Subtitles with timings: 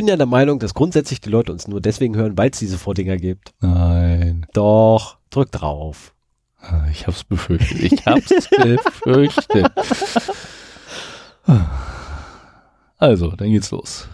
[0.00, 2.78] bin ja der Meinung, dass grundsätzlich die Leute uns nur deswegen hören, weil es diese
[2.78, 3.52] Vordinger gibt.
[3.60, 4.46] Nein.
[4.54, 6.14] Doch, drück drauf.
[6.58, 7.92] Ah, Ich hab's befürchtet.
[7.92, 9.70] Ich hab's befürchtet.
[12.96, 14.08] Also, dann geht's los.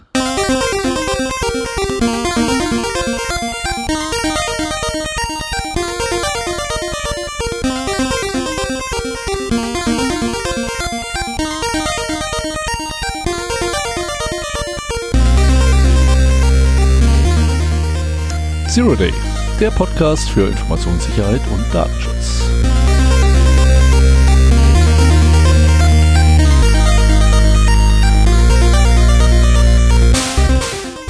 [18.77, 19.11] Zero Day,
[19.59, 22.43] der Podcast für Informationssicherheit und Datenschutz.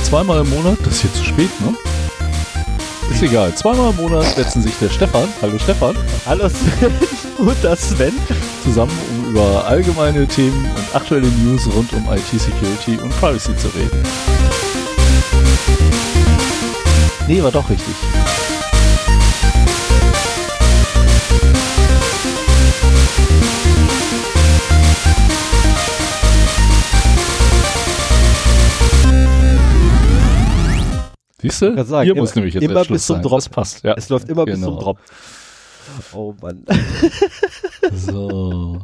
[0.02, 1.76] Zweimal im Monat, das ist hier zu spät, ne?
[3.12, 3.54] Ist egal.
[3.54, 6.94] Zweimal im Monat setzen sich der Stefan, hallo Stefan, Hallo Sven
[7.38, 8.14] und das Sven.
[8.64, 14.37] zusammen, um über allgemeine Themen und aktuelle News rund um IT-Security und Privacy zu reden.
[17.28, 17.94] Nee, war doch richtig.
[31.40, 31.84] Siehst du?
[31.86, 33.24] sagen, Hier immer- muss nämlich jetzt immer bis zum sein.
[33.24, 33.38] Drop.
[33.40, 33.94] Das passt, ja.
[33.96, 34.68] Es läuft immer bis Genau.
[34.72, 34.98] zum Drop.
[36.14, 36.66] Oh Mann.
[37.94, 38.82] So.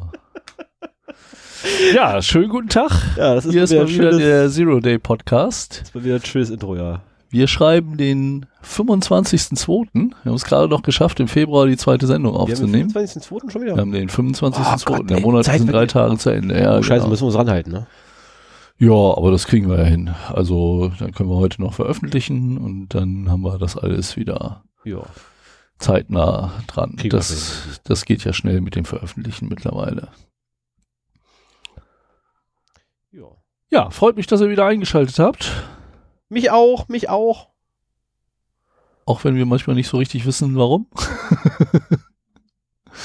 [1.96, 2.92] Ja, schönen guten Tag.
[3.18, 5.80] Ja, das ist, Hier ist mal wieder der Zero Day Podcast.
[5.82, 7.02] das ist mal wieder ein schönes Intro, ja.
[7.34, 9.88] Wir schreiben den 25.02.
[9.94, 12.90] Wir haben es gerade noch geschafft, im Februar die zweite Sendung Wir haben den aufzunehmen.
[12.92, 13.50] 25.02.
[13.50, 13.74] schon wieder.
[13.76, 15.00] Wir haben den 25.02.
[15.00, 15.92] Oh Der Monat Zeit sind drei vergeht.
[15.94, 16.62] Tage zu Ende.
[16.62, 17.10] Ja, oh, Scheiße, genau.
[17.10, 17.88] müssen wir uns ranhalten, ne?
[18.78, 20.14] ja, aber das kriegen wir ja hin.
[20.28, 25.02] Also dann können wir heute noch veröffentlichen und dann haben wir das alles wieder Ja.
[25.80, 26.98] zeitnah dran.
[26.98, 30.10] Kriegen Das, das geht ja schnell mit dem Veröffentlichen mittlerweile.
[33.12, 33.26] ja.
[33.72, 35.52] Ja, freut mich, dass ihr wieder eingeschaltet habt.
[36.34, 37.50] Mich auch, mich auch.
[39.06, 40.88] Auch wenn wir manchmal nicht so richtig wissen, warum.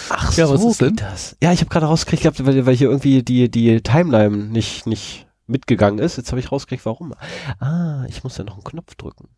[0.09, 0.97] Ach Ja, was ist denn?
[0.97, 1.37] das?
[1.43, 5.27] Ja, ich habe gerade rausgekriegt, gehabt, weil, weil hier irgendwie die, die Timeline nicht, nicht
[5.47, 6.16] mitgegangen ist.
[6.16, 7.12] Jetzt habe ich rausgekriegt, warum.
[7.59, 9.28] Ah, ich muss ja noch einen Knopf drücken.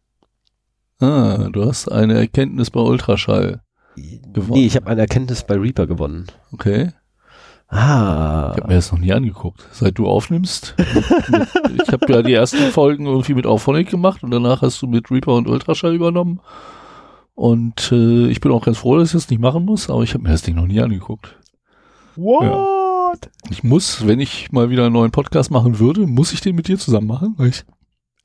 [1.00, 3.62] Ah, du hast eine Erkenntnis bei Ultraschall.
[3.96, 4.52] Gewonnen.
[4.52, 6.26] Nee, ich habe eine Erkenntnis bei Reaper gewonnen.
[6.52, 6.92] Okay.
[7.70, 8.50] Ah.
[8.52, 9.64] Ich habe mir das noch nie angeguckt.
[9.70, 10.74] Seit du aufnimmst.
[10.76, 10.88] Mit,
[11.82, 15.10] ich habe ja die ersten Folgen irgendwie mit Auphonic gemacht und danach hast du mit
[15.10, 16.40] Reaper und Ultraschall übernommen.
[17.36, 20.14] Und äh, ich bin auch ganz froh, dass ich das nicht machen muss, aber ich
[20.14, 21.38] habe mir das Ding noch nie angeguckt.
[22.16, 23.30] What?
[23.50, 26.66] Ich muss, wenn ich mal wieder einen neuen Podcast machen würde, muss ich den mit
[26.66, 27.34] dir zusammen machen.
[27.36, 27.64] Weil ich,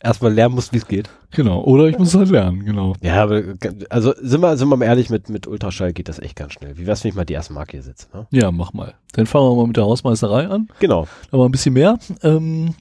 [0.01, 1.09] Erstmal lernen muss, wie es geht.
[1.31, 1.63] genau.
[1.63, 2.93] Oder ich muss es halt lernen, genau.
[3.01, 3.41] Ja, aber
[3.89, 6.77] also sind wir, sind wir mal ehrlich, mit, mit Ultraschall geht das echt ganz schnell.
[6.77, 8.07] Wie wär's, wenn ich mal die erste Marke hier sitze?
[8.13, 8.27] Ne?
[8.31, 8.95] Ja, mach mal.
[9.13, 10.67] Dann fangen wir mal mit der Hausmeisterei an.
[10.79, 11.07] Genau.
[11.31, 11.97] aber ein bisschen mehr.
[12.23, 12.75] Ähm,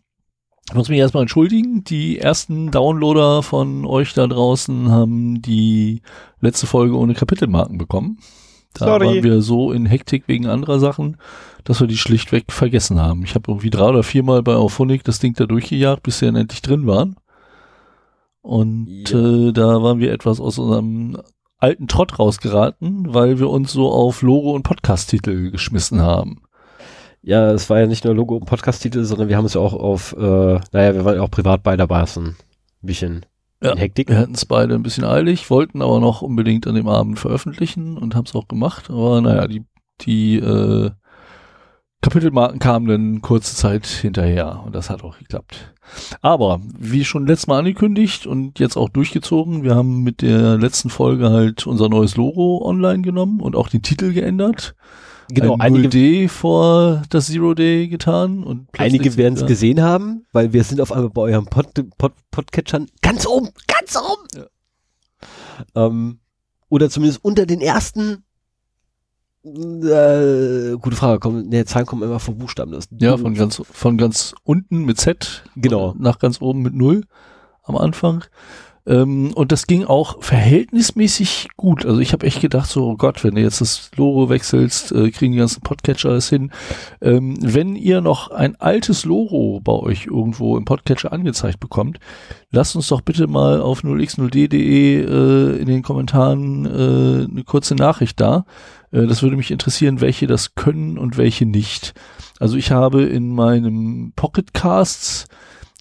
[0.68, 1.84] ich muss mich erstmal entschuldigen.
[1.84, 6.02] Die ersten Downloader von euch da draußen haben die
[6.40, 8.18] letzte Folge ohne Kapitelmarken bekommen.
[8.74, 9.06] Da Sorry.
[9.06, 11.16] waren wir so in Hektik wegen anderer Sachen,
[11.64, 13.22] dass wir die schlichtweg vergessen haben.
[13.24, 16.36] Ich habe irgendwie drei oder viermal bei Auphonic das Ding da durchgejagt, bis sie dann
[16.36, 17.16] endlich drin waren.
[18.42, 19.18] Und Ja.
[19.48, 21.16] äh, da waren wir etwas aus unserem
[21.58, 26.42] alten Trott rausgeraten, weil wir uns so auf Logo und Podcast-Titel geschmissen haben.
[27.22, 29.72] Ja, es war ja nicht nur Logo und Podcast-Titel, sondern wir haben es ja auch
[29.72, 31.76] auf, äh, naja, wir waren ja auch privat bei
[32.06, 32.36] so ein
[32.82, 33.24] bisschen
[33.64, 33.76] Ja.
[33.76, 34.10] Hektik.
[34.10, 37.96] Wir hatten es beide ein bisschen eilig, wollten aber noch unbedingt an dem Abend veröffentlichen
[37.96, 38.90] und haben es auch gemacht.
[38.90, 39.64] Aber naja, die,
[40.02, 40.90] die äh,
[42.02, 45.72] Kapitelmarken kamen dann kurze Zeit hinterher und das hat auch geklappt.
[46.20, 50.90] Aber wie schon letztes Mal angekündigt und jetzt auch durchgezogen, wir haben mit der letzten
[50.90, 54.74] Folge halt unser neues Logo online genommen und auch den Titel geändert.
[55.28, 60.26] Genau, Ein einige, 0D vor das Zero Day getan und einige werden es gesehen haben,
[60.32, 64.46] weil wir sind auf einmal bei eurem Pod, Pod, Podcatchern ganz oben, ganz oben.
[65.74, 66.18] Ähm,
[66.68, 68.24] oder zumindest unter den ersten.
[69.44, 72.72] Äh, gute Frage, kommen, ne, Zahlen kommen immer vom Buchstaben.
[72.72, 75.44] Das Ja, von ganz, von ganz unten mit Z.
[75.54, 75.94] Genau.
[75.98, 77.04] Nach ganz oben mit Null
[77.62, 78.24] am Anfang.
[78.86, 81.86] Ähm, und das ging auch verhältnismäßig gut.
[81.86, 85.10] Also ich habe echt gedacht, so, oh Gott, wenn du jetzt das Logo wechselst, äh,
[85.10, 86.50] kriegen die ganzen Podcatcher das hin.
[87.00, 91.98] Ähm, wenn ihr noch ein altes Logo bei euch irgendwo im Podcatcher angezeigt bekommt,
[92.50, 98.20] lasst uns doch bitte mal auf 0x0d.de äh, in den Kommentaren äh, eine kurze Nachricht
[98.20, 98.44] da.
[98.92, 101.94] Äh, das würde mich interessieren, welche das können und welche nicht.
[102.38, 105.26] Also ich habe in meinem Pocketcasts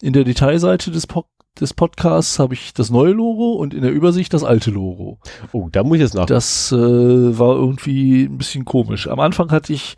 [0.00, 1.26] in der Detailseite des, po
[1.60, 5.18] des Podcasts habe ich das neue Logo und in der Übersicht das alte Logo.
[5.52, 6.26] Oh, da muss ich jetzt nach.
[6.26, 9.08] Das äh, war irgendwie ein bisschen komisch.
[9.08, 9.96] Am Anfang hatte ich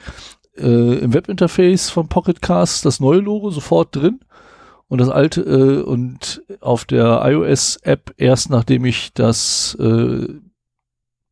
[0.57, 4.21] äh, im Webinterface von Pocketcast das neue Logo sofort drin
[4.89, 10.29] Und das alte äh, und auf der iOS-App erst nachdem ich das, äh,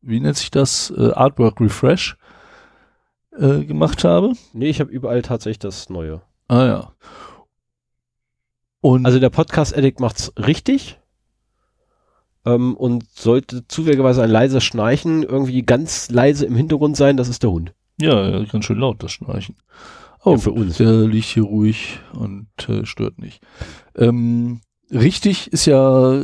[0.01, 2.17] wie nennt sich das, äh, Artwork Refresh
[3.37, 4.33] äh, gemacht habe.
[4.53, 6.21] Nee, ich habe überall tatsächlich das Neue.
[6.47, 6.91] Ah ja.
[8.85, 10.99] Und Also der Podcast Addict macht's richtig.
[12.45, 17.41] Ähm, und sollte zufälligerweise ein leises Schnarchen irgendwie ganz leise im Hintergrund sein, das ist
[17.41, 17.73] der Hund.
[18.29, 19.55] ja, ganz schön laut das Schnarchen.
[20.23, 20.77] Oh, Ja, für uns.
[20.77, 23.41] Der liegt hier ruhig und äh, stört nicht.
[23.95, 24.61] Ähm,
[24.91, 26.23] richtig ist ja,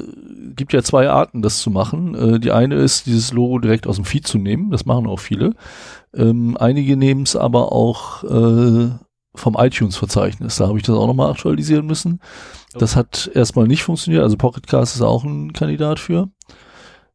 [0.56, 2.14] gibt ja zwei Arten, das zu machen.
[2.14, 4.70] Äh, die eine ist, dieses Logo direkt aus dem Feed zu nehmen.
[4.70, 5.56] Das machen auch viele.
[6.14, 8.92] Ähm, einige nehmen es aber auch äh,
[9.34, 10.58] vom iTunes-Verzeichnis.
[10.58, 12.20] Da habe ich das auch nochmal aktualisieren müssen.
[12.74, 14.24] Das hat erstmal nicht funktioniert.
[14.24, 16.30] Also Pocketcast ist auch ein Kandidat für.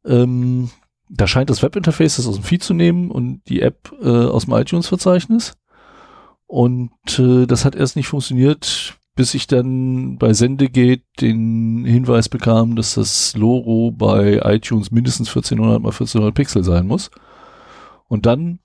[0.05, 0.71] Ähm,
[1.09, 4.47] da scheint das Webinterface das aus dem Feed zu nehmen und die App äh, aus
[4.47, 5.55] dem iTunes-Verzeichnis.
[6.47, 12.77] Und äh, das hat erst nicht funktioniert, bis ich dann bei Sendegate den Hinweis bekam,
[12.77, 17.11] dass das Logo bei iTunes mindestens 1400 mal 1400 Pixel sein muss.
[18.09, 18.61] Und dann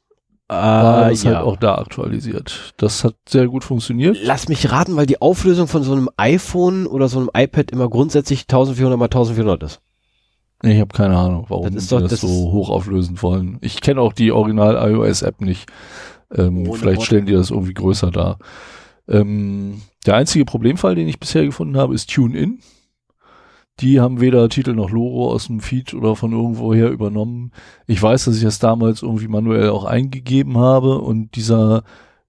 [0.55, 2.73] war es halt auch da aktualisiert.
[2.77, 4.17] Das hat sehr gut funktioniert.
[4.23, 7.89] Lass mich raten, weil die Auflösung von so einem iPhone oder so einem iPad immer
[7.89, 9.79] grundsätzlich 1400 mal 1400 ist.
[10.63, 13.57] Ich habe keine Ahnung, warum Das doch- das, das so ist- hoch auflösen wollen.
[13.61, 15.67] Ich kenne auch die Original iOS App nicht.
[16.33, 18.37] Ähm, vielleicht stellen die das irgendwie größer dar.
[19.07, 22.59] Ähm, der einzige Problemfall, den ich bisher gefunden habe, ist TuneIn.
[23.81, 27.51] Die haben weder Titel noch Logo aus dem Feed oder von irgendwoher übernommen.
[27.87, 31.83] Ich weiß, dass ich das damals irgendwie manuell auch eingegeben habe und dieser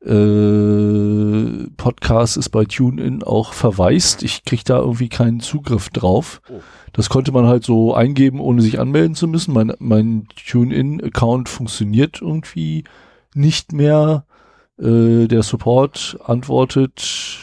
[0.05, 4.23] äh, Podcast ist bei TuneIn auch verwaist.
[4.23, 6.41] Ich kriege da irgendwie keinen Zugriff drauf.
[6.51, 6.61] Oh.
[6.93, 9.53] Das konnte man halt so eingeben, ohne sich anmelden zu müssen.
[9.53, 12.85] Mein, mein TuneIn-Account funktioniert irgendwie
[13.35, 14.25] nicht mehr.
[14.79, 17.39] Äh, der Support antwortet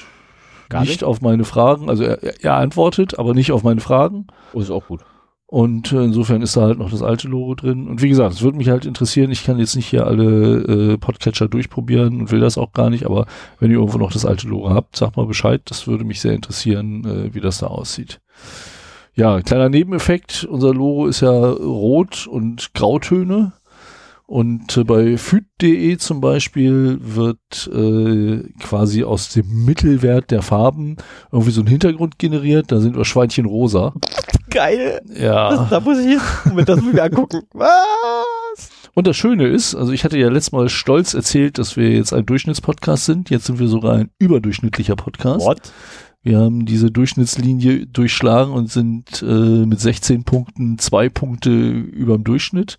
[0.69, 1.03] Gar nicht, nicht?
[1.03, 1.89] auf meine Fragen.
[1.89, 4.27] Also er, er antwortet, aber nicht auf meine Fragen.
[4.53, 5.01] Oh, ist auch gut.
[5.51, 7.87] Und äh, insofern ist da halt noch das alte Logo drin.
[7.87, 9.31] Und wie gesagt, es würde mich halt interessieren.
[9.31, 13.07] Ich kann jetzt nicht hier alle äh, Podcatcher durchprobieren und will das auch gar nicht.
[13.07, 13.25] Aber
[13.59, 15.61] wenn ihr irgendwo noch das alte Logo habt, sagt mal Bescheid.
[15.65, 18.21] Das würde mich sehr interessieren, äh, wie das da aussieht.
[19.15, 20.43] Ja, kleiner Nebeneffekt.
[20.43, 23.53] Unser Logo ist ja rot und Grautöne.
[24.29, 30.97] Und äh, bei füt.de zum Beispiel wird äh, quasi aus dem Mittelwert der Farben
[31.31, 32.71] irgendwie so ein Hintergrund generiert.
[32.71, 33.91] Da sind wir Schweinchen rosa.
[34.51, 35.01] Geil.
[35.15, 35.65] Ja.
[35.71, 37.41] da muss ich jetzt, Moment, das mir angucken.
[37.53, 38.69] Was?
[38.93, 42.13] Und das Schöne ist, also ich hatte ja letztes Mal stolz erzählt, dass wir jetzt
[42.13, 43.31] ein Durchschnittspodcast sind.
[43.31, 45.43] Jetzt sind wir sogar ein überdurchschnittlicher Podcast.
[45.43, 45.73] What?
[46.21, 52.23] Wir haben diese Durchschnittslinie durchschlagen und sind äh, mit 16 Punkten zwei Punkte über dem
[52.23, 52.77] Durchschnitt.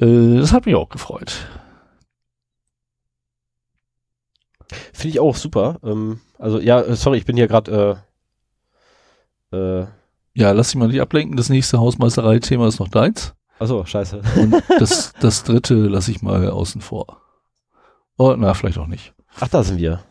[0.00, 1.46] Äh, das hat mich auch gefreut.
[4.92, 5.78] Finde ich auch super.
[5.84, 8.02] Ähm, also ja, äh, sorry, ich bin hier gerade
[9.52, 9.86] äh, äh,
[10.34, 11.36] Ja, lass dich mal nicht ablenken.
[11.36, 13.34] Das nächste Hausmeisterei-Thema ist noch deins.
[13.58, 14.20] achso, scheiße.
[14.36, 17.20] Und das, das dritte lasse ich mal außen vor.
[18.18, 19.14] Oh, na, vielleicht auch nicht.
[19.38, 20.02] Ach, da sind wir.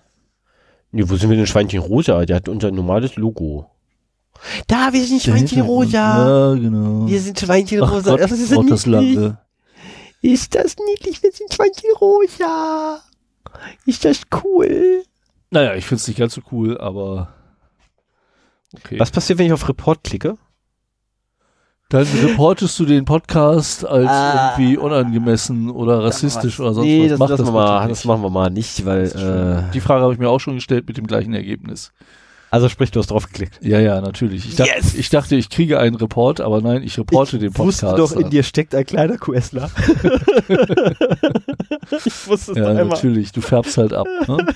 [0.92, 2.26] Nee, wo sind wir denn Schweinchen Rosa?
[2.26, 3.70] Der hat unser normales Logo.
[4.68, 6.54] Da, wir sind Schweinchen Rosa.
[6.54, 7.08] Ja, genau.
[7.08, 8.12] Wir sind Schweinchen Ach Rosa.
[8.12, 9.40] Gott, das ist, braucht das lange.
[10.33, 11.22] Ist das niedlich?
[11.24, 13.01] Wir sind Schweinchen Rosa.
[13.86, 15.04] Ist das cool?
[15.51, 17.33] Naja, ich finde es nicht ganz so cool, aber
[18.75, 19.00] okay.
[19.00, 20.38] Was passiert, wenn ich auf Report klicke?
[21.90, 24.56] Dann reportest du den Podcast als Ah.
[24.57, 27.09] irgendwie unangemessen oder rassistisch oder sonst nee, was.
[27.11, 28.06] das, Mach das, das machen wir mal, das nicht.
[28.07, 29.06] machen wir mal nicht, weil,
[29.69, 31.92] äh, Die Frage habe ich mir auch schon gestellt mit dem gleichen Ergebnis.
[32.52, 33.59] Also sprich, du hast drauf geklickt.
[33.61, 34.47] Ja, ja, natürlich.
[34.47, 34.94] Ich, dacht, Yes!
[34.94, 37.83] ich dachte, ich kriege einen Report, aber nein, ich reporte den Podcast.
[37.83, 39.69] wusste doch, in dir steckt ein kleiner QSler.
[42.06, 42.85] ich wusste es Ja, doch einmal.
[42.85, 43.31] natürlich.
[43.31, 44.07] Du färbst halt ab.
[44.28, 44.37] Ne?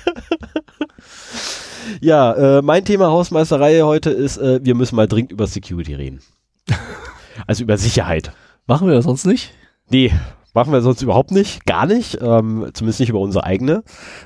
[2.02, 6.20] Ja, äh, mein Thema Hausmeisterei heute ist, äh, wir müssen mal dringend über Security reden.
[7.48, 8.32] also über Sicherheit.
[8.68, 9.54] Machen wir das sonst nicht?
[9.90, 10.14] Nee,
[10.54, 13.84] machen wir sonst überhaupt nicht, gar nicht, ähm, zumindest nicht über unsere eigene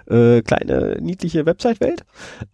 [0.10, 2.04] äh, kleine niedliche Website-Welt.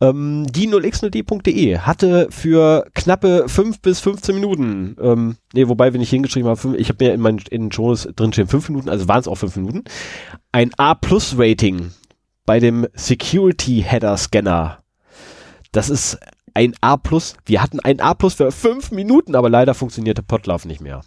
[0.02, 6.10] Ähm, die 0x0d.de hatte für knappe 5 bis 15 Minuten, ähm, nee, wobei, wenn ich
[6.10, 9.28] hingeschrieben habe, ich habe mir in meinen in Shows drinstehen 5 Minuten, also waren es
[9.28, 9.84] auch 5 Minuten,
[10.52, 11.92] ein A-Plus-Rating
[12.46, 14.80] bei dem Security-Header-Scanner.
[15.72, 16.18] Das ist
[16.56, 16.98] ein A+.
[17.46, 21.02] Wir hatten ein A+ für 5 Minuten, aber leider funktionierte Podlove nicht mehr.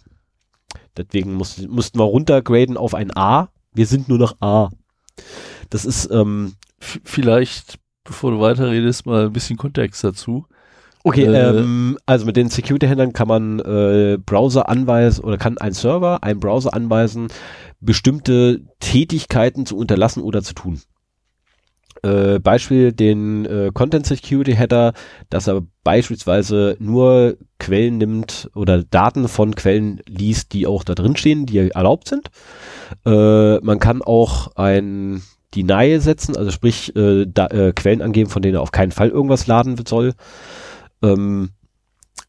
[0.97, 3.49] Deswegen muss, mussten wir runtergraden auf ein A.
[3.73, 4.69] Wir sind nur noch A.
[5.69, 10.45] Das ist, ähm, vielleicht, bevor du weiterredest, mal ein bisschen Kontext dazu.
[11.03, 15.73] okay, Äh, ähm, also mit den Security-Händlern kann man äh, Browser anweisen oder kann ein
[15.73, 17.27] Server, ein Browser anweisen,
[17.79, 20.81] bestimmte Tätigkeiten zu unterlassen oder zu tun.
[22.03, 24.93] Äh, Beispiel den äh, Content Security Header,
[25.29, 31.15] dass er beispielsweise nur Quellen nimmt oder Daten von Quellen liest, die auch da drin
[31.15, 32.29] stehen, die erlaubt sind.
[33.05, 35.21] Äh, man kann auch ein
[35.55, 39.09] Deny setzen, also sprich äh, da, äh, Quellen angeben, von denen er auf keinen Fall
[39.09, 40.13] irgendwas laden soll.
[41.01, 41.51] Ähm,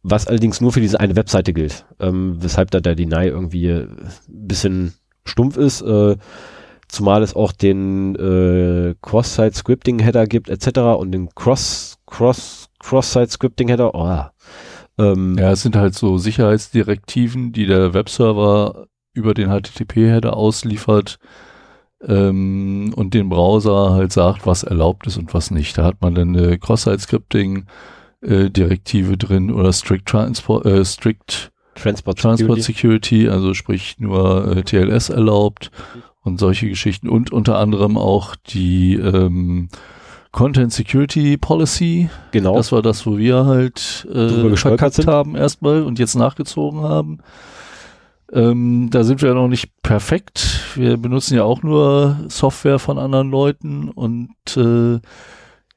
[0.02, 4.12] was allerdings nur für diese eine Webseite gilt, ähm, weshalb da der Deny irgendwie ein
[4.26, 4.92] bisschen
[5.24, 6.16] stumpf ist, äh,
[6.88, 10.78] zumal es auch den äh, Cross-Site-Scripting-Header gibt etc.
[10.98, 13.94] und den Cross, Cross, Cross-Site-Scripting-Header.
[13.94, 14.22] Oh,
[14.98, 21.18] ähm, ja, es sind halt so Sicherheitsdirektiven, die der Webserver über den HTTP-Header ausliefert
[22.02, 25.78] ähm, und den Browser halt sagt, was erlaubt ist und was nicht.
[25.78, 27.64] Da hat man dann eine Cross-Site-Scripting-
[28.24, 33.18] äh, Direktive drin oder Strict Transport, äh, Strict Transport, Transport Security.
[33.22, 35.70] Security, also sprich nur äh, TLS erlaubt
[36.24, 39.68] und solche Geschichten und unter anderem auch die ähm,
[40.32, 42.08] Content Security Policy.
[42.32, 42.56] Genau.
[42.56, 47.18] Das war das, wo wir halt äh, verkackt haben erstmal und jetzt nachgezogen haben.
[48.32, 50.60] Ähm, da sind wir ja noch nicht perfekt.
[50.74, 54.98] Wir benutzen ja auch nur Software von anderen Leuten und äh,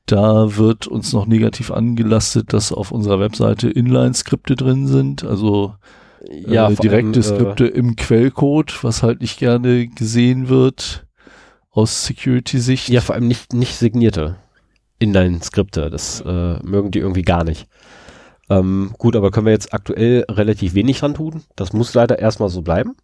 [0.08, 5.76] da wird uns noch negativ angelastet, dass auf unserer Webseite Inline-Skripte drin sind, also
[6.26, 11.06] äh, ja, direkte allem, äh, Skripte äh, im Quellcode, was halt nicht gerne gesehen wird
[11.72, 12.90] aus Security-Sicht.
[12.90, 14.38] Ja, vor allem nicht, nicht signierte
[15.00, 15.90] Inline-Skripte.
[15.90, 17.68] Das äh, mögen die irgendwie gar nicht.
[18.50, 21.44] Ähm, gut, aber können wir jetzt aktuell relativ wenig dran tun.
[21.56, 22.96] Das muss leider erstmal so bleiben.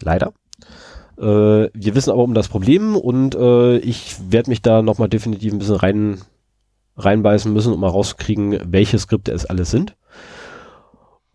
[0.00, 0.32] Leider.
[1.18, 1.22] Äh,
[1.72, 5.58] wir wissen aber um das Problem und äh, ich werde mich da nochmal definitiv ein
[5.58, 6.18] bisschen rein
[6.98, 9.96] reinbeißen müssen, um mal rauszukriegen, welche Skripte es alles sind.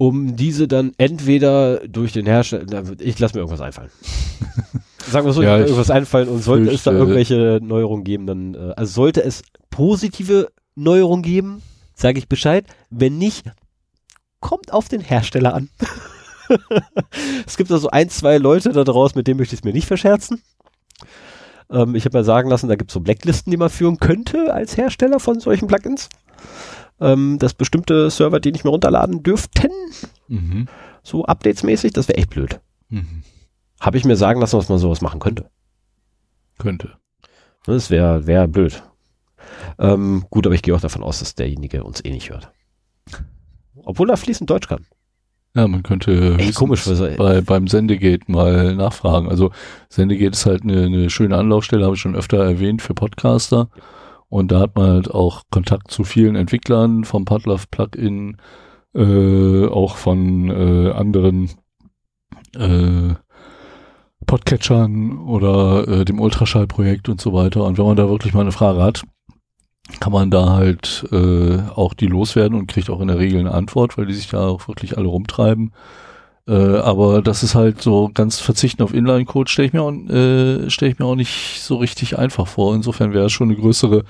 [0.01, 3.91] Um diese dann entweder durch den Hersteller, ich lasse mir irgendwas einfallen.
[5.07, 8.55] Sagen wir so, ja, irgendwas einfallen und sollte fürchte, es da irgendwelche Neuerungen geben, dann,
[8.55, 11.61] äh, also sollte es positive Neuerungen geben,
[11.93, 12.65] sage ich Bescheid.
[12.89, 13.45] Wenn nicht,
[14.39, 15.69] kommt auf den Hersteller an.
[17.45, 19.85] es gibt also ein, zwei Leute da draußen, mit denen möchte ich es mir nicht
[19.85, 20.41] verscherzen.
[21.69, 24.51] Ähm, ich habe mir sagen lassen, da gibt es so Blacklisten, die man führen könnte
[24.51, 26.09] als Hersteller von solchen Plugins.
[27.01, 29.71] Ähm, dass bestimmte Server die nicht mehr runterladen dürften.
[30.27, 30.67] Mhm.
[31.03, 32.61] So updatesmäßig, das wäre echt blöd.
[32.89, 33.23] Mhm.
[33.79, 35.49] Habe ich mir sagen lassen, dass man sowas machen könnte.
[36.59, 36.91] Könnte.
[37.65, 38.83] Das wäre wär blöd.
[39.79, 42.51] Ähm, gut, aber ich gehe auch davon aus, dass derjenige uns eh nicht hört.
[43.75, 44.85] Obwohl er fließend Deutsch kann.
[45.55, 46.85] Ja, man könnte Echt komisch,
[47.17, 49.27] bei, beim Sendegate mal nachfragen.
[49.27, 49.51] Also
[49.89, 53.69] Sendegate ist halt eine, eine schöne Anlaufstelle, habe ich schon öfter erwähnt, für Podcaster.
[54.31, 58.37] Und da hat man halt auch Kontakt zu vielen Entwicklern vom Podlove Plugin,
[58.95, 61.51] äh, auch von äh, anderen
[62.55, 63.13] äh,
[64.25, 67.65] Podcatchern oder äh, dem Ultraschallprojekt und so weiter.
[67.65, 69.03] Und wenn man da wirklich mal eine Frage hat,
[69.99, 73.53] kann man da halt äh, auch die loswerden und kriegt auch in der Regel eine
[73.53, 75.73] Antwort, weil die sich da auch wirklich alle rumtreiben.
[76.47, 80.69] Äh, aber das ist halt so ganz verzichten auf Inline-Code stelle ich mir auch, äh,
[80.69, 82.73] stelle ich mir auch nicht so richtig einfach vor.
[82.75, 84.03] Insofern wäre es schon eine größere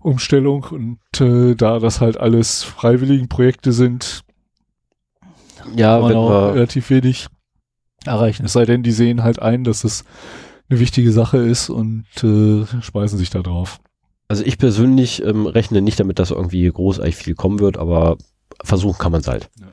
[0.00, 4.20] Umstellung und äh, da das halt alles freiwilligen Projekte sind,
[5.74, 7.26] ja, kann man auch relativ wenig
[8.04, 8.44] erreichen.
[8.44, 10.04] Es sei denn, die sehen halt ein, dass es
[10.68, 13.80] eine wichtige Sache ist und äh, speisen sich da drauf.
[14.28, 18.16] Also ich persönlich ähm, rechne nicht damit, dass irgendwie großartig viel kommen wird, aber
[18.62, 19.50] versuchen kann man es halt.
[19.58, 19.66] Ja.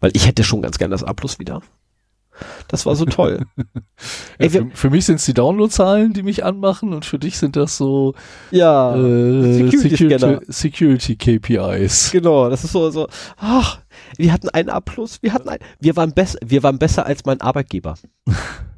[0.00, 1.62] Weil ich hätte schon ganz gern das A Plus wieder.
[2.68, 3.44] Das war so toll.
[4.38, 7.56] Ey, für, für, mich sind es die Downloadzahlen, die mich anmachen und für dich sind
[7.56, 8.14] das so
[8.50, 12.10] ja, äh, Security, Security, KPIs.
[12.12, 13.80] Genau, das ist so, so ach,
[14.16, 14.80] wir hatten einen A+,
[15.20, 17.94] wir hatten ein, wir waren besser, wir waren besser als mein Arbeitgeber.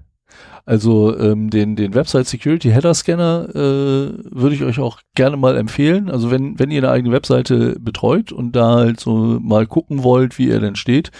[0.66, 5.56] Also ähm, den, den Website Security Header Scanner äh, würde ich euch auch gerne mal
[5.56, 6.08] empfehlen.
[6.08, 10.38] Also wenn, wenn ihr eine eigene Webseite betreut und da halt so mal gucken wollt,
[10.38, 11.10] wie er denn steht,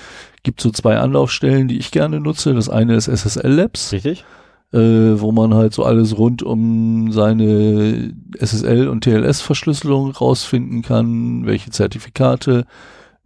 [0.45, 2.55] gibt so zwei Anlaufstellen, die ich gerne nutze.
[2.55, 3.93] Das eine ist SSL Labs.
[3.93, 4.25] Richtig.
[4.73, 11.45] Äh, wo man halt so alles rund um seine SSL und TLS Verschlüsselung rausfinden kann,
[11.45, 12.65] welche Zertifikate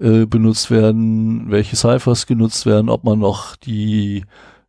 [0.01, 4.25] äh, benutzt werden, welche Ciphers genutzt werden, ob man noch die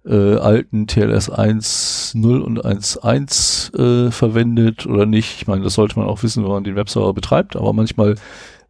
[0.09, 5.41] äh, alten TLS 1.0 und 1.1 äh, verwendet oder nicht.
[5.41, 8.15] Ich meine, das sollte man auch wissen, wenn man den Webserver betreibt, aber manchmal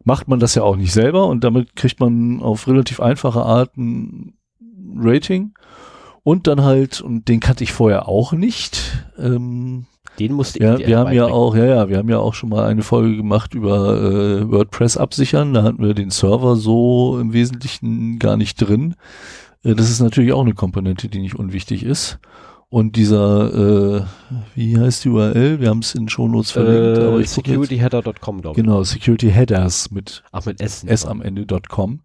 [0.04, 4.34] macht man das ja auch nicht selber und damit kriegt man auf relativ einfache Arten
[4.96, 5.52] Rating
[6.22, 9.86] und dann halt, und den kannte ich vorher auch nicht, ähm,
[10.18, 12.50] den musste ich ja, wir haben ja auch, ja, ja, wir haben ja auch schon
[12.50, 15.54] mal eine Folge gemacht über äh, WordPress absichern.
[15.54, 18.96] Da hatten wir den Server so im Wesentlichen gar nicht drin.
[19.64, 22.18] Äh, das ist natürlich auch eine Komponente, die nicht unwichtig ist.
[22.68, 24.02] Und dieser, äh,
[24.54, 25.60] wie heißt die URL?
[25.60, 26.98] Wir haben es in den Shownotes verlinkt.
[26.98, 28.64] Äh, aber ich securityheader.com, glaube ich.
[28.64, 30.84] Genau, Security Headers mit Ach, mit S.
[30.84, 32.00] S am Ende.com.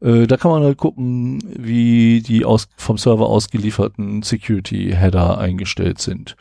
[0.00, 6.00] Äh, da kann man halt gucken, wie die aus, vom Server ausgelieferten Security Header eingestellt
[6.00, 6.36] sind.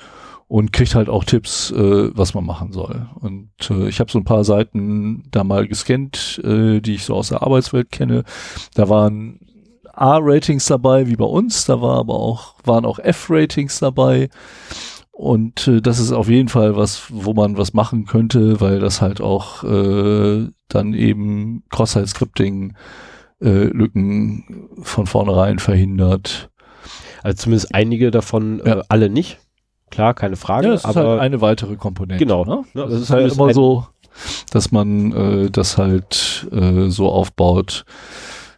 [0.48, 3.08] Und kriegt halt auch Tipps, äh, was man machen soll.
[3.16, 7.16] Und äh, ich habe so ein paar Seiten da mal gescannt, äh, die ich so
[7.16, 8.24] aus der Arbeitswelt kenne.
[8.76, 9.40] Da waren
[9.94, 11.66] A-Ratings dabei, wie bei uns.
[11.66, 14.30] Da war aber auch, waren auch F-Ratings dabei.
[15.12, 19.02] Und äh, das ist auf jeden Fall was, wo man was machen könnte, weil das
[19.02, 22.74] halt auch äh, dann eben Cross-Site-Scripting
[23.40, 23.70] äh,
[24.82, 26.50] von vornherein verhindert.
[27.22, 28.80] Also zumindest einige davon, Ja.
[28.80, 29.40] äh, alle nicht.
[29.92, 30.66] Klar, keine Frage.
[30.68, 32.24] Ja, das ist aber halt eine weitere Komponente.
[32.26, 32.44] Genau.
[32.46, 32.64] Ne?
[32.74, 33.86] Ja, Das das ist halt ist immer so,
[34.52, 35.12] dass man
[35.46, 37.86] äh, das halt äh, so aufbaut,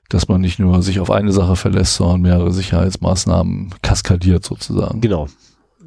[0.09, 5.01] dass man nicht nur sich auf eine Sache verlässt, sondern mehrere Sicherheitsmaßnahmen kaskadiert sozusagen.
[5.01, 5.27] Genau.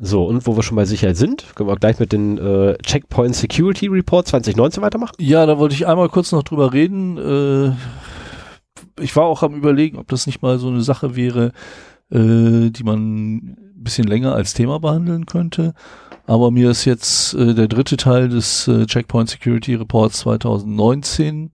[0.00, 3.34] So, und wo wir schon bei Sicherheit sind, können wir gleich mit den äh, Checkpoint
[3.34, 5.14] Security Report 2019 weitermachen.
[5.18, 7.18] Ja, da wollte ich einmal kurz noch drüber reden.
[7.18, 11.52] Äh, ich war auch am überlegen, ob das nicht mal so eine Sache wäre,
[12.10, 15.74] äh, die man ein bisschen länger als Thema behandeln könnte.
[16.26, 21.52] Aber mir ist jetzt äh, der dritte Teil des äh, Checkpoint Security Reports 2019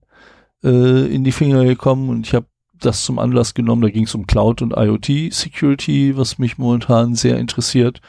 [0.63, 2.45] äh, in die Finger gekommen und ich habe
[2.79, 3.81] das zum Anlass genommen.
[3.81, 8.01] Da ging es um Cloud und IoT Security, was mich momentan sehr interessiert.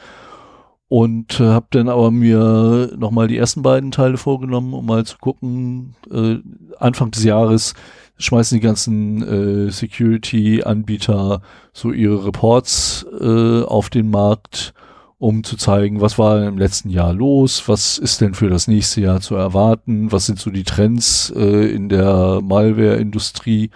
[0.89, 5.17] Und äh, habe dann aber mir nochmal die ersten beiden Teile vorgenommen, um mal zu
[5.17, 5.95] gucken.
[6.09, 6.37] Äh,
[6.79, 7.73] Anfang des Jahres
[8.17, 11.41] schmeißen die ganzen äh, Security-Anbieter
[11.73, 14.73] so ihre Reports äh, auf den Markt,
[15.19, 19.01] um zu zeigen, was war im letzten Jahr los, was ist denn für das nächste
[19.01, 23.71] Jahr zu erwarten, was sind so die Trends äh, in der Malware-Industrie.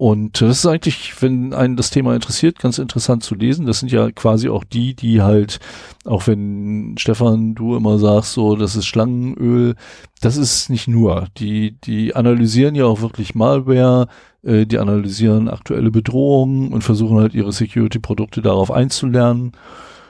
[0.00, 3.66] Und das ist eigentlich, wenn einen das Thema interessiert, ganz interessant zu lesen.
[3.66, 5.60] Das sind ja quasi auch die, die halt,
[6.06, 9.74] auch wenn Stefan, du immer sagst, so, das ist Schlangenöl,
[10.22, 11.26] das ist nicht nur.
[11.36, 14.08] Die, die analysieren ja auch wirklich Malware,
[14.42, 19.52] äh, die analysieren aktuelle Bedrohungen und versuchen halt ihre Security-Produkte darauf einzulernen.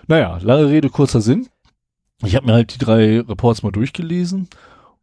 [0.06, 1.48] Naja, lange Rede, kurzer Sinn.
[2.24, 4.46] Ich habe mir halt die drei Reports mal durchgelesen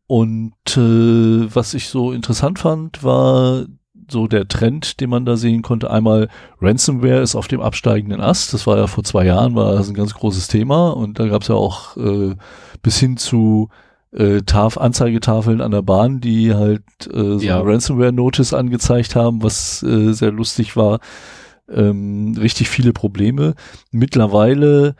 [0.07, 3.65] und äh, was ich so interessant fand, war
[4.09, 5.89] so der Trend, den man da sehen konnte.
[5.91, 6.29] Einmal
[6.61, 8.53] Ransomware ist auf dem absteigenden Ast.
[8.53, 11.41] Das war ja vor zwei Jahren, war das ein ganz großes Thema und da gab
[11.41, 12.35] es ja auch äh,
[12.81, 13.69] bis hin zu
[14.13, 17.59] äh, Taf Anzeigetafeln an der Bahn, die halt äh, so Ja.
[17.61, 20.99] eine Ransomware-Notice angezeigt haben, was äh, sehr lustig war.
[21.69, 23.53] Ähm, richtig viele Probleme.
[23.91, 24.95] Mittlerweile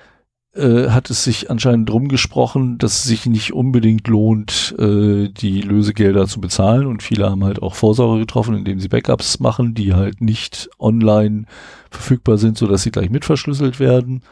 [0.57, 5.61] äh, hat es sich anscheinend drum gesprochen, dass es sich nicht unbedingt lohnt, äh, die
[5.61, 6.87] Lösegelder zu bezahlen.
[6.87, 11.45] Und viele haben halt auch Vorsorge getroffen, indem sie Backups machen, die halt nicht online
[11.91, 14.23] verfügbar sind, sodass sie gleich mitverschlüsselt werden.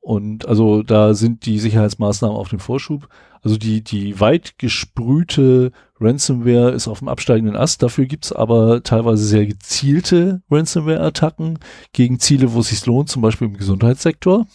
[0.00, 3.08] Und also da sind die Sicherheitsmaßnahmen auf dem Vorschub.
[3.42, 7.82] Also die, die weit gesprühte Ransomware ist auf dem absteigenden Ast.
[7.82, 11.58] Dafür gibt's aber teilweise sehr gezielte Ransomware-Attacken
[11.92, 14.46] gegen Ziele, wo es sich lohnt, zum Beispiel im Gesundheitssektor.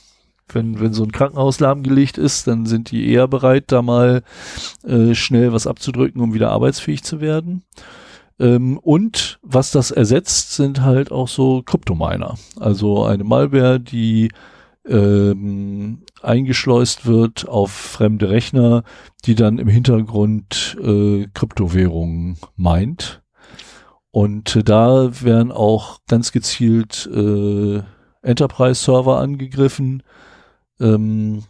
[0.54, 4.24] Wenn, wenn so ein Krankenhaus lahmgelegt ist, dann sind die eher bereit, da mal
[4.84, 7.64] äh, schnell was abzudrücken, um wieder arbeitsfähig zu werden.
[8.40, 12.36] Ähm, und was das ersetzt, sind halt auch so Kryptominer.
[12.60, 14.30] Also eine Malware, die
[14.88, 18.84] ähm, eingeschleust wird auf fremde Rechner,
[19.26, 23.22] die dann im Hintergrund äh, Kryptowährungen meint.
[24.12, 27.82] Und äh, da werden auch ganz gezielt äh,
[28.22, 30.04] Enterprise-Server angegriffen.
[30.84, 31.44] Ähm,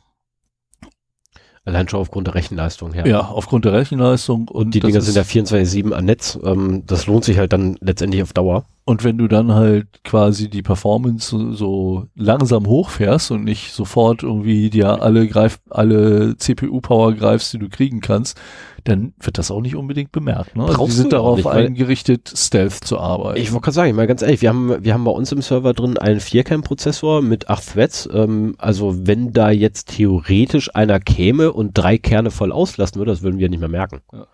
[1.65, 3.07] Allein schon aufgrund der Rechenleistung her.
[3.07, 3.21] ja.
[3.21, 4.49] aufgrund der Rechenleistung.
[4.49, 6.37] Und Die Dinger sind ja 24-7 am Netz.
[6.43, 8.65] Ähm, das lohnt sich halt dann letztendlich auf Dauer.
[8.83, 14.23] Und wenn du dann halt quasi die Performance so, so langsam hochfährst und nicht sofort
[14.23, 18.37] irgendwie dir alle greif, alle CPU-Power greifst, die du kriegen kannst,
[18.83, 20.55] dann wird das auch nicht unbedingt bemerkt.
[20.55, 20.65] Ne?
[20.65, 23.39] Also die sind darauf nicht, eingerichtet, Stealth zu arbeiten.
[23.39, 25.41] Ich wollte gerade sagen, ich mal ganz ehrlich, wir haben, wir haben bei uns im
[25.41, 28.09] Server drin einen Vierkern-Prozessor mit acht Threads.
[28.11, 33.21] Ähm, also wenn da jetzt theoretisch einer käme und drei Kerne voll auslassen würde, das
[33.21, 34.01] würden wir nicht mehr merken.
[34.11, 34.27] Ja.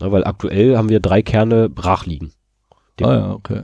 [0.00, 2.32] Na, weil aktuell haben wir drei Kerne brach liegen.
[3.00, 3.62] Ah ja, okay.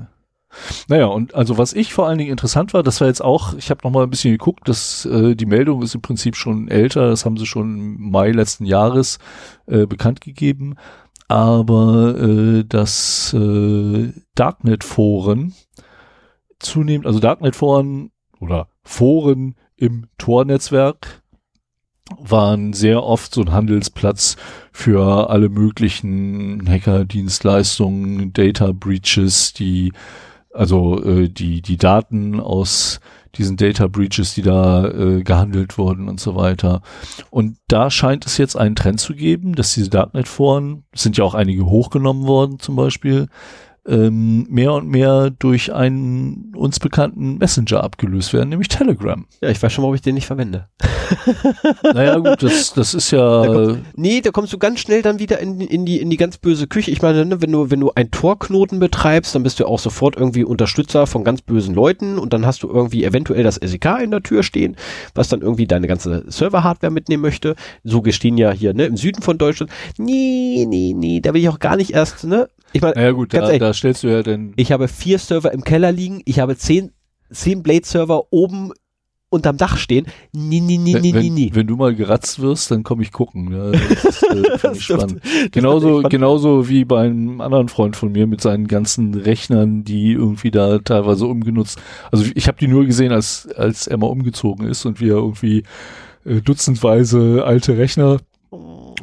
[0.88, 3.70] Naja, und also was ich vor allen Dingen interessant war, das war jetzt auch, ich
[3.70, 7.08] habe noch mal ein bisschen geguckt, dass äh, die Meldung ist im Prinzip schon älter,
[7.08, 9.18] das haben sie schon im Mai letzten Jahres
[9.66, 10.74] äh, bekannt gegeben,
[11.28, 15.54] aber äh, dass äh, Darknet-Foren
[16.58, 18.10] zunehmend, also Darknet-Foren
[18.40, 21.22] oder Foren im Tor-Netzwerk
[22.18, 24.36] waren sehr oft so ein Handelsplatz
[24.72, 29.92] für alle möglichen Hacker-Dienstleistungen, Data Breaches, die
[30.52, 33.00] Also äh, die, die Daten aus
[33.36, 36.82] diesen Data Breaches, die da äh, gehandelt wurden und so weiter.
[37.30, 41.34] Und da scheint es jetzt einen Trend zu geben, dass diese Darknet-Foren, sind ja auch
[41.34, 43.28] einige hochgenommen worden zum Beispiel,
[43.90, 49.26] ähm, mehr und mehr durch einen uns bekannten Messenger abgelöst werden, nämlich Telegram.
[49.42, 50.68] Ja, ich weiß schon, warum ich den nicht verwende.
[51.83, 53.42] naja, gut, das, das ist ja.
[53.42, 56.16] Da kommst, nee, da kommst du ganz schnell dann wieder in, in, die, in die
[56.16, 56.92] ganz böse Küche.
[56.92, 60.16] Ich meine, ne, wenn du, wenn du einen Torknoten betreibst, dann bist du auch sofort
[60.16, 64.12] irgendwie Unterstützer von ganz bösen Leuten und dann hast du irgendwie eventuell das SEK in
[64.12, 64.76] der Tür stehen,
[65.14, 67.57] was dann irgendwie deine ganze Server-Hardware mitnehmen möchte.
[67.83, 69.72] So gestehen ja hier, ne, im Süden von Deutschland.
[69.98, 73.35] Nee, nee, nee, da will ich auch gar nicht erst, ne, ich meine, naja gut,
[73.35, 74.52] da, ehrlich, da stellst du ja den.
[74.56, 76.92] Ich habe vier Server im Keller liegen, ich habe zehn,
[77.30, 78.72] zehn Blade-Server oben
[79.30, 80.06] unterm Dach stehen.
[80.33, 81.50] Nie, nie, nie, nie, nie, nie.
[81.54, 83.52] Wenn du mal geratzt wirst, dann komme ich gucken.
[83.52, 85.20] Ja, das ist, äh, ich spannend.
[85.52, 90.50] genauso, genauso wie bei einem anderen Freund von mir mit seinen ganzen Rechnern, die irgendwie
[90.50, 91.80] da teilweise umgenutzt.
[92.11, 95.62] Also ich habe die nur gesehen, als als er mal umgezogen ist und wir irgendwie
[96.24, 98.18] äh, dutzendweise alte Rechner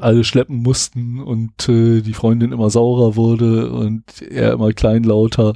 [0.01, 5.53] alle schleppen mussten und äh, die Freundin immer saurer wurde und er immer kleinlauter.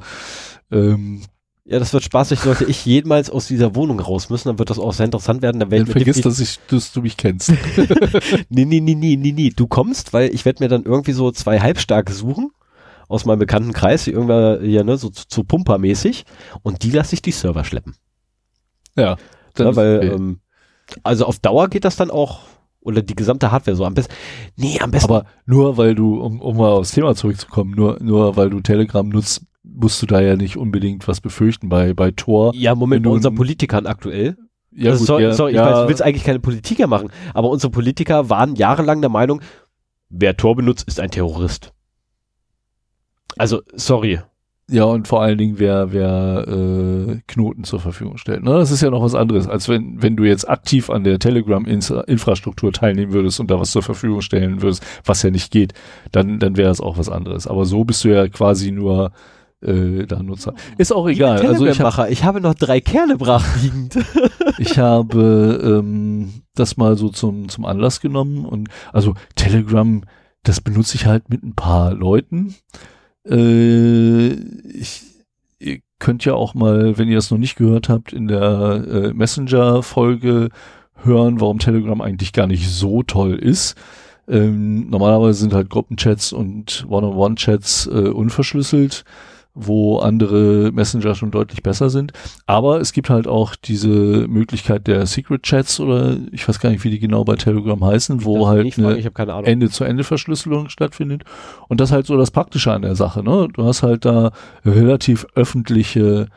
[0.72, 1.22] Ähm,
[1.64, 4.80] ja, das wird spaßig, sollte ich jemals aus dieser Wohnung raus müssen, dann wird das
[4.80, 5.60] auch sehr interessant werden.
[5.60, 7.50] Dann, dann vergiss, dass, ich, dass du mich kennst.
[8.50, 9.52] nee, nee, nee, nee, nee, nee.
[9.56, 12.52] Du kommst, weil ich werde mir dann irgendwie so zwei Halbstarke suchen
[13.08, 16.26] aus meinem bekannten Kreis, die irgendwer hier, ne, so zu, zu Pumpermäßig
[16.64, 17.96] und die lasse ich die Server schleppen.
[18.96, 19.18] Ja.
[19.58, 20.08] ja weil, okay.
[20.16, 20.40] ähm,
[21.04, 22.42] also auf Dauer geht das dann auch
[22.82, 24.14] oder die gesamte Hardware so am besten.
[24.58, 25.12] Nee, am besten.
[25.12, 29.08] Aber nur weil du, um, um mal aufs Thema zurückzukommen, nur, nur weil du Telegram
[29.08, 32.54] nutzt, musst du da ja nicht unbedingt was befürchten bei, bei Tor.
[32.56, 34.38] Ja, Moment, bei unseren Politikern aktuell.
[34.74, 35.66] Ja, also, gut, sorry, ja, sorry, ich ja.
[35.66, 39.42] weiß, du willst eigentlich keine Politiker machen, aber unsere Politiker waren jahrelang der Meinung,
[40.10, 41.74] wer Tor benutzt, ist ein Terrorist.
[43.38, 44.20] Also, sorry.
[44.72, 48.42] Ja, und vor allen Dingen, wer, wer äh, Knoten zur Verfügung stellt.
[48.42, 48.52] Ne?
[48.52, 52.72] Das ist ja noch was anderes, als wenn, wenn du jetzt aktiv an der Telegram-Infrastruktur
[52.72, 55.74] teilnehmen würdest und da was zur Verfügung stellen würdest, was ja nicht geht,
[56.14, 57.48] dann, dann wäre es auch was anderes.
[57.48, 59.12] Aber so bist du ja quasi nur
[59.62, 60.54] äh, da Nutzer.
[60.78, 61.46] Ist auch egal.
[61.46, 63.98] Also ich, hab, ich habe noch drei Kerne brachliegend.
[64.58, 70.02] ich habe ähm, das mal so zum, zum Anlass genommen und also Telegram,
[70.44, 72.56] das benutze ich halt mit ein paar Leuten.
[73.30, 75.04] Äh, ich,
[75.60, 79.14] ihr könnt ja auch mal, wenn ihr das noch nicht gehört habt, in der äh,
[79.14, 80.50] Messenger-Folge
[80.96, 83.76] hören, warum Telegram eigentlich gar nicht so toll ist.
[84.28, 89.04] Ähm, normalerweise sind halt Gruppenchats und One-on-One-Chats äh, unverschlüsselt
[89.54, 92.14] wo andere Messenger schon deutlich besser sind.
[92.46, 96.84] Aber es gibt halt auch diese Möglichkeit der Secret Chats oder ich weiß gar nicht,
[96.84, 101.24] wie die genau bei Telegram heißen, wo halt eine Ende-zu-Ende-Verschlüsselung stattfindet.
[101.68, 103.24] Und das ist halt so das Praktische an der Sache.
[103.24, 103.50] Ne?
[103.54, 104.32] Du hast halt da
[104.64, 106.28] relativ öffentliche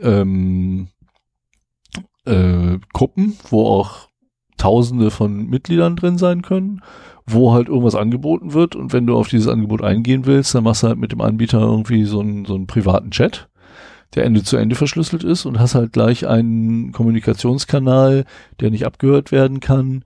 [0.00, 0.88] ähm,
[2.26, 4.08] äh, Gruppen, wo auch
[4.58, 6.82] Tausende von Mitgliedern drin sein können
[7.26, 10.82] wo halt irgendwas angeboten wird und wenn du auf dieses Angebot eingehen willst, dann machst
[10.82, 13.48] du halt mit dem Anbieter irgendwie so einen, so einen privaten Chat,
[14.14, 18.24] der Ende zu Ende verschlüsselt ist und hast halt gleich einen Kommunikationskanal,
[18.60, 20.04] der nicht abgehört werden kann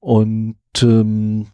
[0.00, 1.46] und ähm,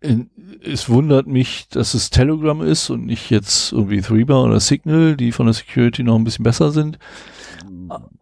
[0.00, 0.30] in,
[0.62, 5.32] es wundert mich, dass es Telegram ist und nicht jetzt irgendwie Threema oder Signal, die
[5.32, 6.98] von der Security noch ein bisschen besser sind.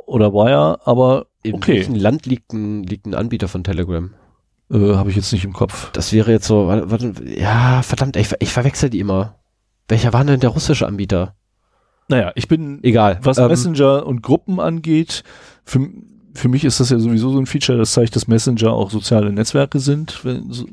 [0.07, 1.51] Oder Wire, aber okay.
[1.51, 4.11] In welchem Land liegt ein, liegt ein Anbieter von Telegram?
[4.73, 5.91] Äh, Habe ich jetzt nicht im Kopf.
[5.93, 9.37] Das wäre jetzt so, warte, warte, ja, verdammt, ich, ich verwechsel die immer.
[9.89, 11.35] Welcher war denn der russische Anbieter?
[12.09, 15.23] Naja, ich bin, egal, was ähm, Messenger und Gruppen angeht,
[15.65, 15.89] für,
[16.35, 19.33] für mich ist das ja sowieso so ein Feature, das zeigt, dass Messenger auch soziale
[19.33, 20.67] Netzwerke sind, wenn, so,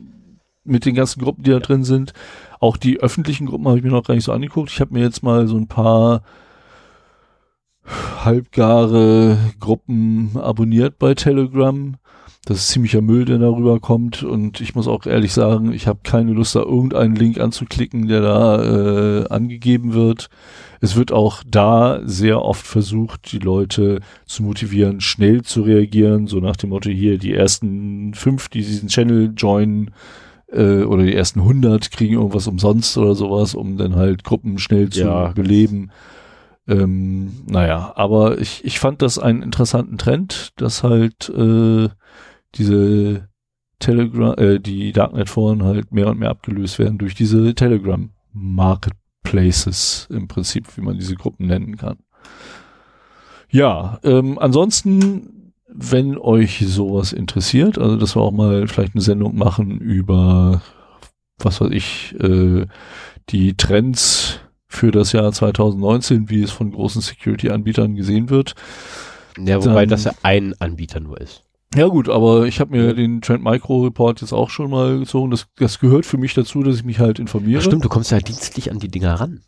[0.63, 2.13] mit den ganzen Gruppen, die da drin sind.
[2.59, 4.71] Auch die öffentlichen Gruppen habe ich mir noch gar nicht so angeguckt.
[4.71, 6.21] Ich habe mir jetzt mal so ein paar
[8.23, 11.95] halbgare Gruppen abonniert bei Telegram
[12.49, 14.23] das ist ziemlicher Müll, der darüber kommt.
[14.23, 18.21] Und ich muss auch ehrlich sagen, ich habe keine Lust, da irgendeinen Link anzuklicken, der
[18.21, 20.31] da äh, angegeben wird.
[20.81, 26.39] Es wird auch da sehr oft versucht, die Leute zu motivieren, schnell zu reagieren, so
[26.39, 29.91] nach dem Motto hier, die ersten fünf, die diesen Channel joinen,
[30.51, 34.89] äh, oder die ersten hundert kriegen irgendwas umsonst oder sowas, um dann halt Gruppen schnell
[34.89, 35.27] zu ja.
[35.27, 35.91] beleben.
[36.67, 41.89] Ähm, naja, aber ich, ich fand das einen interessanten Trend, dass halt äh,
[42.55, 43.29] diese
[43.79, 50.65] Telegram, äh, die Darknet-Foren halt mehr und mehr abgelöst werden durch diese Telegram-Marketplaces im Prinzip,
[50.77, 51.97] wie man diese Gruppen nennen kann.
[53.49, 59.37] Ja, ähm, ansonsten, wenn euch sowas interessiert, also dass wir auch mal vielleicht eine Sendung
[59.37, 60.61] machen über,
[61.39, 62.65] was weiß ich, äh,
[63.29, 68.53] die Trends für das Jahr 2019, wie es von großen Security-Anbietern gesehen wird.
[69.37, 71.43] Ja, wobei Dann- das ja ein Anbieter nur ist.
[71.75, 75.29] Ja gut, aber ich habe mir den Trend Micro Report jetzt auch schon mal gezogen.
[75.29, 77.59] Das, das gehört für mich dazu, dass ich mich halt informiere.
[77.59, 79.41] Ja, stimmt, du kommst ja dienstlich an die Dinger ran.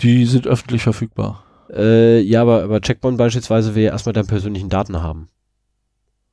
[0.00, 1.44] Die sind öffentlich verfügbar.
[1.70, 5.28] Äh, ja, aber, aber Checkpoint beispielsweise will ja erstmal deine persönlichen Daten haben.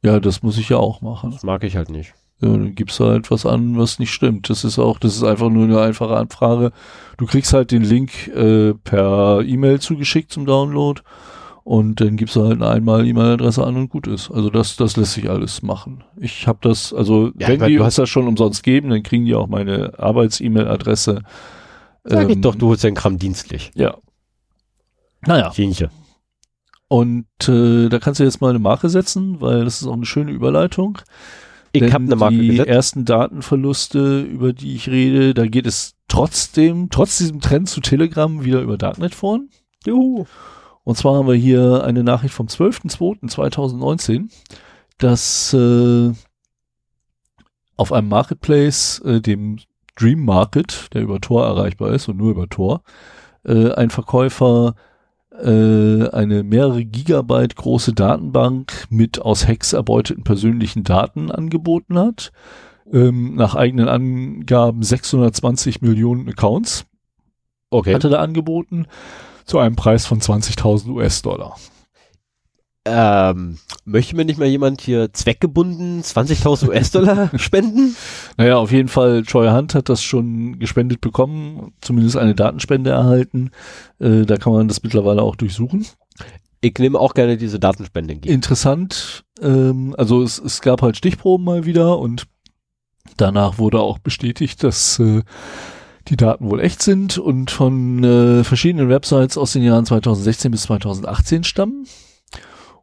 [0.02, 1.32] Ja, das muss ich ja auch machen.
[1.32, 2.14] Das mag ich halt nicht.
[2.42, 4.50] Ja, dann gibst du halt was an, was nicht stimmt.
[4.50, 6.72] Das ist auch, das ist einfach nur eine einfache Anfrage.
[7.18, 11.02] Du kriegst halt den Link äh, per E-Mail zugeschickt zum Download
[11.64, 14.30] und dann gibst du halt eine einmal E-Mail-Adresse an und gut ist.
[14.30, 16.04] Also das, das lässt sich alles machen.
[16.18, 19.04] Ich habe das, also Ja, wenn ich die du uns das schon umsonst geben, dann
[19.04, 21.22] kriegen die auch meine Arbeits-E-Mail-Adresse.
[22.04, 23.72] Sag ich Ähm, doch, du holst deinen Kram dienstlich.
[23.76, 23.96] Ja.
[25.26, 25.52] Naja.
[25.56, 25.90] Jenche.
[26.90, 30.06] Und äh, da kannst du jetzt mal eine Marke setzen, weil das ist auch eine
[30.06, 31.00] schöne Überleitung.
[31.72, 32.70] Ich habe eine Marke die gesetzt.
[32.70, 38.44] ersten Datenverluste, über die ich rede, da geht es trotzdem, trotz diesem Trend zu Telegram
[38.44, 39.50] wieder über Darknet-Foren.
[39.86, 40.26] Juhu.
[40.84, 44.30] Und zwar haben wir hier eine Nachricht vom 12.02.2019,
[44.98, 46.12] dass äh,
[47.76, 49.60] auf einem Marketplace, äh, dem
[49.96, 52.82] Dream Market, der über Tor erreichbar ist und nur über Tor,
[53.46, 54.76] äh, ein Verkäufer
[55.32, 62.32] äh, eine mehrere Gigabyte große Datenbank mit aus Hacks erbeuteten persönlichen Daten angeboten hat.
[62.92, 66.86] Ähm, nach eigenen Angaben 620 Millionen Accounts
[67.70, 67.96] Okay.
[67.96, 68.86] hatte er angeboten
[69.46, 71.56] zu einem Preis von 20.000 US-Dollar.
[72.86, 77.96] Ähm, möchte mir nicht mal jemand hier zweckgebunden 20.000 US-Dollar spenden?
[78.38, 83.52] Naja, auf jeden Fall, Troy Hunt hat das schon gespendet bekommen, zumindest eine Datenspende erhalten.
[84.00, 85.86] Äh, da kann man das mittlerweile auch durchsuchen.
[86.60, 88.36] Ich nehme auch gerne diese Datenspende entgegen.
[88.36, 92.26] Interessant, ähm, also es, es gab halt Stichproben mal wieder und
[93.16, 95.22] danach wurde auch bestätigt, dass äh,
[96.08, 100.64] die Daten wohl echt sind und von äh, verschiedenen Websites aus den Jahren 2016 bis
[100.64, 101.88] 2018 stammen.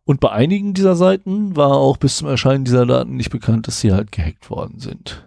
[0.05, 3.81] Und bei einigen dieser Seiten war auch bis zum Erscheinen dieser Daten nicht bekannt, dass
[3.81, 5.27] sie halt gehackt worden sind.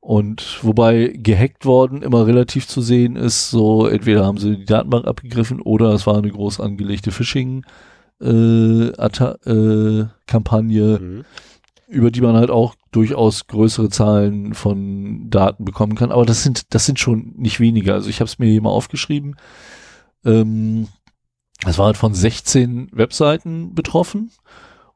[0.00, 5.06] Und wobei gehackt worden immer relativ zu sehen ist, so entweder haben sie die Datenbank
[5.06, 7.64] abgegriffen oder es war eine groß angelegte Phishing
[8.20, 10.04] äh, äh,
[11.00, 11.24] Mhm.
[11.92, 16.10] Über die man halt auch durchaus größere Zahlen von Daten bekommen kann.
[16.10, 17.94] Aber das sind, das sind schon nicht wenige.
[17.94, 19.36] Also ich habe es mir hier mal aufgeschrieben.
[20.24, 20.88] Ähm,
[21.66, 24.30] es war halt von 16 Webseiten betroffen.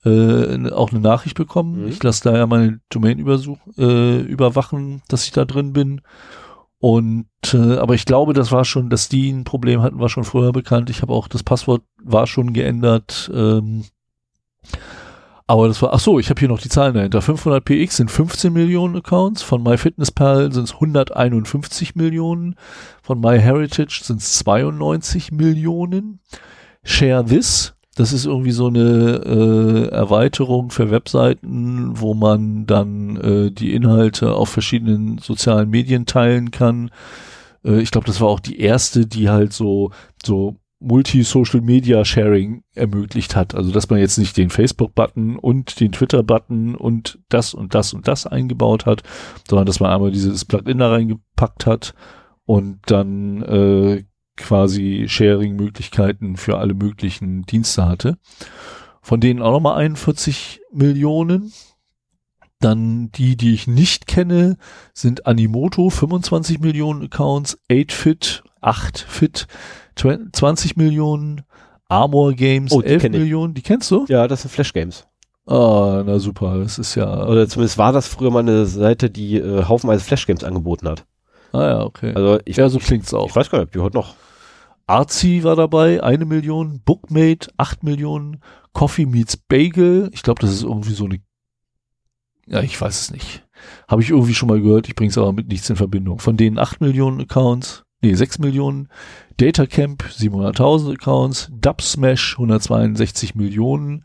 [0.04, 1.82] äh, auch eine Nachricht bekommen.
[1.82, 1.88] Mhm.
[1.88, 6.02] Ich lasse da ja meine Domain äh, überwachen, dass ich da drin bin.
[6.78, 10.24] Und äh, aber ich glaube, das war schon, dass die ein Problem hatten, war schon
[10.24, 10.90] vorher bekannt.
[10.90, 13.30] Ich habe auch das Passwort war schon geändert.
[13.34, 13.84] Ähm,
[15.46, 17.20] aber das war, ach so, ich habe hier noch die Zahlen dahinter.
[17.20, 22.56] 500 px sind 15 Millionen Accounts, von MyFitnessPal sind es 151 Millionen,
[23.02, 26.20] von MyHeritage sind es 92 Millionen.
[26.82, 33.50] Share This, das ist irgendwie so eine äh, Erweiterung für Webseiten, wo man dann äh,
[33.50, 36.90] die Inhalte auf verschiedenen sozialen Medien teilen kann.
[37.64, 39.92] Äh, ich glaube, das war auch die erste, die halt so,
[40.24, 43.54] so Multi-Social-Media-Sharing ermöglicht hat.
[43.54, 48.06] Also, dass man jetzt nicht den Facebook-Button und den Twitter-Button und das und das und
[48.06, 49.02] das eingebaut hat,
[49.48, 51.94] sondern dass man einmal dieses Plugin da reingepackt hat
[52.44, 54.04] und dann äh,
[54.36, 58.18] quasi Sharing-Möglichkeiten für alle möglichen Dienste hatte.
[59.00, 61.52] Von denen auch nochmal 41 Millionen.
[62.60, 64.56] Dann die, die ich nicht kenne,
[64.94, 69.46] sind Animoto, 25 Millionen Accounts, 8fit, 8fit,
[69.96, 71.42] 20 Millionen,
[71.88, 73.20] Armor Games, Oh, die 11 kenn ich.
[73.20, 73.54] Millionen.
[73.54, 74.04] Die kennst du?
[74.08, 75.06] Ja, das sind Flash Games.
[75.46, 77.26] Ah, na super, das ist ja.
[77.26, 81.04] Oder zumindest war das früher mal eine Seite, die äh, haufenweise Flash Games angeboten hat.
[81.52, 82.12] Ah ja, okay.
[82.14, 83.28] Also ich, ja, so klingt's auch.
[83.28, 84.14] ich weiß gar nicht, ob die heute noch.
[84.86, 88.40] Artsy war dabei, eine Million, Bookmate, acht Millionen,
[88.74, 91.20] Coffee Meets Bagel, ich glaube, das ist irgendwie so eine,
[92.46, 93.44] ja, ich weiß es nicht.
[93.88, 96.18] Habe ich irgendwie schon mal gehört, ich bringe es aber mit nichts in Verbindung.
[96.18, 98.88] Von denen acht Millionen Accounts, nee, sechs Millionen,
[99.36, 104.04] Datacamp 700.000 Accounts, Dubsmash 162 Millionen,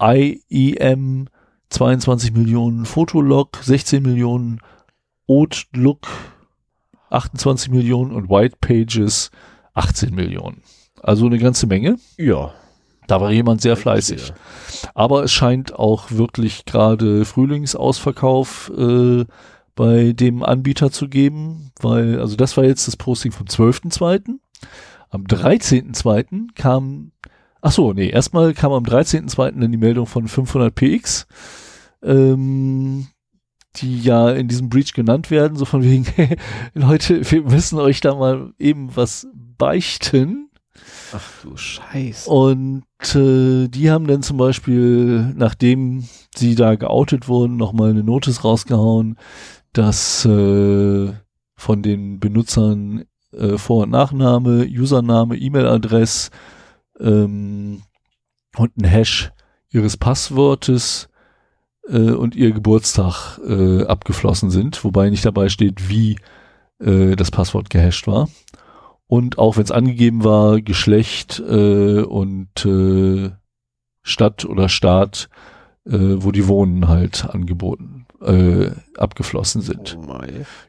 [0.00, 1.28] IEM
[1.70, 4.60] 22 Millionen, Fotolog 16 Millionen,
[5.26, 6.06] Outlook
[7.10, 9.30] 28 Millionen und White Pages
[9.74, 10.62] 18 Millionen.
[11.02, 11.96] Also eine ganze Menge.
[12.16, 12.52] Ja.
[13.06, 14.32] Da war jemand sehr fleißig.
[14.94, 19.24] Aber es scheint auch wirklich gerade Frühlingsausverkauf äh,
[19.74, 24.38] bei dem Anbieter zu geben, weil, also das war jetzt das Posting vom 12.2.
[25.10, 26.54] Am 13.2.
[26.54, 27.12] kam,
[27.60, 29.60] ach so, nee, erstmal kam am 13.2.
[29.60, 31.26] dann die Meldung von 500 PX,
[32.02, 33.08] ähm,
[33.76, 36.06] die ja in diesem Breach genannt werden, so von wegen,
[36.74, 39.26] Leute, wir müssen euch da mal eben was
[39.58, 40.50] beichten.
[41.12, 42.28] Ach du Scheiße.
[42.28, 42.84] Und
[43.14, 49.16] äh, die haben dann zum Beispiel, nachdem sie da geoutet wurden, nochmal eine Notice rausgehauen,
[49.74, 51.12] dass äh,
[51.56, 56.30] von den Benutzern äh, Vor- und Nachname, Username, E-Mail-Adress
[57.00, 57.82] ähm,
[58.56, 59.32] und ein Hash
[59.70, 61.08] ihres Passwortes
[61.88, 66.16] äh, und ihr Geburtstag äh, abgeflossen sind, wobei nicht dabei steht, wie
[66.80, 68.28] äh, das Passwort gehasht war.
[69.06, 73.30] Und auch wenn es angegeben war, Geschlecht äh, und äh,
[74.02, 75.28] Stadt oder Staat,
[75.84, 79.98] äh, wo die wohnen, halt angeboten, äh, abgeflossen sind.
[80.00, 80.18] Oh.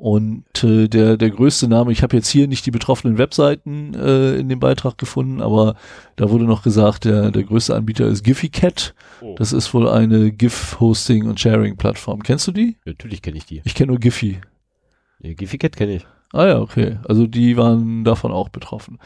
[0.00, 4.36] Und äh, der, der größte Name, ich habe jetzt hier nicht die betroffenen Webseiten äh,
[4.36, 5.74] in dem Beitrag gefunden, aber
[6.16, 8.94] da wurde noch gesagt, der, der größte Anbieter ist GiffyCat.
[9.20, 9.34] Oh.
[9.36, 12.22] Das ist wohl eine GIF-Hosting- und Sharing-Plattform.
[12.22, 12.78] Kennst du die?
[12.86, 13.60] Natürlich kenne ich die.
[13.64, 14.40] Ich kenne nur Giphy.
[15.18, 16.06] Nee, Giphycat kenne ich.
[16.32, 16.98] Ah ja, okay.
[17.08, 18.98] Also die waren davon auch betroffen.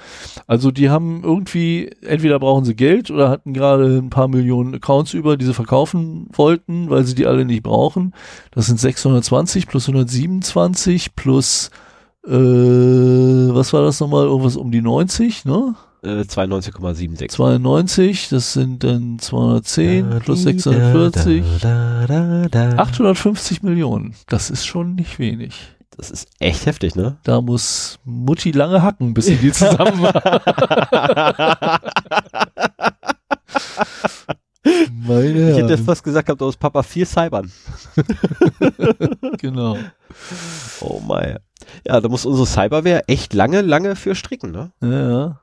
[0.47, 5.15] Also die haben irgendwie, entweder brauchen sie Geld oder hatten gerade ein paar Millionen Accounts
[5.15, 8.13] über, die sie verkaufen wollten, weil sie die alle nicht brauchen.
[8.51, 11.71] Das sind 620 plus 127 plus,
[12.27, 14.27] äh, was war das nochmal?
[14.27, 15.75] Irgendwas um die 90, ne?
[16.03, 17.31] Äh, 92,76.
[17.31, 21.43] 92, das sind dann 210 plus 640.
[22.77, 24.15] 850 Millionen.
[24.29, 25.74] Das ist schon nicht wenig.
[25.97, 27.19] Das ist echt heftig, ne?
[27.23, 30.01] Da muss Mutti lange hacken, bis sie die zusammen
[34.91, 37.53] Meine Ich hätte fast gesagt gehabt, aus Papa viel Cybern.
[39.39, 39.77] genau.
[40.81, 41.37] Oh my.
[41.87, 44.73] Ja, da muss unsere Cyberware echt lange, lange für stricken, ne?
[44.81, 45.41] Ja, ja.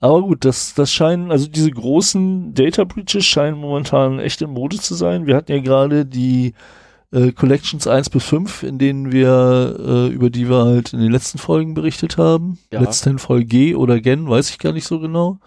[0.00, 4.76] Aber gut, das, das scheinen, also diese großen Data Breaches scheinen momentan echt in Mode
[4.76, 5.26] zu sein.
[5.26, 6.52] Wir hatten ja gerade die
[7.14, 11.12] äh, Collections 1 bis 5, in denen wir, äh, über die wir halt in den
[11.12, 12.58] letzten Folgen berichtet haben.
[12.72, 12.80] Ja.
[12.80, 15.38] Letzten Folge oder Gen, weiß ich gar nicht so genau.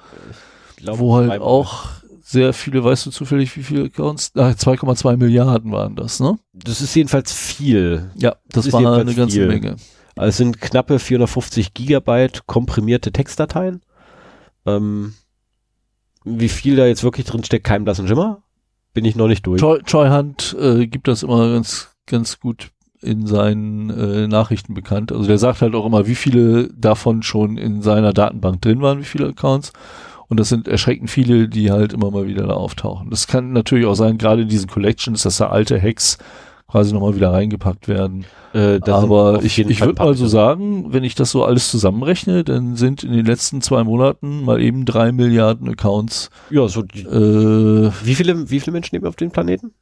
[0.78, 1.88] Ich glaube, wo halt auch
[2.24, 4.32] sehr viele, weißt du zufällig, wie viele Accounts?
[4.36, 6.38] Ah, 2,2 Milliarden waren das, ne?
[6.54, 8.12] Das ist jedenfalls viel.
[8.16, 9.48] Ja, das, ist war eine ganze viel.
[9.48, 9.76] Menge.
[10.16, 13.82] Also es sind knappe 450 Gigabyte komprimierte Textdateien.
[14.66, 15.14] Ähm,
[16.24, 18.44] wie viel da jetzt wirklich drin steckt, kein blassen Schimmer.
[18.98, 19.62] Bin ich noch nicht durch.
[19.62, 25.12] Troy, Troy Hunt äh, gibt das immer ganz, ganz gut in seinen äh, Nachrichten bekannt.
[25.12, 28.98] Also der sagt halt auch immer, wie viele davon schon in seiner Datenbank drin waren,
[28.98, 29.72] wie viele Accounts.
[30.30, 33.12] Und das sind erschreckend viele, die halt immer mal wieder da auftauchen.
[33.12, 36.18] Das kann natürlich auch sein, gerade in diesen Collections, dass da alte Hacks
[36.68, 38.26] quasi nochmal wieder reingepackt werden.
[38.54, 42.76] Äh, Aber ich, ich würde mal so sagen, wenn ich das so alles zusammenrechne, dann
[42.76, 46.30] sind in den letzten zwei Monaten mal eben drei Milliarden Accounts.
[46.50, 49.74] Ja, so die, Äh, wie viele, wie viele Menschen leben auf dem Planeten?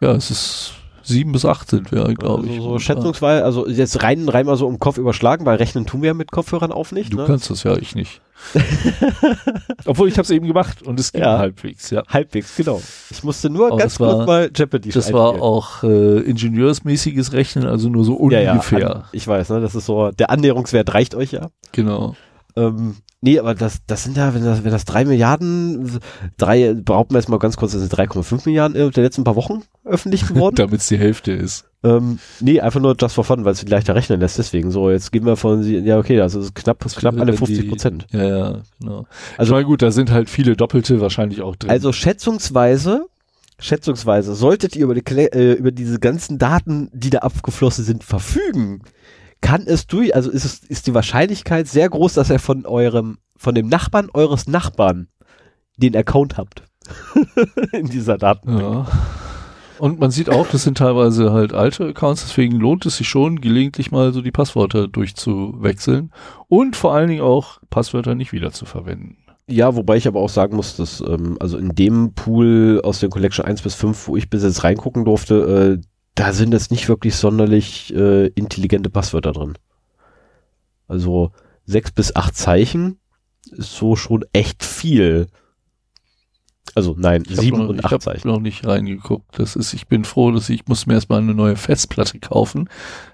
[0.00, 0.72] ja, es ist
[1.02, 2.60] sieben bis acht sind wir, glaube also ich.
[2.62, 6.08] so schätzungsweise, also jetzt rein, rein mal so im Kopf überschlagen, weil rechnen tun wir
[6.08, 7.12] ja mit Kopfhörern auf nicht.
[7.12, 7.24] Du ne?
[7.26, 8.20] kannst das ja, ich nicht.
[9.84, 11.38] Obwohl ich habe es eben gemacht und es ging Ja.
[11.38, 12.02] halbwegs, ja.
[12.08, 12.80] Halbwegs, genau.
[13.10, 15.42] Ich musste nur Aber ganz das war- kurz mal Jeopardy Das war einspielen.
[15.42, 18.96] auch äh, ingenieursmäßiges Rechnen, also nur so ja, ja, ungefähr.
[18.96, 21.48] an- ich weiß, ne, das ist so, der Annäherungswert reicht euch ja.
[21.72, 22.14] Genau.
[22.56, 22.96] Ähm,
[23.26, 25.98] nee, aber das, das sind ja, wenn das, wenn das drei Milliarden,
[26.38, 29.34] drei, behaupten wir jetzt mal ganz kurz, das sind 3,5 Milliarden in den letzten paar
[29.36, 30.54] Wochen öffentlich geworden.
[30.54, 31.64] Damit es die Hälfte ist.
[31.82, 35.10] ähm, nee, einfach nur just for fun, weil es leichter rechnen lässt, deswegen so, jetzt
[35.10, 38.06] gehen wir von, ja, okay, das ist knapp, knapp alle Wenn 50 die- Prozent.
[38.12, 39.06] Ja, ja, genau.
[39.36, 41.70] Also, ich meine, gut, da sind halt viele Doppelte wahrscheinlich auch drin.
[41.70, 43.06] Also schätzungsweise,
[43.58, 48.82] schätzungsweise, solltet ihr über, die, äh, über diese ganzen Daten, die da abgeflossen sind, verfügen,
[49.40, 53.18] kann es durch, also ist es, ist die Wahrscheinlichkeit sehr groß, dass ihr von eurem,
[53.36, 55.08] von dem Nachbarn eures Nachbarn
[55.76, 56.62] den Account habt.
[57.72, 58.58] In dieser Daten.
[58.58, 58.86] Ja.
[59.78, 63.40] Und man sieht auch, das sind teilweise halt alte Accounts, deswegen lohnt es sich schon,
[63.40, 66.12] gelegentlich mal so die Passwörter durchzuwechseln
[66.48, 69.18] und vor allen Dingen auch Passwörter nicht wieder zu verwenden.
[69.48, 73.10] Ja, wobei ich aber auch sagen muss, dass, ähm, also in dem Pool aus der
[73.10, 75.86] Collection 1 bis 5, wo ich bis jetzt reingucken durfte, äh,
[76.16, 79.54] da sind jetzt nicht wirklich sonderlich äh, intelligente Passwörter drin.
[80.88, 81.30] Also
[81.64, 82.98] sechs bis acht Zeichen
[83.50, 85.28] ist so schon echt viel.
[86.74, 88.28] Also nein, Ich sieben noch, und ich acht hab Zeichen.
[88.28, 89.38] noch nicht reingeguckt.
[89.38, 92.68] Das ist, ich bin froh, dass ich, ich muss mir erstmal eine neue Festplatte kaufen,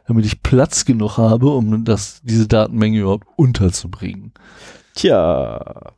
[0.07, 4.33] damit ich Platz genug habe, um das, diese Datenmenge überhaupt unterzubringen.
[4.95, 5.93] Tja,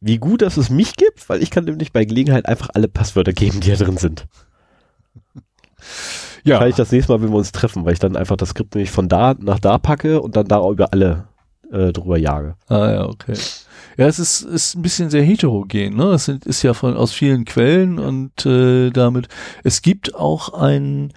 [0.00, 3.32] wie gut, dass es mich gibt, weil ich kann nämlich bei Gelegenheit einfach alle Passwörter
[3.32, 4.26] geben, die da drin sind.
[6.44, 8.50] Ja, Kann ich das nächste Mal, wenn wir uns treffen, weil ich dann einfach das
[8.50, 11.24] Skript nämlich von da nach da packe und dann da über alle
[11.70, 12.56] äh, drüber jage.
[12.68, 13.34] Ah ja, okay.
[13.96, 16.12] Ja, es ist, ist ein bisschen sehr heterogen, ne?
[16.12, 19.28] Es sind, ist ja von aus vielen Quellen und äh, damit.
[19.62, 21.12] Es gibt auch ein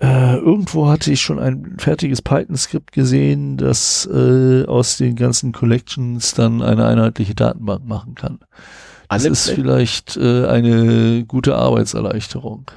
[0.00, 6.34] äh, irgendwo hatte ich schon ein fertiges Python-Skript gesehen, das äh, aus den ganzen Collections
[6.34, 8.38] dann eine einheitliche Datenbank machen kann.
[9.08, 12.70] Das Alle ist vielleicht äh, eine gute Arbeitserleichterung.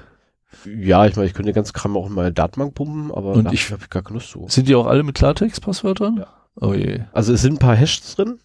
[0.66, 3.72] Ja, ich meine, ich könnte ganzen Kram auch in meine Datenbank pumpen, aber Und ich-
[3.72, 4.46] habe gar keine Lust zu.
[4.48, 6.18] Sind die auch alle mit Klartext-Passwörtern?
[6.18, 6.28] Ja.
[6.60, 7.02] Oh je.
[7.14, 8.40] Also es sind ein paar Hashes drin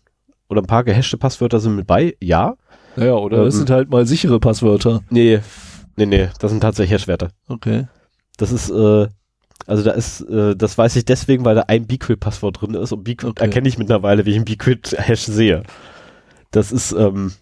[0.49, 2.57] oder ein paar gehashte Passwörter sind mit bei, ja.
[2.95, 3.59] Naja, oder das Ähm.
[3.59, 5.03] sind halt mal sichere Passwörter.
[5.11, 5.41] Nee,
[5.97, 7.31] nee, nee, das sind tatsächlich Hashwerte.
[7.49, 7.89] Okay.
[8.39, 9.09] Das ist, äh,
[9.67, 13.03] also da ist, äh, das weiß ich deswegen, weil da ein Bquid-Passwort drin ist und
[13.05, 13.43] Bquid Okay.
[13.45, 15.65] erkenne ich mittlerweile, wie ich einen Bquid-Hash sehe.
[16.53, 17.33] Das ist, ähm,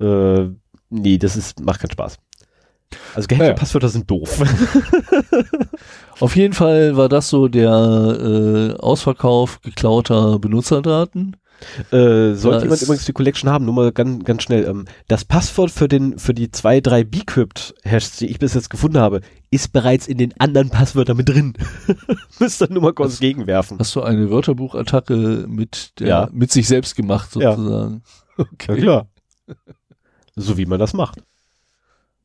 [0.00, 0.48] äh,
[0.90, 2.18] nee, das ist, macht keinen Spaß.
[3.14, 3.54] Also gehashte Naja.
[3.54, 4.40] Passwörter sind doof.
[6.20, 11.36] Auf jeden Fall war das so der äh, Ausverkauf geklauter Benutzerdaten.
[11.92, 14.64] Äh, sollte jemand übrigens die Collection haben, nur mal ganz, ganz schnell.
[14.66, 18.96] Ähm, das Passwort für den, für die zwei, drei Bcrypt-Hashes, die ich bis jetzt gefunden
[18.98, 19.20] habe,
[19.50, 21.52] ist bereits in den anderen Passwörtern mit drin.
[22.38, 23.78] Müsst ihr nur mal kurz Was- gegenwerfen.
[23.78, 26.28] Hast du eine Wörterbuchattacke mit der, Ja.
[26.32, 27.54] mit sich selbst gemacht Ja.
[27.56, 28.02] sozusagen?
[28.38, 28.80] Ja, Okay.
[28.80, 29.06] klar.
[30.34, 31.18] So wie man das macht.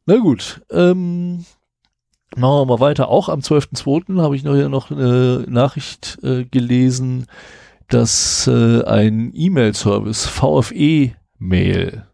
[0.05, 0.61] Na gut.
[0.71, 1.45] Ähm,
[2.35, 3.09] machen wir mal weiter.
[3.09, 4.21] Auch am 12.02.
[4.21, 7.25] habe ich noch hier noch eine Nachricht äh, gelesen,
[7.89, 12.05] dass äh, ein E-Mail-Service, VFE-Mail,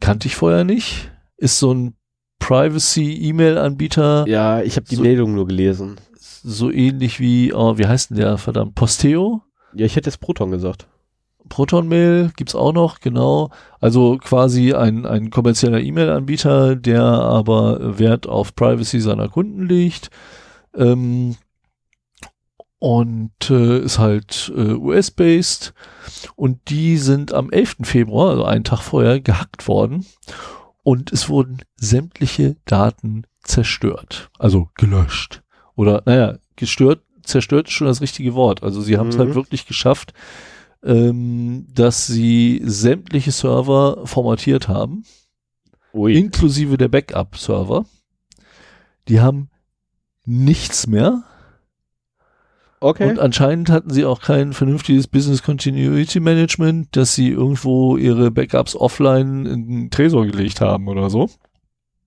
[0.00, 1.94] kannte ich vorher nicht, ist so ein
[2.40, 5.96] Privacy-E-Mail-Anbieter, Ja, ich habe die So- Meldung nur gelesen.
[6.18, 9.42] so ähnlich wie, oh, wie heißt denn der, verdammt, Posteo?
[9.74, 10.86] Ja, ich hätte jetzt Proton gesagt.
[11.48, 13.50] Proton-Mail gibt's auch noch, genau.
[13.80, 20.10] Also quasi ein, ein kommerzieller E-Mail-Anbieter, der aber Wert auf Privacy seiner Kunden legt.
[20.74, 21.36] Ähm,
[22.78, 25.74] und äh, ist halt äh, US-based.
[26.36, 27.78] Und die sind am 11.
[27.82, 30.06] Februar, also einen Tag vorher, gehackt worden.
[30.84, 34.30] Und es wurden sämtliche Daten zerstört.
[34.38, 35.42] Also gelöscht.
[35.74, 38.62] Oder, naja, gestört, zerstört ist schon das richtige Wort.
[38.62, 39.20] Also sie haben es Mhm.
[39.20, 40.12] halt wirklich geschafft,
[40.84, 45.04] ähm, dass sie sämtliche Server formatiert haben,
[45.92, 46.14] Ui.
[46.14, 47.84] inklusive der Backup-Server.
[49.08, 49.50] Die haben
[50.24, 51.22] nichts mehr.
[52.80, 53.08] okay.
[53.08, 58.76] Und anscheinend hatten sie auch kein vernünftiges Business Continuity Management, dass sie irgendwo ihre Backups
[58.76, 61.30] offline in den Tresor gelegt haben oder so.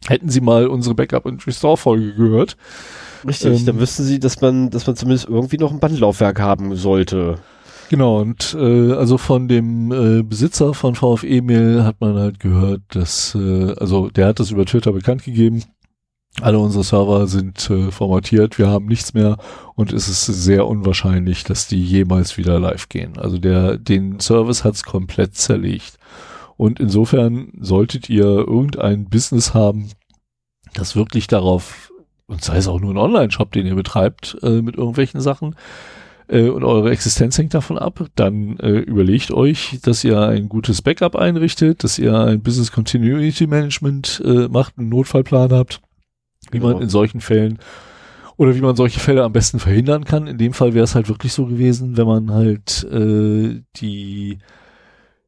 [0.07, 2.57] Hätten sie mal unsere Backup and Restore Folge gehört.
[3.27, 6.75] Richtig, ähm, dann wüssten sie, dass man, dass man zumindest irgendwie noch ein Bandlaufwerk haben
[6.75, 7.37] sollte.
[7.91, 13.35] Genau, und äh, also von dem äh, Besitzer von VfE-Mail hat man halt gehört, dass,
[13.35, 15.65] äh, also der hat das über Twitter bekannt gegeben,
[16.39, 19.35] alle unsere Server sind äh, formatiert, wir haben nichts mehr
[19.75, 23.17] und es ist sehr unwahrscheinlich, dass die jemals wieder live gehen.
[23.17, 25.97] Also der, den Service hat's komplett zerlegt.
[26.55, 29.89] Und insofern solltet ihr irgendein Business haben,
[30.75, 31.91] das wirklich darauf,
[32.27, 35.57] und sei es auch nur ein Online-Shop, den ihr betreibt, äh, mit irgendwelchen Sachen,
[36.31, 40.81] äh, und eure Existenz hängt davon ab, dann äh, überlegt euch, dass ihr ein gutes
[40.81, 45.81] Backup einrichtet, dass ihr ein Business Continuity Management äh, macht, einen Notfallplan habt
[46.49, 46.73] wie Genau.
[46.73, 47.59] man in solchen Fällen
[48.37, 50.27] oder wie man solche Fälle am besten verhindern kann.
[50.27, 54.39] In dem Fall wäre es halt wirklich so gewesen, wenn man halt äh, die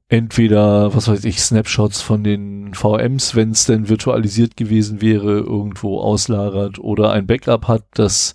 [0.07, 5.99] entweder, was weiß ich, Snapshots von den VMs, wenn es denn virtualisiert gewesen wäre, irgendwo
[5.99, 8.33] auslagert oder ein Backup hat, das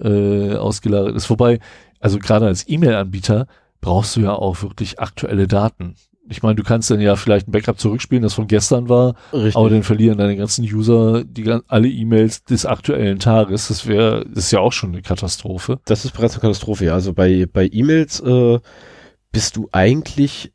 [0.00, 1.28] äh, ausgelagert ist.
[1.30, 1.58] Wobei,
[2.00, 3.46] also gerade als E-Mail-Anbieter
[3.80, 5.94] brauchst du ja auch wirklich aktuelle Daten.
[6.28, 9.56] Ich meine, du kannst dann ja vielleicht ein Backup zurückspielen, das von gestern war, Richtig.
[9.56, 13.68] aber dann verlieren deine ganzen User die alle E-Mails des aktuellen Tages.
[13.68, 15.80] Das wäre, das ist ja auch schon eine Katastrophe.
[15.86, 16.94] Das ist bereits eine Katastrophe, ja.
[16.94, 18.60] Also bei, bei E-Mails äh,
[19.32, 20.52] bist du eigentlich,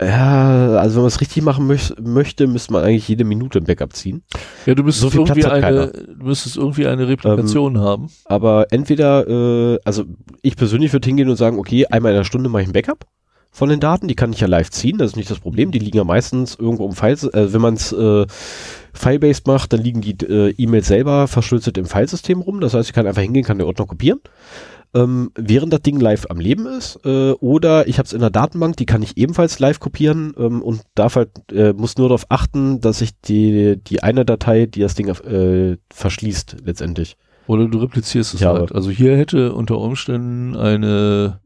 [0.00, 3.64] ja, also wenn man es richtig machen möch möchte, müsste man eigentlich jede Minute ein
[3.64, 4.22] Backup ziehen.
[4.64, 8.08] Ja, du müsstest So viel irgendwie eine, du müsstest irgendwie eine Replikation haben.
[8.24, 10.04] Aber entweder, äh, also
[10.42, 13.06] ich persönlich würde hingehen und sagen, okay, einmal in der Stunde mache ich ein Backup
[13.50, 15.78] von den Daten, die kann ich ja live ziehen, das ist nicht das Problem, die
[15.78, 18.26] liegen ja meistens irgendwo im Files, äh, wenn man es äh,
[18.92, 22.94] File-based macht, dann liegen die äh, E-Mails selber verschlüsselt im Filesystem rum, das heißt, ich
[22.94, 24.20] kann einfach hingehen, kann den Ordner kopieren,
[24.94, 28.30] ähm, während das Ding live am Leben ist, äh, oder ich habe es in der
[28.30, 32.26] Datenbank, die kann ich ebenfalls live kopieren ähm, und darf halt, äh, muss nur darauf
[32.30, 37.16] achten, dass ich die, die eine Datei, die das Ding äh, verschließt, letztendlich.
[37.46, 38.74] Oder du replizierst es Ja, halt.
[38.74, 41.40] Also hier hätte unter Umständen eine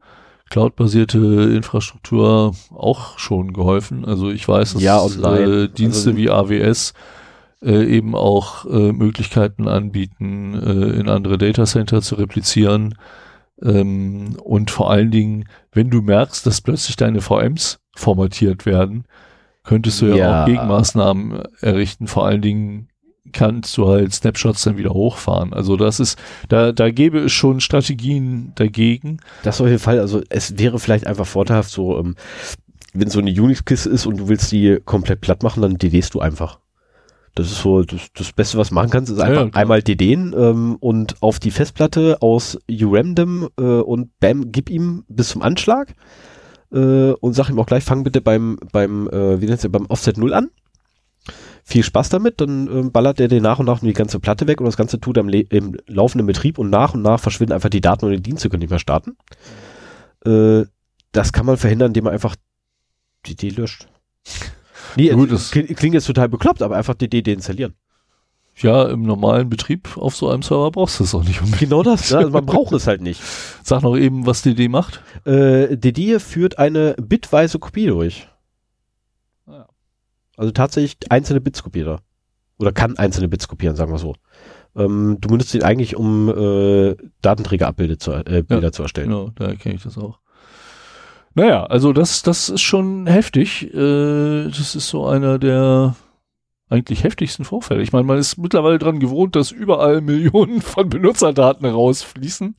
[0.49, 1.17] cloud-basierte
[1.55, 4.05] Infrastruktur auch schon geholfen.
[4.05, 6.93] Also ich weiß, dass Ja, äh, Dienste Also- wie AWS
[7.63, 12.95] äh, eben auch äh, Möglichkeiten anbieten, äh, in andere Datacenter zu replizieren.
[13.61, 19.05] Ähm, und vor allen Dingen, wenn du merkst, dass plötzlich deine VMs formatiert werden,
[19.63, 20.41] könntest du ja, Ja.
[20.43, 22.07] auch Gegenmaßnahmen errichten.
[22.07, 22.89] Vor allen Dingen
[23.31, 25.53] kannst du halt Snapshots dann wieder hochfahren.
[25.53, 29.17] Also das ist, da, da gäbe es schon Strategien dagegen.
[29.43, 32.15] Das auf jeden Fall, also es wäre vielleicht einfach vorteilhaft, so, ähm,
[32.93, 36.19] wenn so eine Unix-Kiste ist und du willst die komplett platt machen, dann DDst du
[36.19, 36.59] einfach.
[37.35, 40.35] Das ist so das, das Beste, was du machen kannst, ist einfach ja, einmal DDen
[40.37, 45.95] ähm, und auf die Festplatte aus URandom äh, und bam, gib ihm bis zum Anschlag
[46.71, 50.17] äh, und sag ihm auch gleich, fang bitte beim, beim, äh, wie nennt's, beim Offset
[50.17, 50.49] 0 an.
[51.63, 54.47] Viel Spaß damit, dann ähm, ballert er dir nach und nach nur die ganze Platte
[54.47, 57.69] weg und das Ganze tut er im, laufenden Betrieb und nach und nach verschwinden einfach
[57.69, 59.15] die Daten und die Dienste können nicht mehr starten.
[60.25, 60.65] Äh,
[61.13, 62.35] das kann man verhindern, indem man einfach
[63.25, 63.87] die D löscht.
[64.95, 67.73] Nee, Gut, das- klingt, jetzt total bekloppt, aber einfach die D deinstallieren.
[68.57, 71.59] Ja, im normalen Betrieb auf so einem Server brauchst du es auch nicht unbedingt.
[71.59, 72.19] Genau das, ne?
[72.19, 73.21] also man braucht es halt nicht.
[73.63, 75.01] Sag noch eben, was DD macht.
[75.25, 78.27] Äh, DD führt eine bitweise Kopie durch.
[79.47, 79.67] Ja.
[80.37, 81.99] Also tatsächlich einzelne Bits kopiert er.
[82.59, 84.13] Oder kann einzelne Bits kopieren, sagen wir so.
[84.75, 89.09] Ähm, du benutzt ihn eigentlich, um äh, Datenträgerabbilder zu, äh, Bilder zu erstellen.
[89.09, 90.19] Genau, da erkenne ich das auch.
[91.35, 93.73] Naja, also das, das ist schon heftig.
[93.73, 95.95] Äh, das ist so einer der
[96.69, 97.83] eigentlich heftigsten Vorfälle.
[97.83, 102.55] Ich meine, man ist mittlerweile dran gewohnt, dass überall Millionen von Benutzerdaten rausfließen.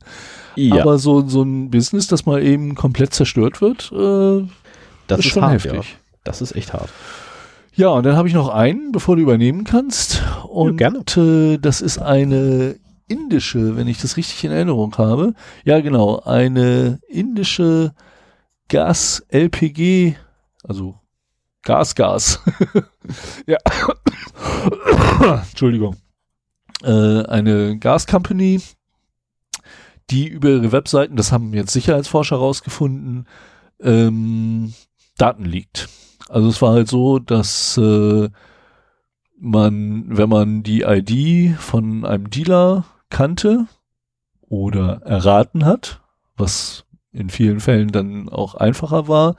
[0.55, 4.47] Ja, Aber so, so ein Business, das mal eben komplett zerstört wird, äh,
[5.07, 5.73] das ist ist schon hart, heftig.
[5.73, 5.99] Ja.
[6.23, 6.89] Das ist echt hart.
[7.73, 10.23] Ja, und dann habe ich noch einen, bevor du übernehmen kannst.
[10.47, 11.03] Und gerne.
[11.17, 15.33] Äh, das ist eine indische, wenn ich das richtig in Erinnerung habe.
[15.65, 17.93] Ja, genau, eine indische
[18.69, 20.15] Gas-LPG,
[20.63, 20.99] also
[21.63, 22.39] Gas-Gas.
[23.47, 23.57] ja.
[25.49, 25.95] Entschuldigung.
[26.83, 28.61] Äh, eine Gas-Company,
[30.09, 33.27] die über ihre Webseiten, das haben jetzt Sicherheitsforscher rausgefunden,
[33.81, 34.73] ähm,
[35.17, 35.89] Daten liegt.
[36.29, 38.29] Also es war halt so, dass äh,
[39.37, 43.67] man, wenn man die ID von einem Dealer kannte
[44.41, 46.01] oder erraten hat,
[46.35, 46.84] was
[47.15, 49.35] in vielen Fällen dann auch einfacher war,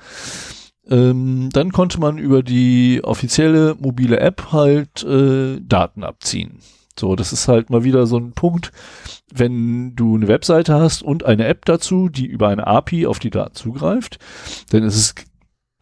[0.89, 6.61] ähm, dann konnte man über die offizielle mobile App halt äh, Daten abziehen.
[6.99, 8.73] So, das ist halt mal wieder so ein Punkt,
[9.33, 13.31] wenn du eine Webseite hast und eine App dazu, die über eine API auf die
[13.31, 14.19] Daten zugreift,
[14.71, 15.15] dann ist es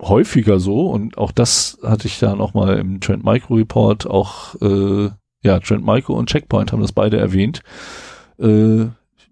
[0.03, 4.61] häufiger so und auch das hatte ich da noch mal im Trend Micro Report auch
[4.61, 5.11] äh,
[5.43, 7.63] ja Trend Micro und Checkpoint haben das beide erwähnt.
[8.39, 8.87] Äh,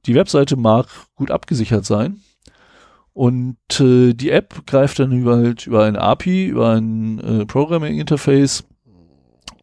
[0.06, 0.86] die Webseite mag
[1.16, 2.20] gut abgesichert sein
[3.14, 7.98] und äh, die App greift dann über halt über ein API über ein äh, Programming
[7.98, 8.64] Interface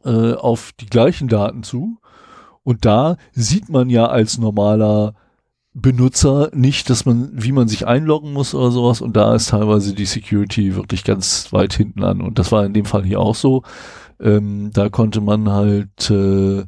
[0.06, 2.00] äh, auf die gleichen Daten zu
[2.64, 5.16] Und da sieht man ja als normaler
[5.74, 9.02] Benutzer nicht, dass man, wie man sich einloggen muss oder sowas.
[9.02, 12.22] Und da ist teilweise die Security wirklich ganz weit hinten an.
[12.22, 13.64] Und das war in dem Fall hier auch so.
[14.20, 16.66] Ähm, da konnte man halt äh,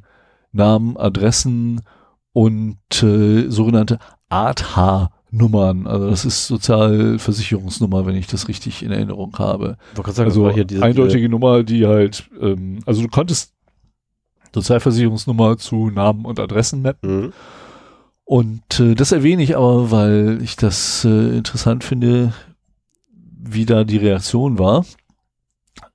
[0.51, 1.81] Namen, Adressen
[2.33, 3.99] und äh, sogenannte
[5.31, 9.77] Art-H-Nummern, also das ist Sozialversicherungsnummer, wenn ich das richtig in Erinnerung habe.
[9.95, 13.53] Sagen, also hier diese, eindeutige Nummer, die halt, ähm, also du konntest
[14.53, 17.21] Sozialversicherungsnummer zu Namen und Adressen mappen.
[17.21, 17.33] Mhm.
[18.25, 22.33] Und äh, das erwähne ich aber, weil ich das äh, interessant finde,
[23.11, 24.85] wie da die Reaktion war.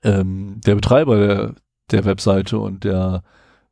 [0.03, 1.55] Ähm, der Betreiber der,
[1.91, 3.23] der Webseite und der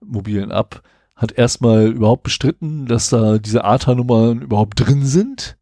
[0.01, 0.83] mobilen App
[1.25, 5.57] hat erstmal überhaupt bestritten, dass da diese ATA-Nummern überhaupt drin sind.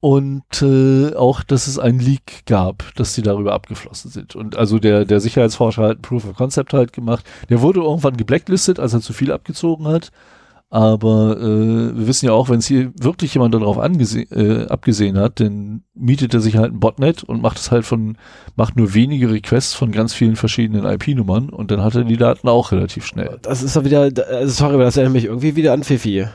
[0.00, 4.36] Und äh, auch, dass es einen Leak gab, dass die darüber abgeflossen sind.
[4.36, 7.24] Und also der, der Sicherheitsforscher hat ein Proof of Concept halt gemacht.
[7.48, 10.10] Der wurde irgendwann geblacklistet, als er zu viel abgezogen hat.
[10.74, 15.38] Aber äh, wir wissen ja auch, wenn es hier wirklich jemand darauf äh, abgesehen hat,
[15.38, 18.18] dann mietet er sich halt ein Botnet und macht es halt von,
[18.56, 22.48] macht nur wenige Requests von ganz vielen verschiedenen IP-Nummern und dann hat er die Daten
[22.48, 23.38] auch relativ schnell.
[23.42, 26.26] Das ist doch wieder, also sorry, aber das erinnert mich irgendwie wieder an Fifi.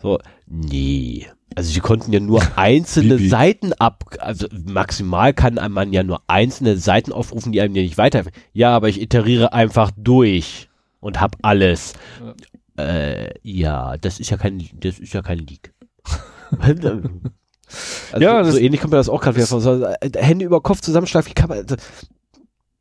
[0.00, 1.26] So, nee.
[1.54, 6.78] Also sie konnten ja nur einzelne Seiten ab, also maximal kann man ja nur einzelne
[6.78, 8.32] Seiten aufrufen, die einem ja nicht weiterhelfen.
[8.54, 10.70] Ja, aber ich iteriere einfach durch
[11.00, 11.92] und hab alles.
[12.78, 12.84] Ja.
[12.84, 15.72] Äh, ja, das ist ja kein, das ist ja kein Leak.
[18.12, 19.60] also ja, so ähnlich kommt mir das auch gerade wieder vor.
[19.60, 21.64] So, äh, Hände über Kopf zusammenschlagen, wie kann man.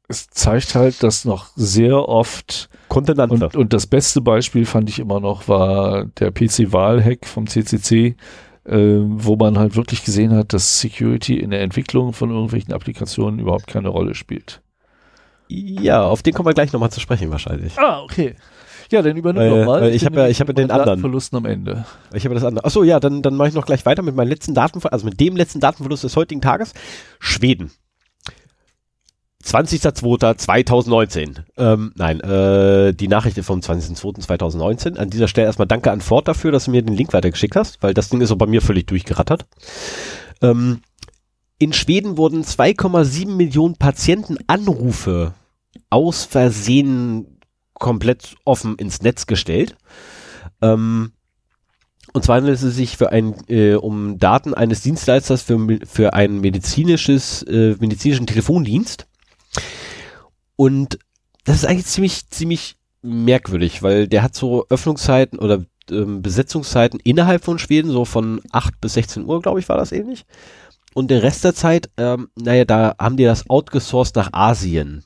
[0.07, 5.19] Es zeigt halt, dass noch sehr oft und, und, das beste Beispiel fand ich immer
[5.19, 8.15] noch war der PC-Wahl-Hack vom CCC,
[8.65, 13.39] äh, wo man halt wirklich gesehen hat, dass Security in der Entwicklung von irgendwelchen Applikationen
[13.39, 14.61] überhaupt keine Rolle spielt.
[15.47, 17.77] Ja, auf den kommen wir gleich nochmal zu sprechen wahrscheinlich.
[17.77, 18.35] Ah, okay.
[18.91, 19.89] Ja, dann übernimm äh, doch mal.
[19.93, 21.85] Ich habe ja, ich habe den anderen Verlusten am Ende.
[22.13, 22.65] Ich habe das andere.
[22.65, 25.19] Achso, ja, dann dann mache ich noch gleich weiter mit meinem letzten Datenverlust, also mit
[25.19, 26.73] dem letzten Datenverlust des heutigen Tages.
[27.19, 27.71] Schweden.
[29.45, 31.43] 20.02.2019.
[31.57, 34.97] Ähm, nein, äh, die Nachricht vom 20.02.2019.
[34.97, 37.83] An dieser Stelle erstmal danke an Ford dafür, dass du mir den Link weitergeschickt hast,
[37.83, 39.45] weil das Ding ist so bei mir völlig durchgerattert.
[40.41, 40.81] Ähm,
[41.59, 45.33] in Schweden wurden 2,7 Millionen Patientenanrufe
[45.91, 47.34] aus Versehen
[47.75, 49.75] komplett offen ins Netz gestellt.
[50.61, 51.11] Ähm,
[52.13, 56.39] und zwar handelt es sich für ein, äh, um Daten eines Dienstleisters für, für ein
[56.39, 59.07] medizinisches, äh, medizinischen Telefondienst.
[60.55, 60.99] Und
[61.43, 67.43] das ist eigentlich ziemlich, ziemlich merkwürdig, weil der hat so Öffnungszeiten oder ähm, Besetzungszeiten innerhalb
[67.43, 70.25] von Schweden, so von 8 bis 16 Uhr, glaube ich, war das ähnlich.
[70.93, 75.03] Und den Rest der Zeit, ähm, naja, da haben die das outgesourced nach Asien.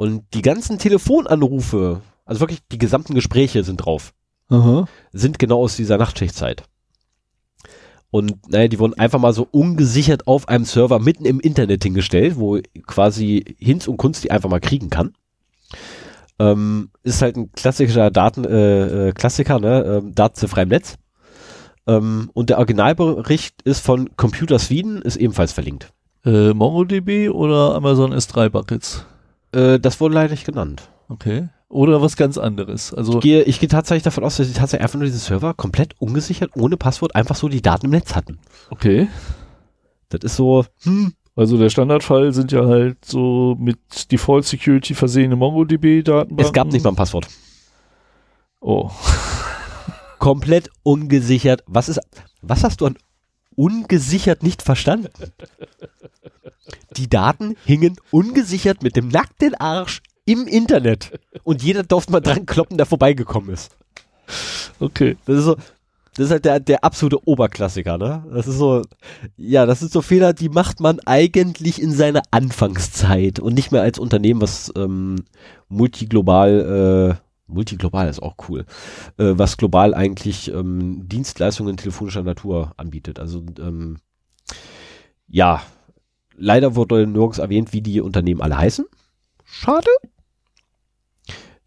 [0.00, 4.14] Und die ganzen Telefonanrufe, also wirklich die gesamten Gespräche sind drauf,
[4.48, 4.88] Aha.
[5.12, 6.62] sind genau aus dieser Nachtschichtzeit.
[8.10, 12.38] Und naja, die wurden einfach mal so ungesichert auf einem Server mitten im Internet hingestellt,
[12.38, 15.12] wo quasi Hinz und Kunst die einfach mal kriegen kann.
[16.38, 20.00] Ähm, ist halt ein klassischer Daten, äh, äh, Klassiker, ne?
[20.02, 20.96] Ähm, Daten im Netz.
[21.86, 25.92] Ähm, und der Originalbericht ist von Computer Sweden, ist ebenfalls verlinkt.
[26.24, 29.04] Äh, MongoDB oder Amazon S3 Buckets?
[29.52, 30.88] Äh, das wurde leider nicht genannt.
[31.08, 31.48] Okay.
[31.68, 32.92] Oder was ganz anderes.
[32.92, 35.54] Also ich gehe, ich gehe tatsächlich davon aus, dass sie tatsächlich einfach nur diese Server
[35.54, 38.38] komplett ungesichert, ohne Passwort, einfach so die Daten im Netz hatten.
[38.70, 39.08] Okay.
[40.08, 41.12] Das ist so, hm.
[41.36, 46.36] Also der Standardfall sind ja halt so mit Default Security versehene MongoDB-Daten.
[46.38, 47.28] Es gab nicht mal ein Passwort.
[48.60, 48.90] Oh.
[50.18, 51.64] komplett ungesichert.
[51.66, 52.00] Was ist,
[52.42, 52.98] was hast du an
[53.56, 55.08] ungesichert nicht verstanden?
[56.96, 61.18] Die Daten hingen ungesichert mit dem nackten Arsch im Internet.
[61.44, 63.76] Und jeder durfte mal dran kloppen, der vorbeigekommen ist.
[64.78, 65.16] Okay.
[65.26, 65.56] Das ist so,
[66.16, 68.24] das ist halt der, der absolute Oberklassiker, ne?
[68.32, 68.82] Das ist so,
[69.36, 73.82] ja, das sind so Fehler, die macht man eigentlich in seiner Anfangszeit und nicht mehr
[73.82, 75.24] als Unternehmen, was ähm,
[75.68, 78.66] multiglobal, äh, multiglobal ist auch cool,
[79.18, 83.20] äh, was global eigentlich ähm, Dienstleistungen telefonischer Natur anbietet.
[83.20, 83.98] Also, ähm,
[85.28, 85.62] ja,
[86.40, 88.86] Leider wurde nirgends erwähnt, wie die Unternehmen alle heißen.
[89.44, 89.90] Schade.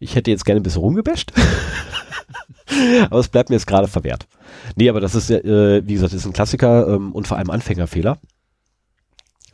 [0.00, 1.32] Ich hätte jetzt gerne ein bisschen rumgebasht.
[3.10, 4.26] aber es bleibt mir jetzt gerade verwehrt.
[4.74, 8.18] Nee, aber das ist, äh, wie gesagt, ist ein Klassiker ähm, und vor allem Anfängerfehler,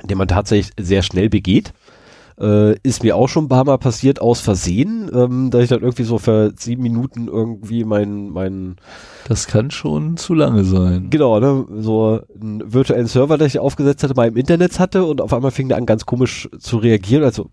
[0.02, 1.74] den man tatsächlich sehr schnell begeht.
[2.40, 5.82] Äh, ist mir auch schon ein paar Mal passiert aus Versehen, ähm, dass ich dann
[5.82, 8.76] irgendwie so für sieben Minuten irgendwie mein, mein
[9.28, 11.10] Das kann schon zu lange sein.
[11.10, 11.66] Genau, ne?
[11.80, 15.50] So einen virtuellen Server, den ich aufgesetzt hatte, mal im Internet hatte und auf einmal
[15.50, 17.24] fing der an, ganz komisch zu reagieren.
[17.24, 17.50] Also,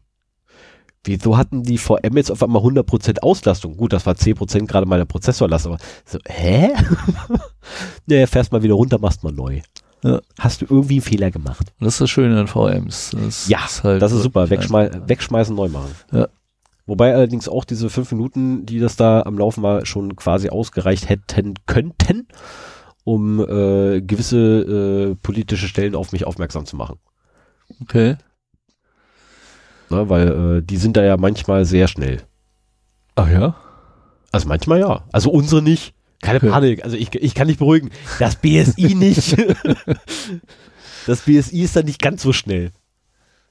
[1.04, 3.76] wieso hatten die VM jetzt auf einmal 100% Auslastung?
[3.76, 6.70] Gut, das war 10% gerade mal der Prozessorlast, aber so, hä?
[8.06, 9.60] naja, fährst mal wieder runter, machst mal neu.
[10.08, 10.22] Ja.
[10.40, 11.74] Hast du irgendwie einen Fehler gemacht?
[11.80, 13.12] Das ist das Schöne an VMs.
[13.12, 14.50] Das Ja, ist halt das ist super.
[14.50, 15.10] Wegschmei einfach.
[15.10, 15.92] wegschmeißen, neu machen.
[16.12, 16.28] Ja.
[16.86, 21.10] Wobei allerdings auch diese fünf Minuten, die das da am Laufen war, schon quasi ausgereicht
[21.10, 22.28] hätten könnten,
[23.04, 26.98] um äh, gewisse äh, politische Stellen auf mich aufmerksam zu machen.
[27.82, 28.16] Okay.
[29.90, 32.22] Ne, weil äh, die sind da ja manchmal sehr schnell.
[33.16, 33.56] Ach ja?
[34.32, 35.04] Also manchmal ja.
[35.12, 35.94] Also unsere nicht.
[36.22, 36.40] Keine.
[36.40, 36.84] Panik.
[36.84, 37.92] Also ich, ich kann dich beruhigen.
[38.20, 39.38] Das BSI nicht.
[41.08, 42.72] das BSI ist da nicht ganz so schnell.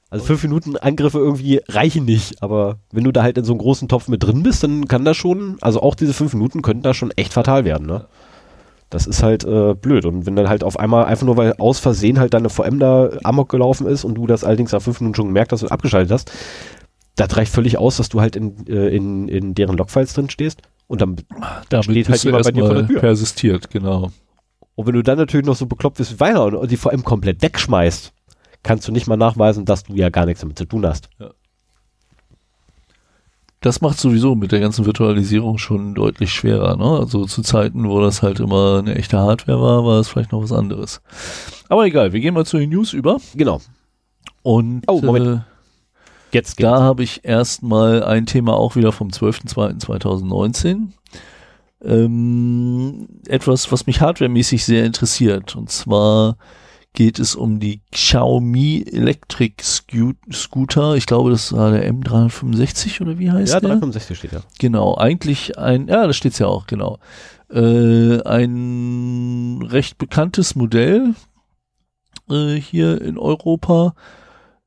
[0.09, 2.41] Also fünf Minuten Angriffe irgendwie reichen nicht.
[2.41, 5.05] Aber wenn du da halt in so einem großen Topf mit drin bist, dann kann
[5.05, 8.05] das schon, also auch diese fünf Minuten könnten da schon echt fatal werden, ne?
[8.89, 10.05] Das ist halt äh, blöd.
[10.05, 13.09] Und wenn dann halt auf einmal, einfach nur weil aus Versehen halt deine VM da
[13.23, 16.11] amok gelaufen ist und du das allerdings nach fünf Minuten schon gemerkt hast und abgeschaltet
[16.11, 16.31] hast,
[17.17, 20.61] das reicht völlig aus, dass du halt in, äh, in, in deren Logfiles drin stehst
[20.87, 21.15] und dann
[21.69, 22.99] Damit Steht halt jemand bei dir vor der Tür.
[22.99, 24.11] persistiert, genau.
[24.75, 27.41] Und wenn du dann natürlich noch so bekloppt bist wie weiter und, die VM komplett
[27.41, 28.13] wegschmeißt,
[28.63, 31.09] kannst du nicht mal nachweisen, dass du ja gar nichts damit zu tun hast.
[33.59, 36.77] Das macht sowieso mit der ganzen Virtualisierung schon deutlich schwerer.
[36.77, 36.99] Ne?
[36.99, 40.43] Also zu Zeiten, wo das halt immer eine echte Hardware war, war es vielleicht noch
[40.43, 41.01] was anderes.
[41.67, 43.19] Aber egal, wir gehen mal zu den News über.
[43.33, 43.59] Genau.
[44.43, 45.39] Und Oh, Moment.
[45.39, 45.39] Äh,
[46.31, 50.89] Jetzt da habe ich erstmal ein Thema auch wieder vom 12.02.2019.
[51.83, 55.55] Ähm, etwas, was mich hardwaremäßig sehr interessiert.
[55.55, 56.37] Und zwar
[56.93, 60.95] geht es um die Xiaomi Electric Scooter.
[60.95, 63.69] Ich glaube, das war der M365 oder wie heißt Ja, der?
[63.69, 64.41] 365 steht ja.
[64.57, 66.97] Genau, eigentlich ein, ja, da steht's ja auch, genau.
[67.51, 71.13] Äh, ein recht bekanntes Modell
[72.29, 73.93] äh, hier in Europa.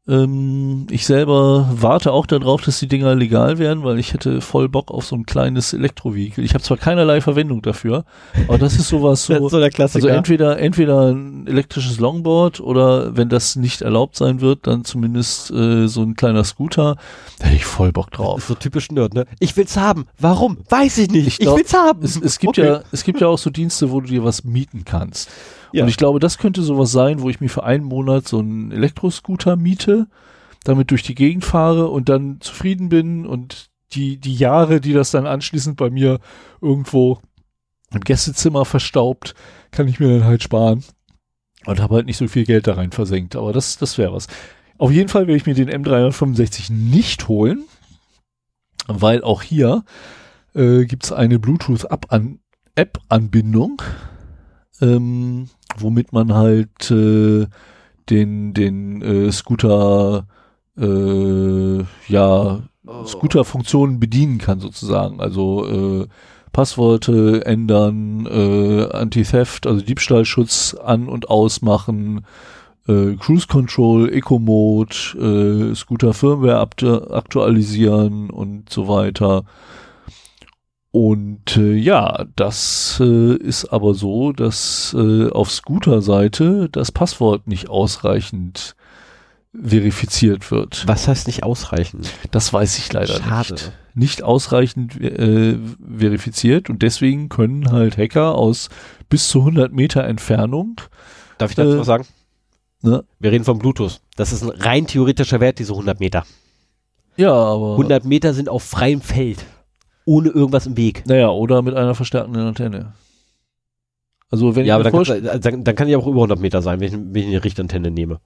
[0.08, 4.68] Ähm, ich selber warte auch darauf, dass die Dinger legal werden, weil ich hätte voll
[4.68, 6.42] Bock auf so ein kleines Elektrovehikel.
[6.42, 8.04] Ich habe zwar keinerlei Verwendung dafür,
[8.48, 9.50] aber das ist sowas so.
[9.50, 10.06] der Klassiker.
[10.06, 15.50] Also entweder, entweder ein elektrisches Longboard oder wenn das nicht erlaubt sein wird, dann zumindest
[15.50, 16.96] äh, so ein kleiner Scooter.
[17.38, 18.38] Da hätte ich voll Bock drauf.
[18.38, 19.26] ist so typisch Nerd, ne?
[19.38, 20.06] Ich will's haben.
[20.18, 20.58] Warum?
[20.70, 21.26] Weiß ich nicht.
[21.26, 22.02] Ich, glaub, will's haben.
[22.02, 22.66] Es, es, gibt Okay.
[22.66, 25.28] ja, es gibt ja auch so Dienste, wo du dir was mieten kannst.
[25.72, 25.84] Ja.
[25.84, 28.72] Und ich glaube, das könnte sowas sein, wo ich mir für einen Monat so einen
[28.72, 30.08] Elektroscooter miete,
[30.64, 35.10] damit durch die Gegend fahre und dann zufrieden bin und die, die Jahre, die das
[35.10, 36.20] dann anschließend bei mir
[36.60, 37.18] irgendwo
[37.92, 39.34] im Gästezimmer verstaubt,
[39.70, 40.84] kann ich mir dann halt sparen.
[41.66, 43.36] Und habe halt nicht so viel Geld da rein versenkt.
[43.36, 44.28] Aber das, das wäre was.
[44.78, 47.64] Auf jeden Fall werde ich mir den M365 nicht holen,
[48.86, 49.84] weil auch hier
[50.54, 53.82] äh, gibt es eine Bluetooth-App-Anbindung,
[54.80, 57.46] ähm, womit man halt äh,
[58.08, 60.26] den, den äh, Scooter
[60.78, 62.62] äh, ja
[63.06, 65.20] Scooter-Funktionen bedienen kann sozusagen.
[65.20, 65.66] Also
[66.02, 66.06] äh,
[66.52, 72.24] Passworte ändern, äh, Anti-Theft, also Diebstahlschutz an- und ausmachen,
[72.88, 79.44] äh, Cruise Control, Eco-Mode, äh, Scooter-Firmware aktu aktualisieren und so weiter.
[80.92, 87.68] Und äh, ja, das äh, ist aber so, dass äh, auf Scooter-Seite das Passwort nicht
[87.68, 88.74] ausreichend
[89.60, 90.84] verifiziert wird.
[90.86, 92.10] Was heißt nicht ausreichend?
[92.30, 93.52] Das weiß ich leider Schade.
[93.54, 93.72] nicht.
[93.94, 95.58] Nicht ausreichend äh,
[95.98, 98.68] verifiziert und deswegen können halt Hacker aus
[99.08, 100.80] bis zu 100 Meter Entfernung,
[101.38, 102.06] Darf ich dazu Äh, was sagen?
[102.82, 103.04] ne?
[103.18, 104.00] Wir reden von Bluetooth.
[104.16, 106.24] Das ist ein rein theoretischer Wert, diese 100 Meter.
[107.16, 109.44] Ja, aber 100 Meter sind auf freiem Feld.
[110.10, 111.04] Ohne irgendwas im Weg.
[111.06, 112.92] naja, oder mit einer verstärkenden Antenne.
[114.30, 116.20] Also wenn Ja, aber ich dann, mir kann's- vorstelle, dann, dann kann ich auch über
[116.20, 118.18] 100 Meter sein, wenn ich, wenn ich eine Richtantenne nehme.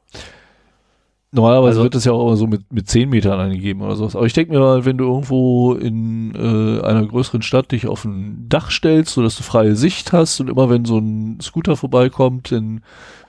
[1.33, 4.15] normalerweise also- wird das ja auch immer so mit, mit 10 Metern angegeben oder sowas.
[4.15, 8.05] Aber ich denke mir mal, wenn du irgendwo in äh, einer größeren Stadt dich auf
[8.05, 12.53] ein Dach stellst, sodass du freie Sicht hast und immer wenn so ein Scooter vorbeikommt,
[12.53, 12.83] dann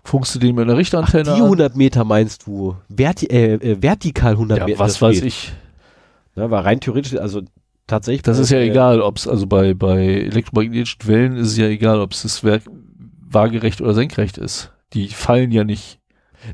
[0.03, 1.41] funkst du den mit einer Ach, Richtantenne die an.
[1.43, 2.75] 100 Meter meinst du?
[2.95, 4.79] Verti äh, äh, vertikal 100 Ja, Meter.
[4.79, 5.51] was weiß ich.
[6.35, 7.41] Ja, weil rein theoretisch, also
[7.87, 8.23] tatsächlich.
[8.23, 11.99] Das ist ja egal, ob es, also bei, bei elektromagnetischen Wellen ist es ja egal,
[11.99, 12.63] ob es das Werk
[13.29, 14.71] waagerecht oder senkrecht ist.
[14.93, 15.99] Die fallen ja nicht.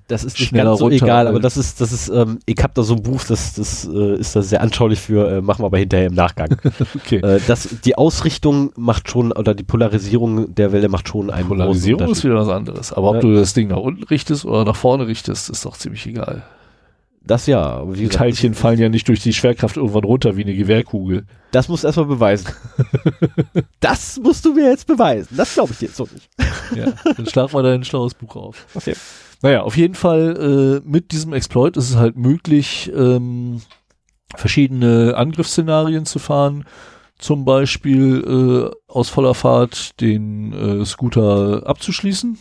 [0.08, 2.72] Das ist nicht ganz so runter, egal, aber das ist, das ist, ähm, ich habe
[2.74, 5.66] da so ein Buch, das, das äh, ist da sehr anschaulich für, äh, machen wir
[5.66, 6.56] aber hinterher im Nachgang.
[6.96, 7.18] Okay.
[7.18, 12.10] äh, das, die Ausrichtung macht schon, oder die Polarisierung der Welle macht schon einen Polarisierung
[12.10, 12.94] ist wieder was anderes.
[12.94, 13.22] Aber ob Ja.
[13.22, 16.44] du das Ding nach unten richtest oder nach vorne richtest, ist doch ziemlich egal.
[17.24, 20.38] Das ja, aber wie Die gesagt, Teilchen fallen ja nicht durch die Schwerkraft irgendwann runter
[20.38, 21.26] wie eine Gewehrkugel.
[21.52, 22.48] das musst du erstmal beweisen.
[23.80, 25.36] das musst du mir jetzt beweisen.
[25.38, 26.30] Das glaube ich dir jetzt so nicht.
[26.76, 28.66] Ja, dann schlag mal dein schlaues Buch auf.
[28.74, 28.96] Okay.
[29.42, 33.62] Naja, auf jeden Fall äh, mit diesem Exploit ist es halt möglich, ähm,
[34.36, 36.66] verschiedene Angriffsszenarien zu fahren.
[37.20, 42.38] Zum Beispiel äh, aus voller Fahrt den äh, Scooter abzuschließen.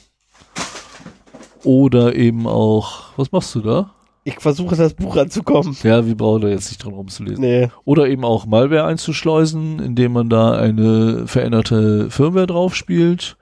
[1.64, 3.94] Oder eben auch, was machst du da?
[4.24, 5.76] Ich versuche das Buch anzukommen.
[5.82, 7.42] Ja, wir brauchen da jetzt nicht dran rumzulesen.
[7.42, 7.70] Nee.
[7.84, 13.36] Oder eben auch Malware einzuschleusen, indem man da eine veränderte Firmware drauf spielt.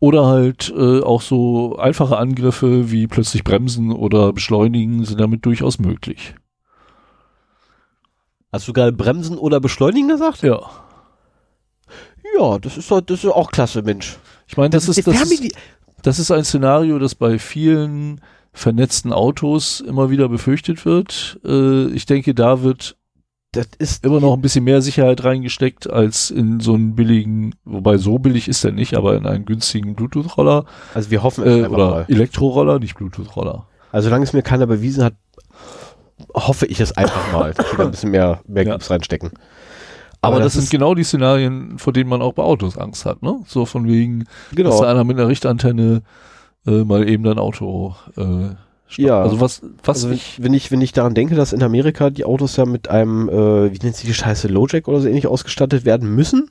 [0.00, 5.80] Oder halt äh, auch so einfache Angriffe wie plötzlich bremsen oder beschleunigen sind damit durchaus
[5.80, 6.36] möglich.
[8.52, 10.42] Hast du gerade bremsen oder beschleunigen gesagt?
[10.42, 10.60] Ja.
[12.38, 14.18] Ja, das ist doch, das ist auch klasse, Mensch.
[14.46, 15.56] Ich meine, das, ist, wir das, ist,
[16.02, 18.20] das ist ein Szenario, das bei vielen
[18.52, 21.40] vernetzten Autos immer wieder befürchtet wird.
[21.44, 22.96] Äh, ich denke, da wird
[23.52, 27.96] das ist immer noch ein bisschen mehr Sicherheit reingesteckt als in so einen billigen, wobei
[27.96, 31.66] so billig ist er nicht, aber in einen günstigen Bluetooth-Roller Also wir hoffen es äh,
[31.66, 32.04] oder mal.
[32.08, 33.66] Elektroroller, nicht Bluetooth-Roller.
[33.90, 35.14] Also solange es mir keiner bewiesen hat,
[36.34, 38.72] hoffe ich es einfach mal, dass wir da ein bisschen mehr, mehr Ja.
[38.72, 39.30] Grips reinstecken.
[40.20, 43.22] Aber, das, ist sind genau die Szenarien, vor denen man auch bei Autos Angst hat,
[43.22, 43.38] ne?
[43.46, 44.82] So von wegen, dass genau.
[44.82, 46.02] da einer mit einer Richtantenne
[46.68, 48.50] äh, mal eben dein Auto äh.
[48.96, 49.20] Ja.
[49.20, 52.08] Also was, was Also wenn ich, wenn ich, wenn ich daran denke, dass in Amerika
[52.10, 55.26] die Autos ja mit einem, äh, wie nennt sich die Scheiße, Lowjack oder so ähnlich
[55.26, 56.50] ausgestattet werden müssen.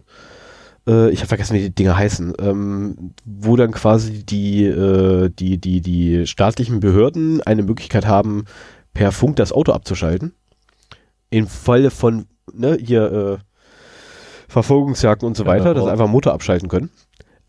[0.87, 2.33] Äh, ich habe vergessen, wie die Dinger heißen.
[2.39, 8.45] Ähm, wo dann quasi die, äh, die, die, die staatlichen Behörden eine Möglichkeit haben,
[8.93, 10.33] per Funk das Auto abzuschalten.
[11.31, 13.37] Im Falle von, ne, hier, äh,
[14.47, 15.87] Verfolgungsjagden und so Ja, weiter, dass auch.
[15.87, 16.89] sie einfach Motor abschalten können.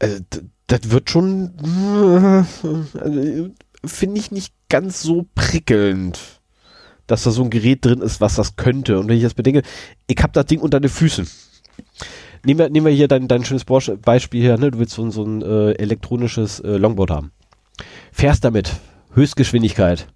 [0.00, 0.22] Also,
[0.66, 1.54] das wird schon,
[3.00, 3.50] also,
[3.84, 6.20] finde ich nicht ganz so prickelnd,
[7.06, 8.98] dass da so ein Gerät drin ist, was das könnte.
[8.98, 9.62] Und wenn ich das bedenke,
[10.06, 11.26] ich habe das Ding unter den Füßen.
[12.44, 14.70] Nehmen wir, nehmen wir hier dein, dein schönes Beispiel her, ne?
[14.70, 17.32] du willst so, ein- so ein äh, elektronisches äh, Longboard haben.
[18.12, 18.76] Fährst damit,
[19.14, 20.08] Höchstgeschwindigkeit.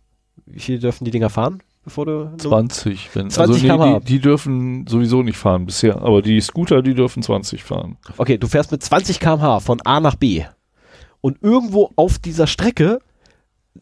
[0.46, 2.36] Wie viel dürfen die Dinger fahren, bevor du...
[2.36, 4.00] 20, wenn, 20 also km/h.
[4.00, 7.96] die, die dürfen sowieso nicht fahren bisher, aber die Scooter, die dürfen 20 fahren.
[8.16, 10.44] Okay, du fährst mit 20 km/h von A nach B.
[11.20, 12.98] Und irgendwo auf dieser Strecke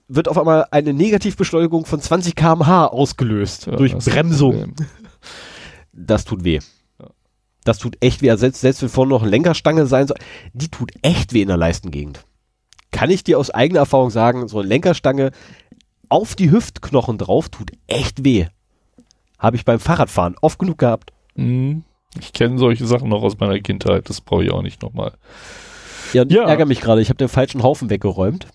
[0.09, 4.75] wird auf einmal eine Negativbeschleunigung von 20 km/h ausgelöst Ja, durch das Bremsung.
[5.93, 6.61] Das tut weh.
[7.65, 8.31] Das tut echt weh.
[8.31, 10.17] Also Selbst, selbst wenn vorne noch eine Lenkerstange sein soll,
[10.53, 12.25] die tut echt weh in der Leistengegend.
[12.91, 15.31] Kann ich dir aus eigener Erfahrung sagen, so eine Lenkerstange
[16.11, 18.47] auf die Hüftknochen drauf tut echt weh.
[19.39, 21.13] Habe ich beim Fahrradfahren oft genug gehabt.
[21.35, 21.85] Mhm.
[22.19, 25.15] Ich kenne solche Sachen noch aus meiner Kindheit, das brauche ich auch nicht nochmal.
[26.13, 26.43] Ja, Ja.
[26.43, 27.01] ich ärgere mich gerade.
[27.01, 28.49] Ich habe den falschen Haufen weggeräumt.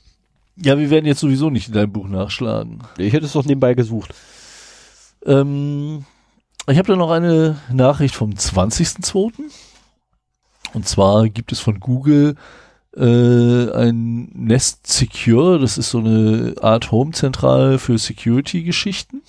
[0.58, 2.84] Ja, wir werden jetzt sowieso nicht in deinem Buch nachschlagen.
[2.98, 4.14] Ich hätte es doch nebenbei gesucht.
[5.26, 6.06] Ähm,
[6.68, 9.32] ich habe da noch eine Nachricht vom 20.02.
[10.74, 12.36] Und zwar gibt es von Google
[12.96, 19.22] äh, ein Nest Secure, das ist so eine Art Home-Zentrale für Security-Geschichten.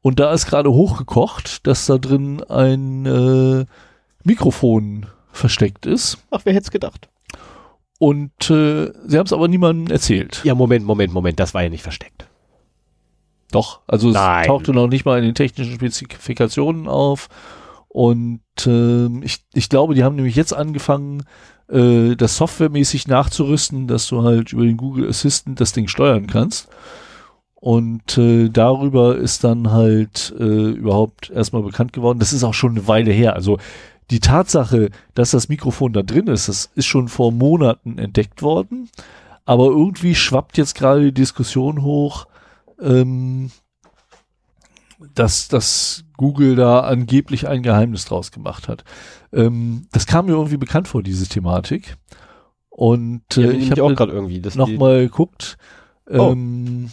[0.00, 3.64] Und da ist gerade hochgekocht, dass da drin ein äh,
[4.22, 6.18] Mikrofon versteckt ist.
[6.30, 7.08] Ach, wer hätte es gedacht?
[7.98, 10.42] Und äh, sie haben es aber niemandem erzählt.
[10.44, 11.40] Ja, Moment, Moment, Moment.
[11.40, 12.26] Das war ja nicht versteckt.
[13.50, 14.46] Doch, also es Nein.
[14.46, 17.28] tauchte noch nicht mal in den technischen Spezifikationen auf.
[17.88, 21.22] Und ähm, ich, ich glaube, die haben nämlich jetzt angefangen,
[21.68, 26.68] äh, das softwaremäßig nachzurüsten, dass du halt über den Google Assistant das Ding steuern kannst.
[27.54, 32.18] Und äh, darüber ist dann halt äh, überhaupt erstmal bekannt geworden.
[32.18, 33.34] Das ist auch schon eine Weile her.
[33.34, 33.58] Also
[34.10, 38.90] die Tatsache, dass das Mikrofon da drin ist, das ist schon vor Monaten entdeckt worden.
[39.46, 42.26] Aber irgendwie schwappt jetzt gerade die Diskussion hoch,
[42.80, 43.50] ähm,
[45.14, 48.84] dass, dass Google da angeblich ein Geheimnis draus gemacht hat.
[49.34, 51.96] Ähm, das kam mir irgendwie bekannt vor, diese Thematik.
[52.68, 54.40] Und äh, Ja, ich ich auch habe gerade irgendwie.
[54.40, 55.56] dass die- nochmal geguckt.
[56.08, 56.32] Oh.
[56.32, 56.90] Ähm,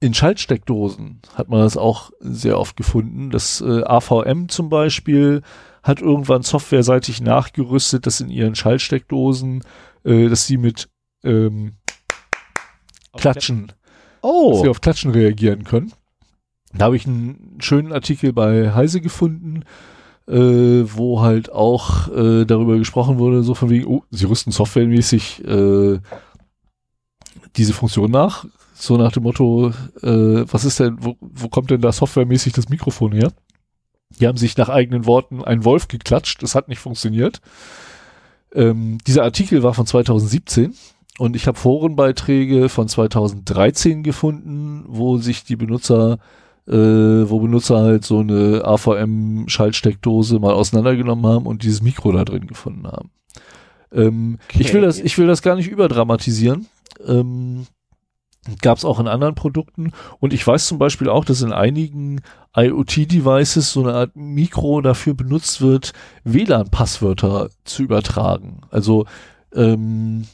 [0.00, 3.30] in Schaltsteckdosen hat man das auch sehr oft gefunden.
[3.30, 5.42] Das äh, AVM zum Beispiel
[5.82, 9.62] hat irgendwann softwareseitig nachgerüstet, dass in ihren Schaltsteckdosen,
[10.04, 10.88] äh, dass sie mit
[11.24, 11.74] ähm,
[13.16, 13.76] Klatschen dass
[14.22, 15.92] Oh, sie auf Klatschen reagieren können.
[16.74, 19.62] Da habe ich einen schönen Artikel bei Heise gefunden,
[20.28, 25.44] äh, wo halt auch äh, darüber gesprochen wurde, so von wegen, oh, sie rüsten softwaremäßig
[25.44, 25.98] äh,
[27.56, 28.44] diese Funktion nach.
[28.74, 29.72] So nach dem Motto,
[30.02, 33.32] äh, was ist denn, wo, wo kommt denn da softwaremäßig das Mikrofon her?
[34.20, 37.40] Die haben sich nach eigenen Worten einen Wolf geklatscht, das hat nicht funktioniert.
[38.52, 40.74] Ähm, dieser Artikel war von 2017
[41.18, 46.18] und ich habe Forenbeiträge von 2013 gefunden, wo sich die Benutzer,
[46.66, 46.72] äh,
[47.30, 52.86] wo Benutzer halt so eine AVM-Schaltsteckdose mal auseinandergenommen haben und dieses Mikro da drin gefunden
[52.86, 53.10] haben.
[53.92, 54.62] Ähm, Okay.
[54.62, 56.66] Ich will das, ich will das gar nicht überdramatisieren.
[57.06, 57.66] Ähm,
[58.62, 59.92] Gab es auch in anderen Produkten.
[60.20, 62.20] Und ich weiß zum Beispiel auch, dass in einigen
[62.56, 65.92] IoT-Devices so eine Art Mikro dafür benutzt wird,
[66.22, 68.60] WLAN-Passwörter zu übertragen.
[68.70, 69.06] Also
[69.52, 70.26] ähm,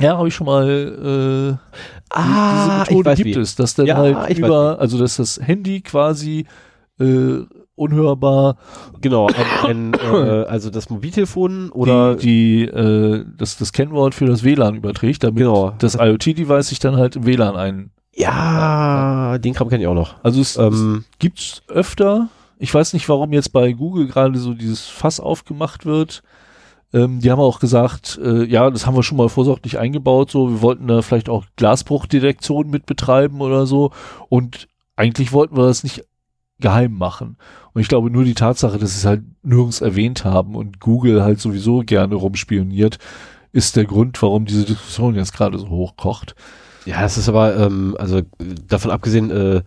[0.00, 1.78] ja, habe ich schon mal äh,
[2.10, 3.40] Ah, diese Methode ich weiß gibt wie.
[3.40, 6.46] es, dass dann Ja, halt über, also dass das Handy quasi
[7.00, 7.38] äh,
[7.74, 8.56] unhörbar
[9.00, 14.26] Genau, ein, ein, äh, also das Mobiltelefon oder die, die äh, das, das Kennwort für
[14.26, 15.74] das WLAN überträgt, damit Genau.
[15.78, 17.90] das IoT-Device sich dann halt im WLAN ein.
[18.14, 20.14] ja, den Kram kenne ich auch noch.
[20.22, 22.28] Also es, Ähm, es gibt's öfter.
[22.58, 26.22] Ich weiß nicht, warum jetzt bei Google gerade so dieses Fass aufgemacht wird.
[26.92, 30.50] Ähm, die haben auch gesagt, äh, ja, das haben wir schon mal vorsorglich eingebaut, so,
[30.50, 33.92] wir wollten da vielleicht auch Glasbruchdetektion mit betreiben oder so.
[34.28, 36.04] Und eigentlich wollten wir das nicht
[36.60, 37.36] geheim machen.
[37.72, 41.22] Und ich glaube, nur die Tatsache, dass sie es halt nirgends erwähnt haben und Google
[41.22, 42.98] halt sowieso gerne rumspioniert,
[43.52, 46.34] ist der Grund, warum diese Diskussion jetzt gerade so hochkocht.
[46.86, 48.22] ja, das ist aber, ähm, also
[48.66, 49.62] davon abgesehen, äh,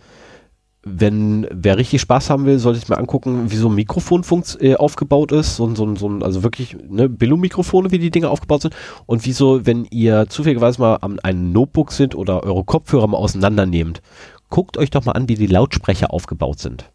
[0.87, 4.57] wenn wer richtig Spaß haben will, sollte ich mal angucken, wie so ein Mikrofon funkt,
[4.61, 5.55] äh, aufgebaut ist.
[5.55, 8.75] So, ein- so, ein- so also wirklich ne, Billo-Mikrofone, wie die Dinge aufgebaut sind.
[9.07, 14.01] Und wieso, wenn ihr zufälligerweise mal an einem Notebook sind oder eure Kopfhörer mal auseinandernehmt,
[14.49, 16.91] guckt euch doch mal an, wie die Lautsprecher aufgebaut sind.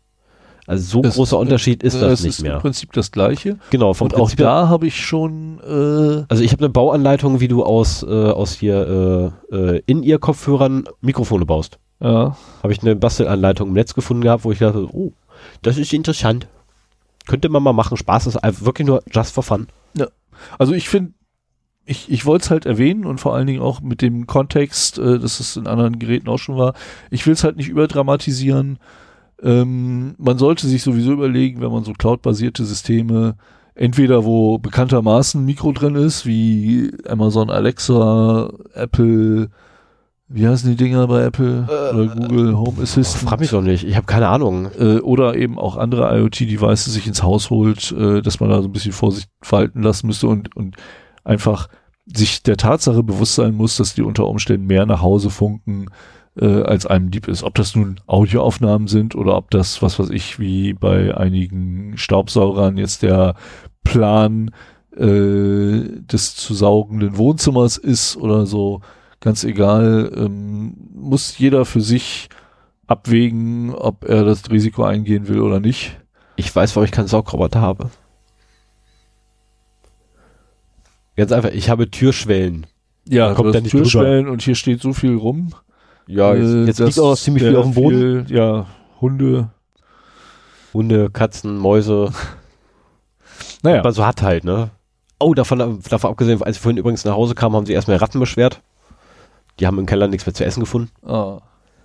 [0.69, 2.55] Also so Das- großer Unterschied ist Äh, das es nicht ist mehr.
[2.55, 3.59] im Prinzip das Gleiche.
[3.71, 6.69] Genau, vom Und auch Prinzip her- da habe ich schon, äh, Also ich habe eine
[6.69, 11.79] Bauanleitung, wie du aus, äh, aus hier äh, äh, in ihr Kopfhörern Mikrofone baust.
[12.01, 15.13] Ja, Habe ich eine Bastelanleitung im Netz gefunden gehabt, wo ich dachte, oh,
[15.63, 16.49] das ist interessant.
[17.27, 17.97] Könnte man mal machen.
[17.97, 19.69] Spaß ist einfach wirklich nur just for fun.
[20.59, 21.13] also ich finde,
[21.85, 25.19] ich, ich wollte es halt erwähnen und vor allen Dingen auch mit dem Kontext, äh,
[25.19, 26.75] dass es in anderen Geräten auch schon war.
[27.11, 28.79] Ich will es halt nicht überdramatisieren.
[29.43, 33.37] Ähm, man sollte sich sowieso überlegen, wenn man so cloud-basierte Systeme,
[33.75, 39.51] entweder wo bekanntermaßen ein Mikro drin ist, wie Amazon Alexa, Apple,
[40.33, 43.29] wie heißen die Dinger bei Apple Äh, oder Google Home Assistant?
[43.29, 43.85] Frag mich doch nicht.
[43.85, 44.69] Ich habe keine Ahnung.
[44.79, 48.69] äh, oder eben auch andere IoT-Devices sich ins Haus holt, äh, dass man da so
[48.69, 50.77] ein bisschen Vorsicht walten lassen müsste und, und
[51.25, 51.69] einfach
[52.07, 55.87] sich der Tatsache bewusst sein muss, dass die unter Umständen mehr nach Hause funken,
[56.41, 57.43] äh, als einem lieb ist.
[57.43, 62.79] Ob das nun Audioaufnahmen sind oder ob das, was weiß ich, wie bei einigen Staubsaugern
[62.79, 63.35] jetzt der
[63.83, 64.53] Plan
[64.97, 68.81] äh, des zu saugenden Wohnzimmers ist oder so,
[69.21, 72.29] ganz egal, ähm, muss jeder für sich
[72.87, 75.99] abwägen, ob er das Risiko eingehen will oder nicht.
[76.37, 77.91] Ich weiß, warum ich keinen Saugroboter habe.
[81.17, 82.67] Ganz einfach, ich habe Türschwellen.
[83.09, 85.51] Ja, Da kommt hast nicht Türschwellen und hier steht so viel rum.
[86.07, 88.27] Ja, jetzt, Äh, jetzt liegt auch ziemlich viel auf dem Boden.
[88.27, 88.67] Viel, ja,
[89.01, 89.51] Hunde.
[90.73, 92.13] Hunde, Katzen, Mäuse.
[93.63, 94.71] Naja, Aber so hat halt, ne?
[95.19, 95.59] Oh, davon,
[95.91, 98.63] davon abgesehen, als ich vorhin übrigens nach Hause kam, haben sie erstmal Ratten beschwert.
[99.61, 100.91] Die haben im Keller nichts mehr zu essen gefunden.
[101.07, 101.41] ah,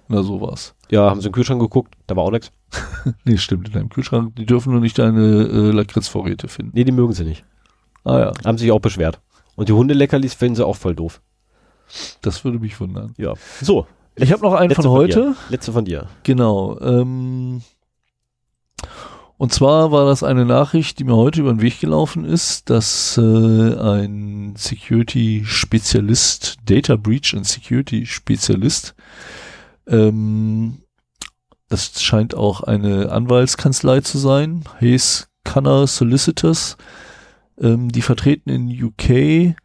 [0.07, 0.75] na sowas.
[0.91, 2.51] Ja, haben sie im Kühlschrank geguckt, da war auch nichts.
[3.23, 4.35] Nee, stimmt, in deinem Kühlschrank.
[4.35, 6.71] Die dürfen nur nicht deine äh, Lakritzvorräte finden.
[6.75, 7.43] Nee, die mögen sie nicht.
[8.03, 9.19] Ah ja, Haben sich auch beschwert.
[9.55, 11.21] Und die Hundeleckerlis finden sie auch voll doof.
[12.21, 13.13] das würde mich wundern.
[13.17, 13.33] Ja.
[13.61, 13.87] So.
[14.15, 15.21] Ich habe noch einen von heute.
[15.21, 15.35] Dir.
[15.49, 16.07] Letzte von dir.
[16.23, 16.79] Genau.
[16.81, 17.61] Ähm,
[19.37, 23.17] und zwar war das eine Nachricht, die mir heute über den Weg gelaufen ist, dass
[23.17, 28.95] äh, ein Security-Spezialist, Data Breach and Security-Spezialist,
[29.87, 30.77] ähm,
[31.67, 36.77] das scheint auch eine Anwaltskanzlei zu sein, Hayes Cunner Solicitors,
[37.59, 39.55] ähm, die vertreten in UK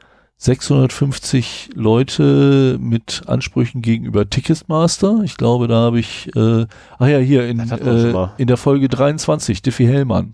[0.43, 5.21] 650 Leute mit Ansprüchen gegenüber Ticketmaster.
[5.23, 6.65] Ich glaube, da habe ich, äh,
[6.99, 10.33] ah ja, hier in, schon äh, in der Folge 23, Diffie Hellmann.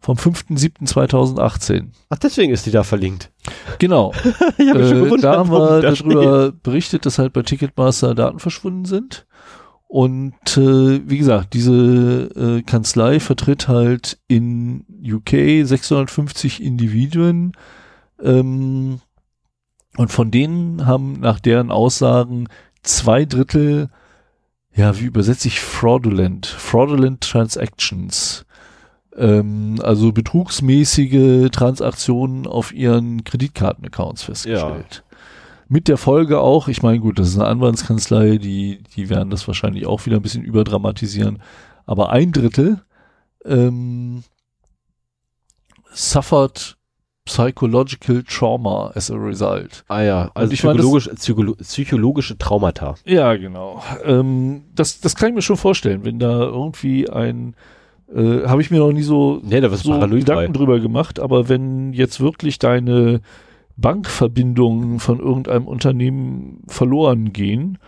[0.00, 1.86] Vom 5.7.2018.
[2.10, 3.30] Ach, deswegen ist die da verlinkt.
[3.78, 4.12] Genau.
[4.58, 8.14] ich hab mich schon Äh, gewundert, da haben wir darüber berichtet, dass halt bei Ticketmaster
[8.14, 9.24] Daten verschwunden sind.
[9.88, 17.52] Und äh, wie gesagt, diese äh, Kanzlei vertritt halt in UK 650 Individuen.
[18.22, 19.00] Ähm,
[19.96, 22.48] und von denen haben nach deren Aussagen
[22.82, 23.90] zwei Drittel,
[24.74, 28.44] ja, wie übersetze ich fraudulent, fraudulent Transactions,
[29.16, 35.04] ähm, also betrugsmäßige Transaktionen auf ihren Kreditkartenaccounts festgestellt.
[35.68, 39.46] Mit der Folge auch, ich meine, gut, das ist eine Anwaltskanzlei, die, die werden das
[39.46, 41.40] wahrscheinlich auch wieder ein bisschen überdramatisieren,
[41.86, 42.82] aber ein Drittel
[43.44, 44.24] ähm,
[45.92, 46.76] suffered
[47.26, 49.84] psychological trauma as a result.
[49.88, 52.94] Ah ja, also ich meine, das- psychologisch, psycholo psychologische Traumata.
[53.06, 53.82] Ja, genau.
[54.04, 57.54] Ähm, das, das kann ich mir schon vorstellen, wenn da irgendwie ein,
[58.14, 60.46] äh, habe ich mir noch nie so, Nee, so Gedanken bei.
[60.58, 63.20] drüber gemacht, aber wenn jetzt wirklich deine
[63.76, 67.78] Bankverbindungen von irgendeinem Unternehmen verloren gehen.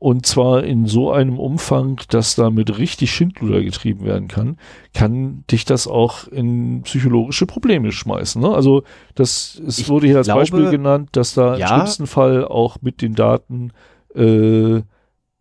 [0.00, 4.56] Und zwar in so einem Umfang, dass damit richtig Schindluder getrieben werden kann,
[4.94, 8.40] kann dich das auch in psychologische Probleme schmeißen.
[8.40, 8.48] Ne?
[8.48, 8.82] Also
[9.14, 11.68] das es Ich wurde hier als glaube, Beispiel genannt, dass da im ja.
[11.68, 13.72] schlimmsten Fall auch mit den Daten
[14.14, 14.80] äh,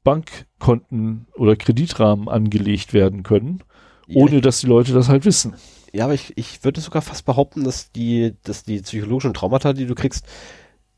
[0.03, 3.63] Bankkonten oder Kreditrahmen angelegt werden können,
[4.13, 5.53] ohne dass die Leute das halt wissen.
[5.93, 9.85] Ja, aber ich, ich würde sogar fast behaupten, dass die, dass die psychologischen Traumata, die
[9.85, 10.25] du kriegst,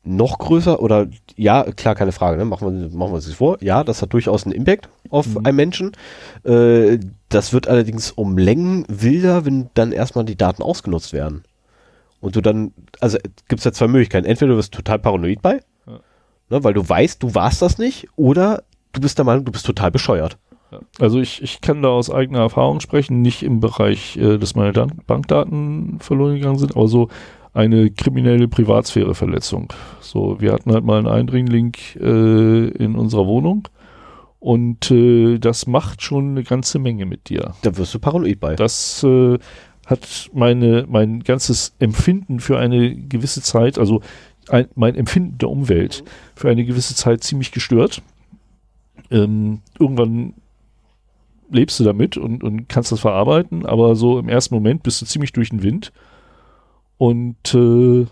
[0.04, 2.44] noch größer oder ja, klar, keine Frage, ne?
[2.44, 3.56] machen, wir, machen wir uns das vor.
[3.62, 5.46] Ja, das hat durchaus einen Impact auf Mhm.
[5.46, 5.92] einen Menschen.
[6.44, 6.98] Äh,
[7.28, 11.44] das wird allerdings um Längen wilder, wenn dann erstmal die Daten ausgenutzt werden.
[12.20, 14.26] Und du dann, also gibt es ja zwei Möglichkeiten.
[14.26, 16.00] Entweder du wirst total paranoid bei, Ja.
[16.50, 19.66] ne, weil du weißt, du warst das nicht, oder du bist der Meinung, du bist
[19.66, 20.36] total bescheuert.
[20.98, 24.72] Also ich, ich kann da aus eigener Erfahrung sprechen, nicht im Bereich, äh, dass meine
[24.72, 27.08] Dan Bankdaten verloren gegangen sind, aber so
[27.52, 29.72] eine kriminelle Privatsphäreverletzung.
[30.00, 33.68] So, wir hatten halt mal einen Eindringling äh, in unserer Wohnung
[34.40, 37.54] und äh, das macht schon eine ganze Menge mit dir.
[37.62, 38.56] Da wirst du paranoid bei.
[38.56, 39.38] Das äh,
[39.86, 44.00] hat meine, mein ganzes Empfinden für eine gewisse Zeit, also
[44.48, 46.02] ein, mein Empfinden der Umwelt
[46.34, 48.02] für eine gewisse Zeit ziemlich gestört.
[49.10, 50.34] Ähm, irgendwann
[51.50, 55.06] lebst du damit und, und kannst das verarbeiten, aber so im ersten Moment bist du
[55.06, 55.92] ziemlich durch den Wind.
[57.02, 58.06] Und äh,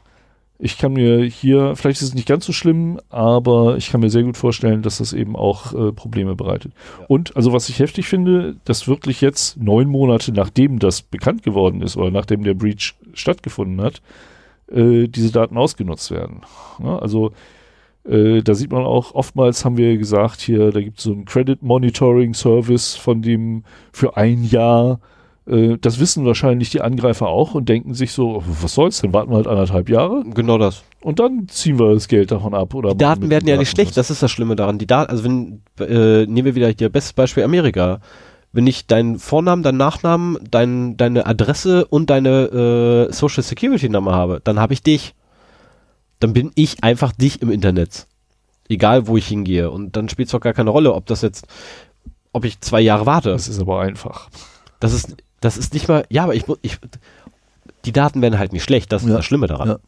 [0.59, 4.11] ich kann mir hier, vielleicht ist es nicht ganz so schlimm, aber ich kann mir
[4.11, 6.73] sehr gut vorstellen, dass das eben auch äh, Probleme bereitet.
[6.99, 7.07] Ja.
[7.07, 11.83] Und also was ich heftig finde, dass wirklich jetzt neun Monate nachdem das bekannt geworden
[11.83, 14.03] ist oder nachdem der Breach stattgefunden hat,
[14.73, 16.41] äh, diese Daten ausgenutzt werden.
[16.83, 17.31] Ja, also
[18.05, 21.27] äh, da sieht man auch, oftmals haben wir gesagt, hier, da gibt es so einen
[21.27, 23.63] Credit Monitoring Service, von dem
[23.93, 24.99] für ein Jahr,
[25.51, 29.31] äh, das wissen wahrscheinlich die Angreifer auch und denken sich so, was soll's denn, warten
[29.31, 30.83] wir halt anderthalb Jahre Genau das.
[31.03, 32.75] und dann ziehen wir das Geld davon ab.
[32.75, 33.97] Oder Die Daten werden den ja nicht schlecht, was.
[33.97, 34.79] das ist das Schlimme daran.
[34.79, 38.01] Die Daten, also wenn, äh, nehmen wir wieder hier bestes Beispiel Amerika.
[38.53, 44.13] Wenn ich deinen Vornamen, deinen Nachnamen, dein, deine Adresse und deine äh, Social Security Nummer
[44.13, 45.15] habe, dann habe ich dich.
[46.19, 48.07] Dann bin ich einfach dich im Internet.
[48.69, 49.71] Egal, wo ich hingehe.
[49.71, 51.47] Und dann spielt es doch gar keine Rolle, ob das jetzt,
[52.33, 53.31] ob ich zwei Jahre warte.
[53.31, 54.29] Das ist aber einfach.
[54.81, 56.79] Das ist, das ist nicht mal, ja, aber ich, mu- ich,
[57.85, 59.17] die Daten werden halt nicht schlecht, das ist Ja.
[59.17, 59.69] das Schlimme daran.
[59.69, 59.79] Ja.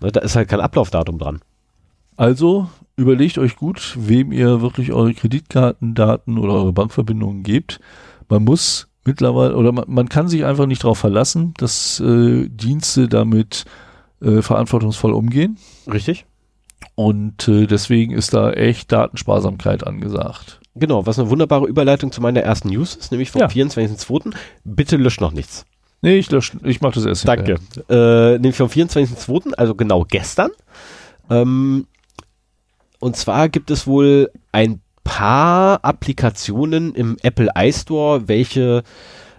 [0.00, 1.40] Ne, Da ist halt kein Ablaufdatum dran.
[2.16, 7.80] Also überlegt euch gut, wem ihr wirklich eure Kreditkartendaten oder eure Bankverbindungen gebt.
[8.28, 13.08] Man muss mittlerweile oder man, man kann sich einfach nicht darauf verlassen, dass äh, Dienste
[13.08, 13.64] damit
[14.22, 15.58] äh, verantwortungsvoll umgehen.
[15.92, 16.24] Richtig?
[16.94, 20.60] Und äh, deswegen ist da echt Datensparsamkeit angesagt.
[20.76, 23.46] Genau, was eine wunderbare Überleitung zu meiner ersten News ist, nämlich vom Ja.
[23.48, 24.32] 24.02.
[24.64, 25.64] Bitte löscht noch nichts.
[26.02, 27.58] Nee, ich lösche, ich mache das erst Danke.
[27.88, 30.50] Äh, nämlich vom 24.02., also genau gestern.
[31.30, 31.86] Ähm,
[33.00, 38.82] und zwar gibt es wohl ein paar Applikationen im Apple iStore, welche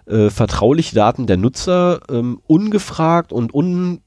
[0.08, 4.01] äh, vertrauliche Daten der Nutzer ähm, ungefragt und un,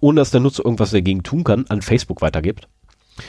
[0.00, 2.68] ohne dass der Nutzer irgendwas dagegen tun kann, an Facebook weitergibt.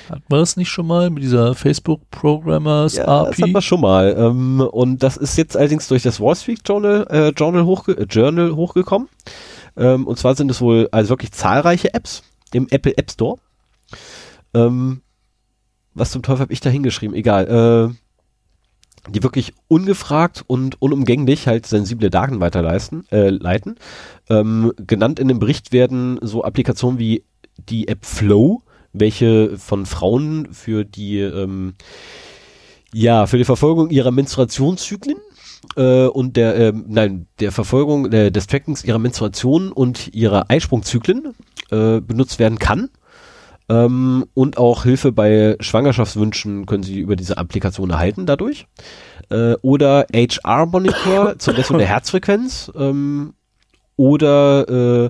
[0.10, 3.42] Hat man das nicht schon mal mit dieser Facebook Programmers Ja, das API?
[3.44, 4.16] hatten wir schon mal.
[4.18, 8.04] Ähm, und das ist jetzt allerdings durch das Wall Street Journal, äh, Journal, hochge äh,
[8.10, 9.08] Journal hochgekommen.
[9.78, 12.24] Ähm, und zwar sind es wohl also wirklich zahlreiche Apps
[12.54, 13.38] im Apple App Store.
[14.54, 15.02] Ähm,
[15.94, 17.16] was zum Teufel habe ich da hingeschrieben?
[17.16, 17.92] Egal.
[17.92, 17.96] Äh,
[19.12, 23.06] die wirklich ungefragt und unumgänglich halt sensible Daten weiterleiten.
[23.12, 23.76] Äh, leiten.
[24.30, 27.24] Ähm, genannt in dem Bericht werden so Applikationen wie
[27.58, 28.64] die App Flow,
[29.00, 31.76] welche von Frauen für die ähm,
[32.94, 35.18] ja, für die Verfolgung ihrer Menstruationszyklen
[35.76, 41.34] äh, und der, ähm, nein, der Verfolgung äh, des Trackings ihrer Menstruation und ihrer Eisprungzyklen
[41.72, 42.90] äh, benutzt werden kann.
[43.68, 48.68] Ähm, und auch Hilfe bei Schwangerschaftswünschen können Sie über diese Applikation erhalten dadurch.
[49.30, 52.72] Äh, oder HR-Monitor zur Messung der Herzfrequenz.
[52.76, 53.34] Ähm,
[53.98, 55.10] oder äh,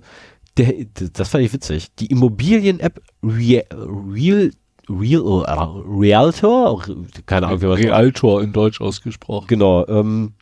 [0.58, 0.74] der,
[1.14, 1.88] das fand ich witzig.
[2.00, 4.52] Die Immobilien-App Real, Real,
[4.90, 6.84] Real, äh, Realtor,
[7.26, 9.48] keine Ahnung, wie man Realtor in Deutsch ausgesprochen.
[9.48, 9.86] Genau.
[9.88, 10.34] Ähm,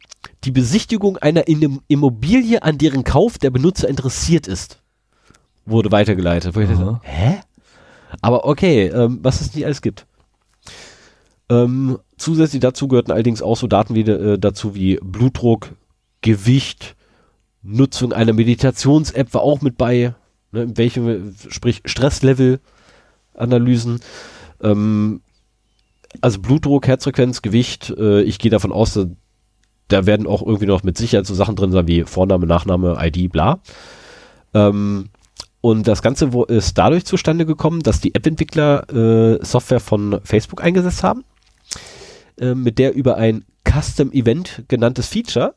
[0.44, 4.82] die Besichtigung einer In- Immobilie, an deren Kauf der Benutzer interessiert ist,
[5.66, 6.56] wurde weitergeleitet.
[6.56, 7.40] Dachte, hä?
[8.22, 10.06] Aber okay, ähm, was es nicht alles gibt.
[11.50, 15.70] Ähm, zusätzlich dazu gehörten allerdings auch so Daten wie, äh, dazu wie Blutdruck,
[16.22, 16.96] Gewicht,
[17.64, 20.14] Nutzung einer Meditations-App war auch mit bei,
[20.52, 22.60] ne, in welchem, sprich Stresslevel,
[23.34, 24.00] Analysen.
[24.62, 25.22] Ähm,
[26.22, 29.06] also Blutdruck, Herzfrequenz, Gewicht, äh, ich gehe davon aus, da,
[29.88, 33.32] da werden auch irgendwie noch mit Sicherheit so Sachen drin sein wie Vorname, Nachname, ID,
[33.32, 33.60] bla.
[34.54, 35.10] Ähm,
[35.62, 38.90] Und das Ganze ist dadurch zustande gekommen, dass die App-Entwickler
[39.40, 41.24] äh, Software von Facebook eingesetzt haben,
[42.38, 45.56] äh, mit der über ein Custom Event genanntes Feature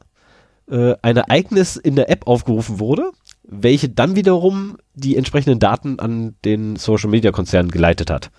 [0.70, 3.10] äh, ein Ereignis in der App aufgerufen wurde,
[3.42, 8.30] welche dann wiederum die entsprechenden Daten an den Social Media Konzern geleitet hat.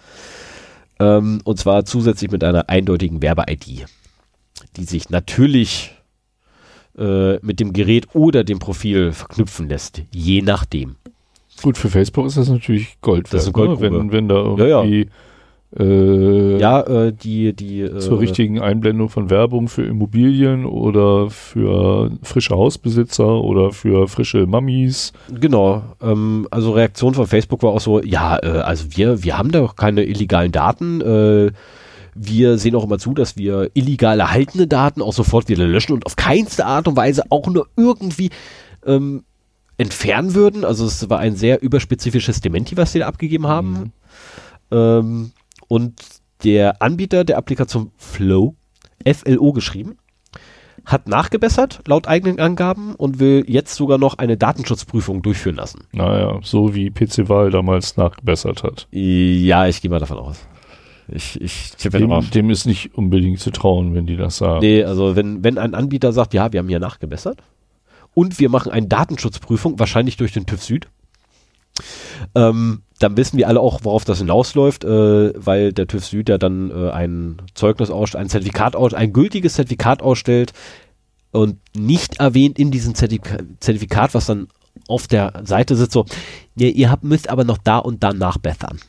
[0.99, 3.85] Ähm, und zwar zusätzlich mit einer eindeutigen Werbe-ID,
[4.75, 5.95] die sich natürlich
[6.97, 10.95] äh, mit dem Gerät oder dem Profil verknüpfen lässt, je nachdem.
[11.61, 13.33] Gut, für Facebook ist das natürlich Gold.
[13.33, 13.53] Das ist ne?
[13.53, 13.91] Goldgrube.
[13.91, 15.09] wenn, wenn da Ja, irgendwie
[15.75, 22.11] äh, Ja, äh, die, die äh, zur richtigen Einblendung von Werbung für Immobilien oder für
[22.23, 25.11] frische Hausbesitzer oder für frische Mammis.
[25.29, 25.83] Genau.
[26.01, 29.59] Ähm, also Reaktion von Facebook war auch so, ja, äh, also wir, wir haben da
[29.59, 31.01] doch keine illegalen Daten.
[31.01, 31.51] Äh,
[32.15, 36.05] wir sehen auch immer zu, dass wir illegal erhaltene Daten auch sofort wieder löschen und
[36.05, 38.31] auf keinste Art und Weise auch nur irgendwie
[38.85, 39.23] ähm,
[39.77, 40.65] entfernen würden.
[40.65, 43.69] Also es war ein sehr überspezifisches Dementi, was sie da abgegeben haben.
[43.69, 43.91] Mhm.
[44.71, 45.31] Ähm,
[45.67, 45.99] und
[46.43, 48.55] der Anbieter der Applikation Flow,
[49.05, 49.97] FLO geschrieben,
[50.85, 55.81] hat nachgebessert laut eigenen Angaben und will jetzt sogar noch eine Datenschutzprüfung durchführen lassen.
[55.91, 58.87] Naja, so wie PC-Wahl damals nachgebessert hat.
[58.91, 60.47] Ja, ich gehe mal davon aus.
[61.09, 62.29] Ich, ich tippe Dem, drauf.
[62.29, 64.59] dem ist nicht unbedingt zu trauen, wenn die das sagen.
[64.59, 67.41] Nee, also wenn, wenn ein Anbieter sagt, ja, wir haben hier nachgebessert
[68.13, 70.87] und wir machen eine Datenschutzprüfung, wahrscheinlich durch den TÜV Süd,
[72.35, 76.37] ähm, dann wissen wir alle auch, worauf das hinausläuft, äh, weil der TÜV Süd ja
[76.37, 80.53] dann äh, ein Zeugnis ausstellt, ein Zertifikat aus, ein gültiges Zertifikat ausstellt
[81.31, 84.47] und nicht erwähnt in diesem Zertifika Zertifikat, was dann
[84.87, 86.05] auf der Seite sitzt, so,
[86.55, 88.79] ja, ihr habt, müsst aber noch da und da nachbessern.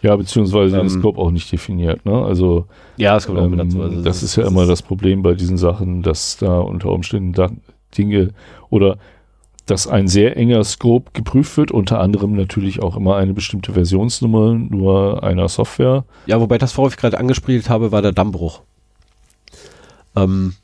[0.00, 2.04] Ja, beziehungsweise den Ähm, Scope auch nicht definiert.
[2.06, 2.12] Ne?
[2.24, 2.66] Also
[2.96, 3.82] Ja, das kommt auch ähm, mit dazu.
[3.82, 7.50] Also das ist ja immer das Problem bei diesen Sachen, dass da unter Umständen da
[7.96, 8.30] Dinge
[8.70, 8.98] oder
[9.70, 14.54] dass ein sehr enger Scope geprüft wird, unter anderem natürlich auch immer eine bestimmte Versionsnummer
[14.54, 16.04] nur einer Software.
[16.26, 18.62] Ja, wobei das, worauf ich gerade angespielt habe, war der Dammbruch.
[20.16, 20.54] Ähm,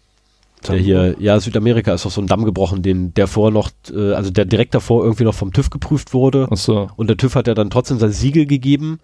[0.67, 4.13] der hier, ja, Südamerika ist doch so ein Damm gebrochen, den, der vorher noch, äh,
[4.15, 6.49] also der direkt davor irgendwie noch vom TÜV geprüft wurde.
[6.51, 8.99] Achso, Und der TÜV hat ja dann trotzdem sein Siegel gegeben.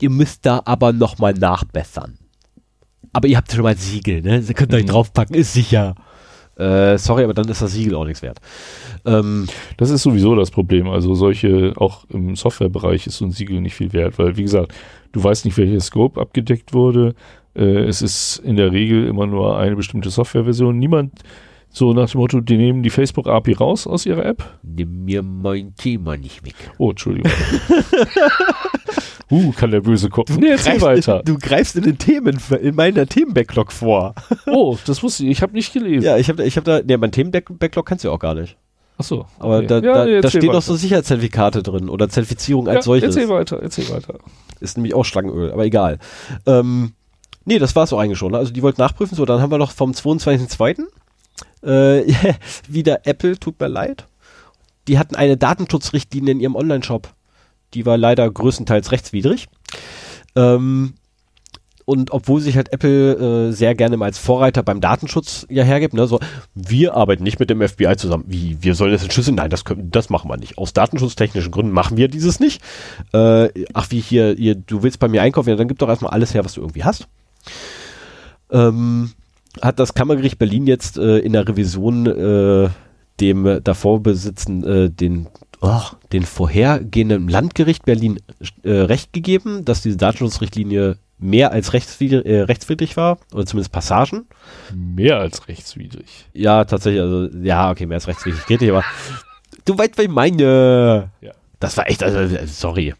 [0.00, 2.18] Ihr müsst da aber nochmal nachbessern.
[3.14, 4.42] Aber ihr habt schon mal ein Siegel, ne?
[4.42, 4.88] Sie könnt euch Mhm.
[4.88, 5.94] draufpacken, ist sicher.
[6.62, 8.38] Äh, sorry, aber dann ist das Siegel auch nichts wert.
[9.04, 9.46] Ähm,
[9.78, 10.88] das ist sowieso das Problem.
[10.88, 14.72] Also solche, auch im Softwarebereich ist so ein Siegel nicht viel wert, weil wie gesagt,
[15.10, 17.14] du weißt nicht, welcher Scope abgedeckt wurde.
[17.56, 20.78] Äh, es ist in der Regel immer nur eine bestimmte Softwareversion.
[20.78, 21.12] Niemand
[21.74, 24.44] so nach dem Motto, die nehmen die Facebook API raus aus ihrer App.
[24.62, 26.54] nimm mir mein Thema nicht weg.
[26.76, 27.32] Oh, Entschuldigung.
[29.30, 30.36] uh, kann der böse Kopf.
[30.36, 31.22] Nee, erzähl weiter.
[31.24, 34.14] Du greifst in den Themen, in meiner Themenbacklog vor.
[34.46, 35.30] Oh, das wusste ich.
[35.30, 36.04] Ich habe nicht gelesen.
[36.04, 38.56] Ja, ich habe ich hab da, ne, mein Themenbacklog kennst du ja auch gar nicht.
[38.98, 39.24] Achso.
[39.38, 39.66] Aber okay.
[39.68, 40.60] da, Ja, da, nee, da stehen noch weiter.
[40.60, 43.16] so Sicherheitszertifikate drin oder Zertifizierung als ja, solches.
[43.16, 44.18] Erzähl weiter, erzähl weiter.
[44.60, 45.98] Ist nämlich auch Schlangenöl, aber egal.
[46.44, 46.92] Ähm,
[47.44, 48.32] nee, das war es auch eigentlich schon.
[48.32, 48.38] ne?
[48.38, 49.16] Also die wollten nachprüfen.
[49.16, 50.84] So, dann haben wir noch vom 22.02.
[51.62, 52.12] Äh,
[52.68, 54.06] wieder Apple, tut mir leid.
[54.88, 57.12] Die hatten eine Datenschutzrichtlinie in ihrem Online-Shop.
[57.74, 59.48] Die war leider größtenteils rechtswidrig.
[60.34, 60.94] Ähm,
[61.84, 65.94] und obwohl sich halt Apple äh, sehr gerne mal als Vorreiter beim Datenschutz ja hergibt,
[65.94, 66.20] ne, so,
[66.54, 68.24] wir arbeiten nicht mit dem FBI zusammen.
[68.28, 69.36] Wie, wir sollen das entschlüsseln?
[69.36, 70.58] Nein, das können, das machen wir nicht.
[70.58, 72.62] Aus datenschutztechnischen Gründen machen wir dieses nicht.
[73.12, 76.12] Äh, ach, wie hier, hier, du willst bei mir einkaufen, ja, dann gib doch erstmal
[76.12, 77.08] alles her, was du irgendwie hast.
[78.50, 79.12] Ähm,
[79.60, 82.68] hat das Kammergericht Berlin jetzt äh, in der Revision äh,
[83.20, 85.28] dem äh, davor besitzen, äh, den,
[85.60, 88.18] oh, den vorhergehenden Landgericht Berlin
[88.62, 94.26] äh, Recht gegeben, dass diese Datenschutzrichtlinie mehr als rechtswidrig, äh, rechtswidrig war, oder zumindest Passagen.
[94.74, 96.26] Mehr als rechtswidrig.
[96.32, 98.84] Ja, tatsächlich, also, ja, okay, mehr als rechtswidrig geht nicht, aber
[99.64, 101.10] du weißt, was ich meine.
[101.20, 101.32] Ja.
[101.60, 102.94] Das war echt, also, sorry.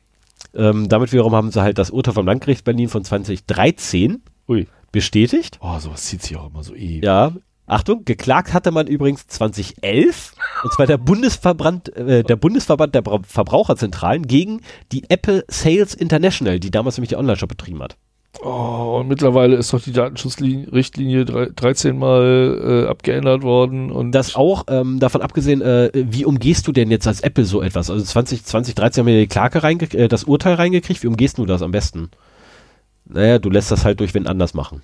[0.55, 4.67] Ähm, damit wiederum haben sie halt das Urteil vom Landgericht Berlin von 2013 Ui.
[4.93, 5.59] Bestätigt.
[5.61, 7.05] Oh, sowas zieht sich auch immer so ewig.
[7.05, 7.33] Ja,
[7.67, 13.21] Achtung, geklagt hatte man übrigens 2011, und zwar der Bundesverband, äh, der Bundesverband der Bra
[13.27, 14.61] Verbraucherzentralen gegen
[14.91, 17.97] die Apple Sales International, die damals nämlich die Online-Shop betrieben hat.
[18.43, 24.65] Oh, und mittlerweile ist doch die Datenschutzrichtlinie 13 Mal äh, abgeändert worden und Das auch,
[24.69, 27.91] ähm, davon abgesehen, äh, wie umgehst du denn jetzt als Apple so etwas?
[27.91, 31.47] Also 20, 2013 haben wir die Klage reinge äh, das Urteil reingekriegt, wie umgehst du
[31.47, 32.11] das am besten?
[33.13, 34.83] Naja, du lässt das halt durch wen anders machen.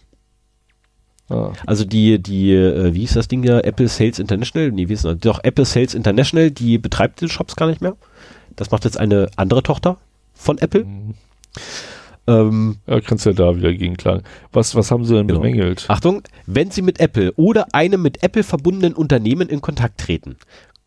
[1.31, 3.61] ah, Also die, die, äh, wie ist das Ding da?
[3.61, 4.71] Apple Sales International?
[4.73, 5.19] Nee, wie ist das?
[5.19, 7.97] Doch, Apple Sales International, die betreibt die Shops gar nicht mehr.
[8.57, 9.99] Das macht jetzt eine andere Tochter
[10.35, 10.85] von Apple.
[10.85, 11.15] mhm.
[12.27, 14.23] Ähm, ja, kannst ja da wieder gegen klagen.
[14.53, 15.41] Was, was haben sie denn Genau.
[15.41, 15.87] bemängelt?
[15.89, 20.37] Achtung, wenn Sie mit Apple oder einem mit Apple verbundenen Unternehmen in Kontakt treten,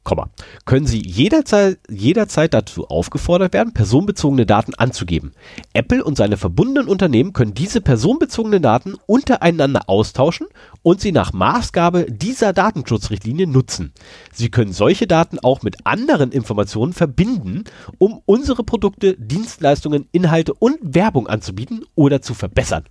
[0.04, 0.30] Komma,
[0.66, 5.32] können Sie jederzeit, jederzeit dazu aufgefordert werden, personenbezogene Daten anzugeben.
[5.74, 10.48] Apple und seine verbundenen Unternehmen können diese personenbezogenen Daten untereinander austauschen
[10.82, 13.94] und sie nach Maßgabe dieser Datenschutzrichtlinie nutzen.
[14.34, 17.66] Sie können solche Daten auch mit anderen Informationen verbinden,
[18.00, 22.86] um unsere Produkte, Dienstleistungen, Inhalte und Werbung anzubieten oder zu verbessern.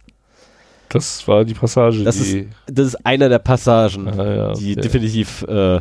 [0.91, 2.39] Das war die Passage, Das, die.
[2.41, 4.81] ist, das ist einer der Passagen, Ah, ja, die okay.
[4.81, 5.81] definitiv äh,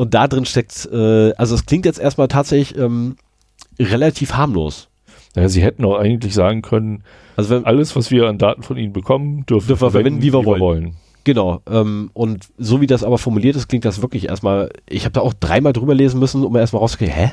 [0.00, 3.16] und da drin steckt, äh, also es klingt jetzt erstmal tatsächlich ähm,
[3.78, 4.88] relativ harmlos.
[5.36, 7.04] Naja, sie hätten auch eigentlich sagen können,
[7.36, 10.32] Also wenn, alles, was wir an Daten von ihnen bekommen, dürfen, Dürfen wir verwenden, wie
[10.32, 10.96] wir wollen.
[11.24, 15.12] genau, ähm, und so wie das aber formuliert ist, klingt das wirklich erstmal, ich habe
[15.12, 17.32] da auch dreimal drüber lesen müssen, um erstmal rauszukriegen, hä?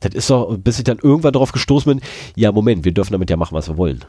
[0.00, 2.00] Das ist doch, bis ich dann irgendwann darauf gestoßen bin,
[2.36, 4.02] ja Moment, wir dürfen damit ja machen, was wir wollen.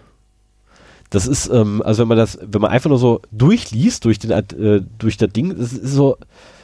[1.09, 4.31] Das ist, ähm, also wenn man das, wenn man einfach nur so durchliest durch den,
[4.31, 6.17] äh, durch das Ding, das ist so,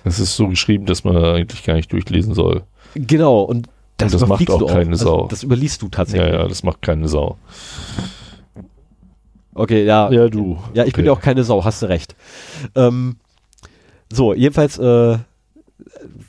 [0.04, 2.64] Es ist so geschrieben, dass man eigentlich gar nicht durchlesen soll.
[2.94, 3.68] genau, und
[3.98, 5.28] das, Und das macht auch keine Also, Sau.
[5.28, 6.34] das überliest du tatsächlich.
[6.34, 7.38] Ja, ja, das macht keine Sau.
[9.54, 10.12] Okay, ja.
[10.12, 10.58] Ja, du.
[10.74, 11.08] Ja, ich bin Okay.
[11.08, 12.16] ja auch keine Sau, hast du recht.
[12.76, 13.18] Ähm,
[14.12, 15.18] so, jedenfalls äh,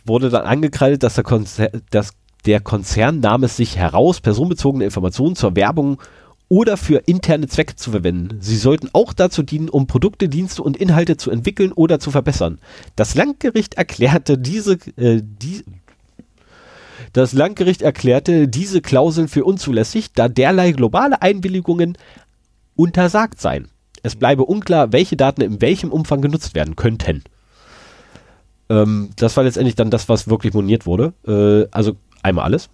[0.05, 2.13] wurde dann angekreidet, dass der, Konzer dass
[2.45, 5.99] der Konzern nahm es sich heraus, personenbezogene Informationen zur Werbung
[6.49, 8.39] oder für interne Zwecke zu verwenden.
[8.41, 12.59] Sie sollten auch dazu dienen, um Produkte, Dienste und Inhalte zu entwickeln oder zu verbessern.
[12.97, 15.65] Das Landgericht erklärte diese, äh, die,
[17.13, 21.97] das Landgericht erklärte diese Klauseln für unzulässig, da derlei globale Einwilligungen
[22.77, 23.69] untersagt seien.
[24.03, 27.25] Es bleibe unklar, welche Daten in welchem Umfang genutzt werden könnten.
[28.69, 31.15] Ähm, das war letztendlich dann das, was wirklich moniert wurde.
[31.27, 32.69] Äh, also einmal alles.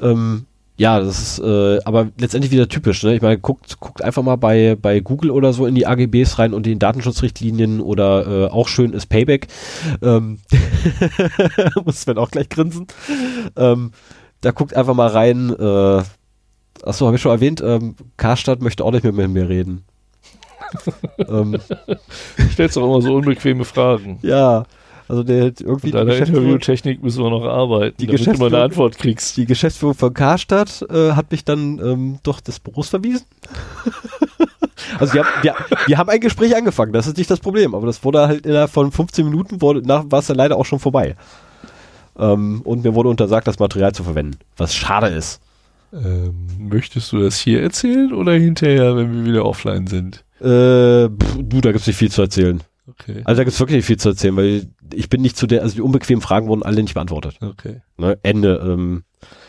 [0.00, 0.46] Ähm,
[0.76, 3.02] ja, das ist äh, aber letztendlich wieder typisch.
[3.02, 3.14] Ne?
[3.14, 6.54] Ich meine, guckt, guckt einfach mal bei, bei Google oder so in die AGBs rein
[6.54, 9.48] und in den Datenschutzrichtlinien oder äh, auch schön ist Payback.
[10.00, 10.38] Ähm,
[11.84, 12.86] muss Sven auch gleich grinsen.
[13.54, 13.92] Ähm,
[14.40, 15.50] da guckt einfach mal rein.
[15.50, 16.02] Äh,
[16.84, 19.84] achso, habe ich schon erwähnt, ähm, Karstadt möchte auch nicht mehr mit mir reden.
[21.28, 21.58] ähm,
[22.52, 24.18] Stellst doch immer so unbequeme Fragen.
[24.22, 24.64] ja,
[25.12, 28.30] also der hat irgendwie Mit deiner Geschäftsführung- Interviewtechnik müssen wir noch arbeiten, Die damit du
[28.30, 29.36] mal eine Geschäftsführung- Antwort kriegst.
[29.36, 33.26] die Geschäftsführung von Karstadt äh, hat mich dann ähm, doch des Büros verwiesen.
[34.98, 35.54] also wir haben, wir,
[35.86, 38.70] wir haben ein Gespräch angefangen, das ist nicht das Problem, aber das wurde halt innerhalb
[38.70, 41.14] von 15 Minuten, wurde, nach, war es dann leider auch schon vorbei.
[42.18, 45.42] Ähm, und mir wurde untersagt, das Material zu verwenden, was schade ist.
[45.92, 50.24] Ähm, möchtest du das hier erzählen oder hinterher, wenn wir wieder offline sind?
[50.40, 52.62] Äh, pff, du, da gibt's nicht viel zu erzählen.
[53.02, 53.22] Okay.
[53.24, 55.74] Also da gibt's wirklich nicht viel zu erzählen, weil ich bin nicht zu der, also
[55.74, 57.38] die unbequemen Fragen wurden alle nicht beantwortet.
[57.40, 57.82] Okay.
[57.96, 58.18] Ne?
[58.22, 58.60] Ende.
[58.64, 59.04] Ähm,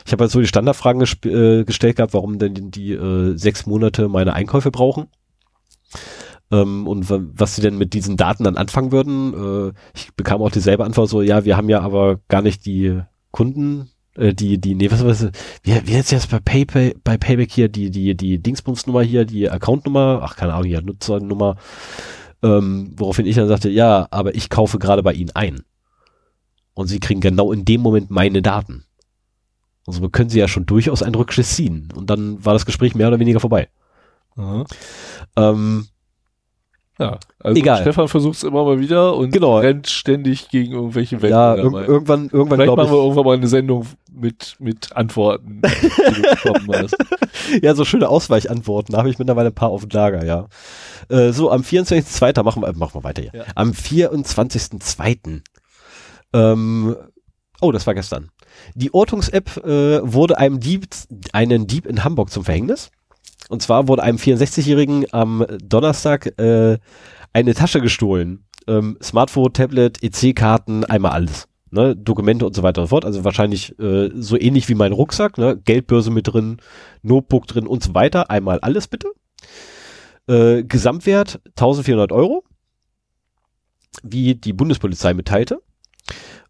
[0.06, 3.66] ich habe halt so die Standardfragen äh, gestellt gehabt, warum denn die, die äh, sechs
[3.66, 5.08] Monate meine Einkäufe brauchen.
[6.52, 9.70] Ähm, und wa- was sie denn mit diesen Daten dann anfangen würden.
[9.70, 13.00] Äh, ich bekam auch dieselbe Antwort so, ja, wir haben ja aber gar nicht die
[13.32, 15.30] Kunden, äh, die, die, nee, was, was,
[15.64, 19.50] wie, wie jetzt jetzt bei PayPay, bei Payback hier, die, die, die Dingsbumsnummer hier, die
[19.50, 21.56] Accountnummer, ach, keine Ahnung, ja, Nutzernummer,
[22.44, 25.64] ähm, woraufhin ich dann sagte, ja, aber ich kaufe gerade bei Ihnen ein.
[26.76, 28.86] Und Sie kriegen genau in dem Moment meine Daten.
[29.86, 31.90] Also können Sie ja schon durchaus einen Rückschluss ziehen.
[31.96, 33.70] Und dann war das Gespräch mehr oder weniger vorbei.
[34.36, 34.66] Aha.
[35.38, 35.88] Ähm,
[37.00, 37.82] Ja, also Egal.
[37.82, 39.58] Stefan versucht es immer mal wieder und Genau.
[39.58, 41.30] rennt ständig gegen irgendwelche Wände.
[41.36, 41.80] ja, dabei.
[41.82, 43.88] irg irgendwann, irgendwann Vielleicht machen wir ich, irgendwann mal eine Sendung
[44.24, 46.96] mit, mit Antworten, die du bekommen hast.
[47.62, 50.48] ja, so schöne Ausweichantworten, da habe ich mittlerweile ein paar auf dem Lager, ja.
[51.10, 52.42] Äh, so, am 24.02.
[52.44, 53.34] machen wir, äh, machen wir weiter hier.
[53.34, 53.44] Ja.
[53.54, 55.42] Am 24.02.
[56.34, 56.96] Ähm,
[57.62, 58.30] oh, das war gestern.
[58.74, 60.88] Die Ortungs-App äh, wurde einem Dieb,
[61.34, 62.92] einen Dieb in Hamburg zum Verhängnis.
[63.50, 66.80] Und zwar wurde einem 64-Jährigen am Donnerstag äh,
[67.34, 68.46] eine Tasche gestohlen.
[68.68, 71.50] Ähm, Smartphone, Tablet, EC-Karten, einmal alles.
[71.74, 71.96] Ne?
[71.96, 73.06] Dokumente und so weiter und so fort.
[73.06, 75.38] Also wahrscheinlich äh, so ähnlich wie mein Rucksack.
[75.38, 75.58] Ne?
[75.58, 76.58] Geldbörse mit drin,
[77.02, 78.30] Notebook drin und so weiter.
[78.30, 79.08] Einmal alles bitte.
[80.28, 82.44] Äh, Gesamtwert 1400 Euro.
[84.04, 85.62] Wie die Bundespolizei mitteilte.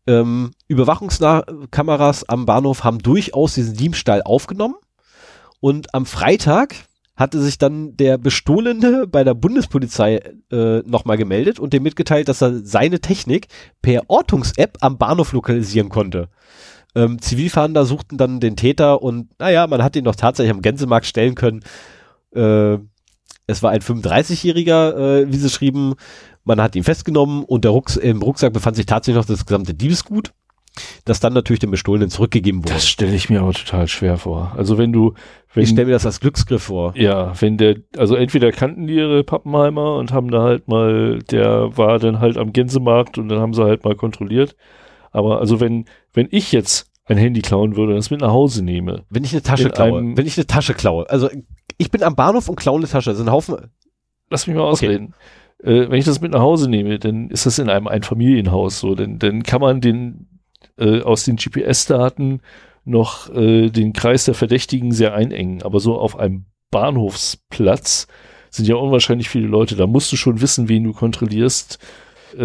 [0.06, 4.76] Ähm, Überwachungskameras am Bahnhof haben durchaus diesen Diebstahl aufgenommen.
[5.62, 6.76] Und am Freitag
[7.16, 10.20] hatte sich dann der Bestohlene bei der Bundespolizei
[10.52, 13.48] äh, nochmal gemeldet und dem mitgeteilt, dass er seine Technik
[13.82, 16.30] per Ortungs-App am Bahnhof lokalisieren konnte.
[16.96, 21.06] Ähm, Zivilfahnder suchten dann den Täter und naja, man hat ihn doch tatsächlich am Gänsemarkt
[21.06, 21.64] stellen können.
[22.36, 22.78] Äh,
[23.46, 25.96] es war ein 35-Jähriger, äh, wie sie schrieben.
[26.44, 29.74] Man hat ihn festgenommen und der Rucks im Rucksack befand sich tatsächlich noch das gesamte
[29.74, 30.34] Diebesgut,
[31.06, 32.74] das dann natürlich dem Bestohlenen zurückgegeben wurde.
[32.74, 34.54] Das stelle ich mir aber total schwer vor.
[34.58, 35.14] Also wenn du,
[35.54, 36.94] wenn, ich stelle mir das als Glücksgriff vor.
[36.96, 41.78] ja, wenn der, also entweder kannten die ihre Pappenheimer und haben da halt mal, der
[41.78, 44.56] war dann halt am Gänsemarkt und dann haben sie halt mal kontrolliert.
[45.12, 48.64] Aber also wenn, wenn ich jetzt ein Handy klauen würde und das mit nach Hause
[48.64, 49.04] nehme.
[49.10, 51.30] Wenn ich eine Tasche klaue, wenn ich eine Tasche klaue, also
[51.78, 53.58] ich bin am Bahnhof und klaue eine Tasche, das sind ein Haufen,
[54.34, 55.14] Lass mich mal ausreden.
[55.64, 58.96] Äh, wenn ich das mit nach Hause nehme, dann ist das in einem Einfamilienhaus so.
[58.96, 60.33] Denn dann kann man den
[60.78, 62.42] äh, aus den GPS-Daten
[62.86, 65.62] noch äh, den Kreis der Verdächtigen sehr einengen.
[65.64, 68.08] Aber so auf einem Bahnhofsplatz
[68.50, 69.76] sind ja unwahrscheinlich viele Leute.
[69.76, 71.80] Da musst du schon wissen, wen du kontrollierst.
[72.36, 72.40] Äh,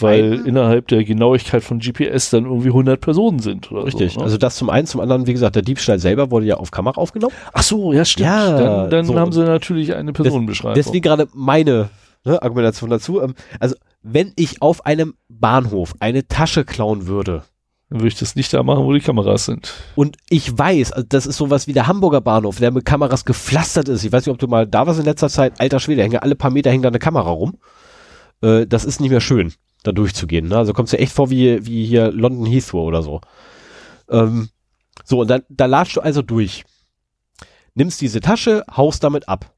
[0.00, 3.70] weil einen- innerhalb der Genauigkeit von GPS dann irgendwie 100 Personen sind.
[3.72, 4.12] Oder richtig.
[4.12, 4.24] So, ne?
[4.26, 7.00] Also das zum einen, zum anderen, wie gesagt, der Diebstahl selber wurde ja auf Kamera
[7.00, 7.34] aufgenommen.
[7.52, 8.26] Ach so, ja, stimmt.
[8.28, 9.18] Ja, dann dann so.
[9.18, 10.74] haben sie natürlich eine Personenbeschreibung.
[10.76, 11.90] Deswegen gerade meine
[12.24, 13.20] ne, Argumentation dazu.
[13.20, 17.44] Ähm, also wenn ich auf einem Bahnhof eine Tasche klauen würde
[17.90, 19.72] dann würde ich das nicht da machen, wo die Kameras sind.
[19.94, 23.88] und ich weiß, also das ist sowas wie der Hamburger Bahnhof, der mit Kameras gepflastert
[23.88, 24.04] ist.
[24.04, 25.58] Ich weiß nicht, ob du mal da warst in letzter Zeit.
[25.58, 27.58] Alter Schwede, hängen alle paar Meter hängt da eine Kamera rum.
[28.42, 29.54] Äh, das ist nicht mehr schön,
[29.84, 30.48] da durchzugehen.
[30.48, 30.58] Ne?
[30.58, 33.22] Also kommst du echt vor wie, wie hier London Heathrow oder so.
[34.10, 34.50] Ähm,
[35.04, 36.64] so, und dann, da latschst du also durch.
[37.74, 39.54] Nimmst diese Tasche, haust damit ab.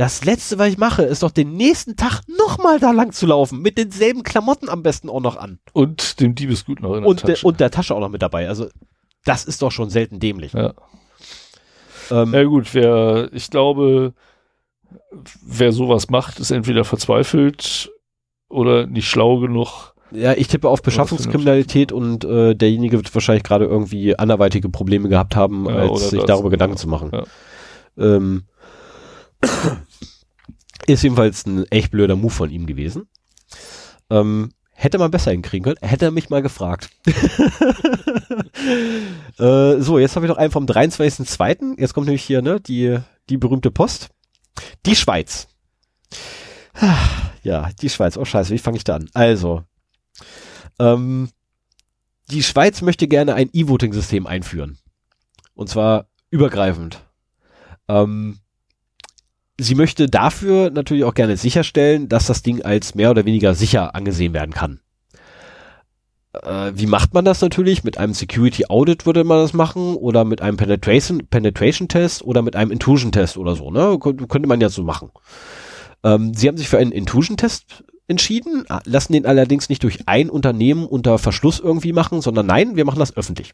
[0.00, 3.60] Das letzte, was ich mache, ist doch den nächsten Tag nochmal da lang zu laufen.
[3.60, 5.58] Mit denselben Klamotten am besten auch noch an.
[5.74, 7.46] Und dem Diebesgut noch in der Und, Tasche.
[7.46, 8.48] und der Tasche auch noch mit dabei.
[8.48, 8.68] Also,
[9.26, 10.54] das ist doch schon selten dämlich.
[10.54, 10.72] ja.
[12.10, 14.14] Ähm, ja gut, wer, ich glaube,
[15.42, 17.90] wer sowas macht, ist entweder verzweifelt
[18.48, 19.92] oder nicht schlau genug.
[20.12, 25.36] Ja, ich tippe auf Beschaffungskriminalität und äh, derjenige wird wahrscheinlich gerade irgendwie anderweitige Probleme gehabt
[25.36, 26.52] haben, Ja, als sich darüber ja.
[26.52, 27.10] Gedanken zu machen.
[27.12, 27.24] Ja.
[27.98, 28.44] Ähm,
[30.86, 33.08] ist jedenfalls ein echt blöder Move von ihm gewesen.
[34.10, 36.90] Ähm, hätte man besser hinkriegen können, hätte er mich mal gefragt.
[39.38, 41.78] äh, so, jetzt habe ich noch einen vom 23.02.
[41.78, 42.98] Jetzt kommt nämlich hier ne, die,
[43.28, 44.08] die berühmte Post.
[44.86, 45.48] Die Schweiz.
[47.42, 48.16] Ja, die Schweiz.
[48.16, 49.08] Oh scheiße, wie fange ich da an?
[49.14, 49.64] Also,
[50.78, 51.30] ähm,
[52.30, 54.78] die Schweiz möchte gerne ein E-Voting-System einführen.
[55.54, 57.00] Und zwar übergreifend.
[57.88, 58.38] Ähm,
[59.62, 63.94] sie möchte dafür natürlich auch gerne sicherstellen, dass das Ding als mehr oder weniger sicher
[63.94, 64.80] angesehen werden kann.
[66.32, 67.84] Äh, wie macht man das natürlich?
[67.84, 72.42] Mit einem Security Audit würde man das machen oder mit einem Penetration, Penetration Test oder
[72.42, 73.98] mit einem Intrusion Test oder so, ne?
[74.00, 75.10] Kön könnte man ja so machen.
[76.04, 80.30] Ähm, sie haben sich für einen Intrusion Test entschieden, lassen den allerdings nicht durch ein
[80.30, 83.52] Unternehmen unter Verschluss irgendwie machen, sondern nein, wir machen das öffentlich.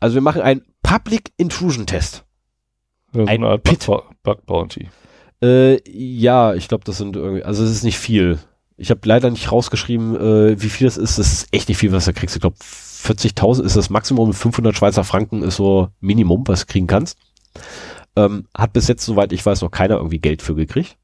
[0.00, 2.24] Also wir machen einen Public Intrusion Test.
[3.12, 3.86] Ja, so Ein eine Art Pit.
[3.86, 4.88] Bug, Bug Bounty.
[5.42, 8.38] Äh, ja, ich glaube, das sind irgendwie, also es ist nicht viel.
[8.76, 11.18] Ich habe leider nicht rausgeschrieben, äh, wie viel das ist.
[11.18, 12.36] Das ist echt nicht viel, was du kriegst.
[12.36, 16.86] Ich glaube, 40.000 ist das Maximum, 500 Schweizer Franken ist so Minimum, was du kriegen
[16.86, 17.18] kannst.
[18.14, 20.96] Ähm, hat bis jetzt, soweit ich weiß, noch keiner irgendwie Geld für gekriegt.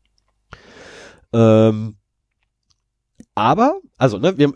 [1.33, 1.97] Ähm,
[3.35, 4.53] aber, also, ne, wir,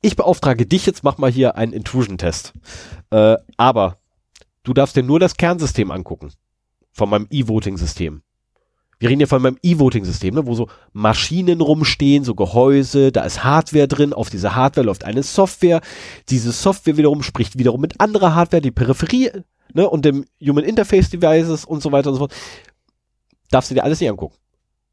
[0.00, 2.54] ich beauftrage dich jetzt, mach mal hier einen Intrusion-Test.
[3.10, 3.98] Äh, aber
[4.62, 6.32] du darfst dir nur das Kernsystem angucken.
[6.92, 8.22] Von meinem E-Voting-System.
[8.98, 13.42] Wir reden ja von meinem E-Voting-System, ne, wo so Maschinen rumstehen, so Gehäuse, da ist
[13.42, 15.80] Hardware drin, auf diese Hardware läuft eine Software.
[16.28, 19.30] Diese Software wiederum spricht wiederum mit anderer Hardware, die Peripherie,
[19.74, 22.34] ne, und dem Human Interface Devices und so weiter und so fort.
[23.50, 24.36] Darfst du dir alles nicht angucken.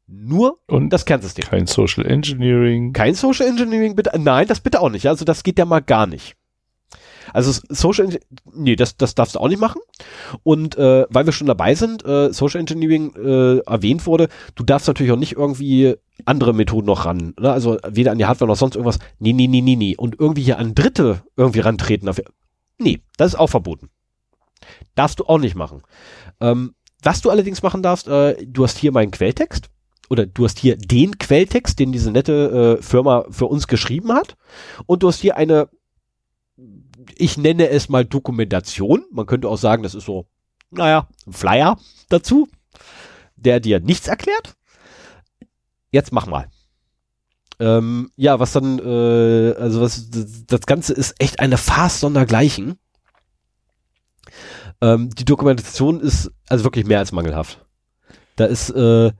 [0.08, 1.44] Nur Und das Kernsystem.
[1.44, 2.92] kein Social Engineering.
[2.92, 4.10] Kein Social Engineering, bitte.
[4.18, 5.06] Nein, das bitte auch nicht.
[5.06, 6.34] Also das geht ja mal gar nicht.
[7.32, 9.80] Also Social Engineering, nee, das, das darfst du auch nicht machen.
[10.42, 14.88] Und äh, weil wir schon dabei sind, äh, Social Engineering äh, erwähnt wurde, du darfst
[14.88, 17.34] natürlich auch nicht irgendwie andere Methoden noch ran.
[17.38, 17.50] Ne?
[17.50, 18.98] Also weder an die Hardware noch sonst irgendwas.
[19.18, 19.96] Nee, nee, nee, nee, nee.
[19.96, 22.06] Und irgendwie hier an Dritte irgendwie rantreten.
[22.06, 22.24] Dafür.
[22.78, 23.90] Nee, das ist auch verboten.
[24.94, 25.82] Darfst du auch nicht machen.
[26.40, 29.70] Ähm, was du allerdings machen darfst, äh, du hast hier meinen Quelltext
[30.10, 34.36] oder du hast hier den Quelltext, den diese nette äh, Firma für uns geschrieben hat.
[34.86, 35.68] Und du hast hier eine,
[37.16, 39.04] ich nenne es mal Dokumentation.
[39.10, 40.26] Man könnte auch sagen, das ist so,
[40.70, 41.78] naja, ein Flyer
[42.08, 42.48] dazu,
[43.36, 44.54] der dir nichts erklärt.
[45.90, 46.48] Jetzt mach mal.
[47.58, 52.78] Ähm, ja, was dann, äh, also was, das, Ganze ist echt eine Farce sondergleichen.
[54.80, 57.66] Ähm, die Dokumentation ist also wirklich mehr als mangelhaft.
[58.36, 59.12] Da ist, äh,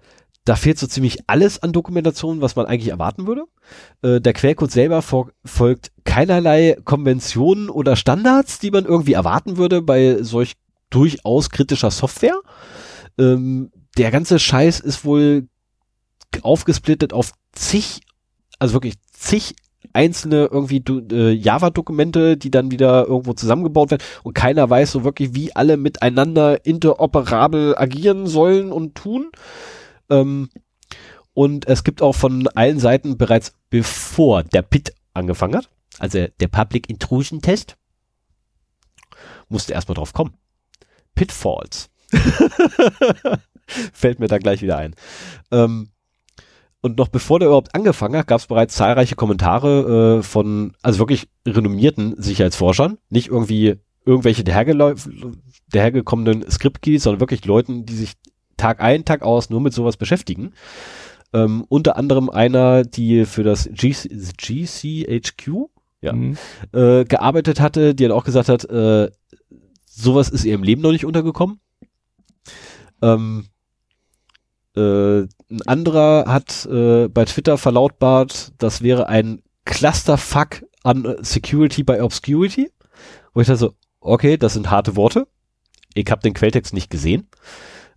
[0.44, 3.44] da fehlt so ziemlich alles an Dokumentation, was man eigentlich erwarten würde.
[4.02, 9.82] Äh, der Quellcode selber fol- folgt keinerlei Konventionen oder Standards, die man irgendwie erwarten würde
[9.82, 10.54] bei solch
[10.88, 12.40] durchaus kritischer Software.
[13.18, 15.48] Ähm, der ganze Scheiß ist wohl
[16.42, 18.00] aufgesplittet auf zig,
[18.58, 19.54] also wirklich zig
[19.92, 25.34] einzelne irgendwie äh, Java-Dokumente, die dann wieder irgendwo zusammengebaut werden und keiner weiß so wirklich,
[25.34, 29.30] wie alle miteinander interoperabel agieren sollen und tun.
[30.11, 30.51] Ähm,
[31.32, 36.49] und es gibt auch von allen Seiten bereits bevor der PIT angefangen hat, also der
[36.49, 37.77] Public Intrusion Test,
[39.49, 40.35] musste erstmal drauf kommen.
[41.15, 41.91] Pitfalls.
[43.66, 44.95] Fällt mir da gleich wieder ein.
[45.51, 45.91] Ähm,
[46.81, 50.99] und noch bevor der überhaupt angefangen hat, gab es bereits zahlreiche Kommentare äh, von, also
[50.99, 53.77] wirklich renommierten Sicherheitsforschern, nicht irgendwie
[54.07, 58.15] irgendwelche dahergekommenen Script-Keys, sondern wirklich Leuten, die sich
[58.61, 60.53] Tag ein, Tag aus nur mit sowas beschäftigen.
[61.32, 65.69] Ähm, unter anderem einer, die für das GC, GCHQ
[66.03, 66.37] ja, mhm.
[66.73, 69.11] äh, gearbeitet hatte, die dann auch gesagt hat, äh,
[69.87, 71.61] sowas ist ihr im Leben noch nicht untergekommen.
[73.03, 73.47] Ähm,
[74.77, 82.01] äh, ein anderer hat äh, bei Twitter verlautbart, das wäre ein Clusterfuck an Security by
[82.01, 82.70] Obscurity.
[83.35, 85.27] Wo ich dachte so, okay, das sind harte Worte.
[85.95, 87.28] Ich habe den Quelltext nicht gesehen.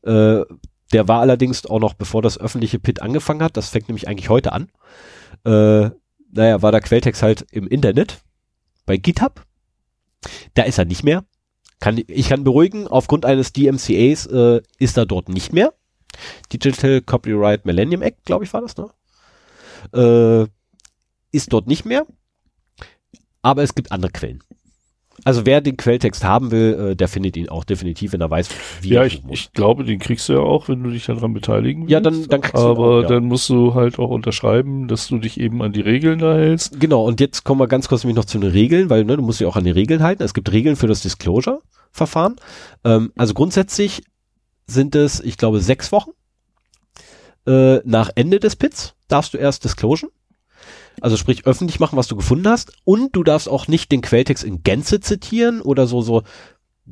[0.04, 0.44] Äh,
[0.92, 3.58] der war allerdings auch noch, bevor das öffentliche Pit angefangen hat.
[3.58, 4.70] Das fängt nämlich eigentlich heute an.
[5.46, 5.90] Äh,
[6.32, 8.22] naja, war der Quelltext halt im Internet
[8.86, 9.46] bei GitHub.
[10.54, 11.26] Da ist er nicht mehr.
[11.80, 15.74] Kann, ich kann beruhigen, aufgrund eines DMCAs äh, ist er dort nicht mehr.
[16.52, 18.90] Digital Copyright Millennium Act, glaube ich, war das, ne?
[19.94, 20.48] Äh,
[21.36, 22.06] ist dort nicht mehr.
[23.42, 24.42] Aber es gibt andere Quellen.
[25.26, 28.50] Also wer den Quelltext haben will, äh, der findet ihn auch definitiv, wenn er weiß,
[28.82, 29.40] wie ja, er ich, muss.
[29.40, 31.92] ich glaube, den kriegst du ja auch, wenn du dich daran beteiligen willst.
[31.92, 33.08] Ja, dann, dann kriegst Aber du auch, ja.
[33.08, 36.80] dann musst du halt auch unterschreiben, dass du dich eben an die Regeln da hältst.
[36.80, 39.24] Genau, und jetzt kommen wir ganz kurz nämlich noch zu den Regeln, weil ne, du
[39.24, 40.24] musst dich auch an die Regeln halten.
[40.24, 42.36] Es gibt Regeln für das Disclosure-Verfahren.
[42.84, 44.04] Ähm, also grundsätzlich
[44.68, 46.12] sind es, ich glaube, sechs Wochen.
[47.46, 50.10] Äh, nach Ende des Pits darfst du erst disclosen.
[51.02, 52.74] Also sprich öffentlich machen, was du gefunden hast.
[52.84, 56.24] Und du darfst auch nicht den Quelltext in Gänze zitieren oder so, so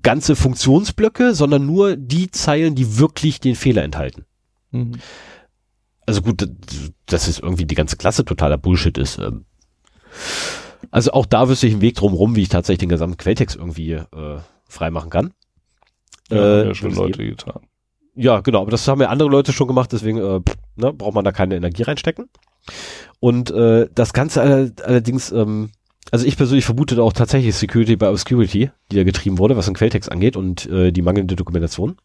[0.01, 4.25] ganze Funktionsblöcke, sondern nur die Zeilen, die wirklich den Fehler enthalten.
[4.71, 4.93] Mhm.
[6.05, 6.49] Also gut,
[7.05, 9.19] das ist irgendwie die ganze Klasse totaler Bullshit ist.
[9.19, 9.45] Ähm.
[10.89, 13.55] Also auch da wüsste ich einen Weg drum rum, wie ich tatsächlich den gesamten Quelltext
[13.55, 15.33] irgendwie äh, freimachen kann.
[16.29, 17.61] Ja, äh, ja schon Leute getan.
[18.15, 20.41] Ja, genau, aber das haben ja andere Leute schon gemacht, deswegen äh,
[20.75, 22.29] ne, braucht man da keine Energie reinstecken.
[23.19, 25.71] Und äh, das Ganze all allerdings, ähm,
[26.11, 29.75] also ich persönlich vermute auch tatsächlich Security by Obscurity, die da getrieben wurde, was den
[29.75, 31.97] Quelltext angeht und äh, die mangelnde Dokumentation.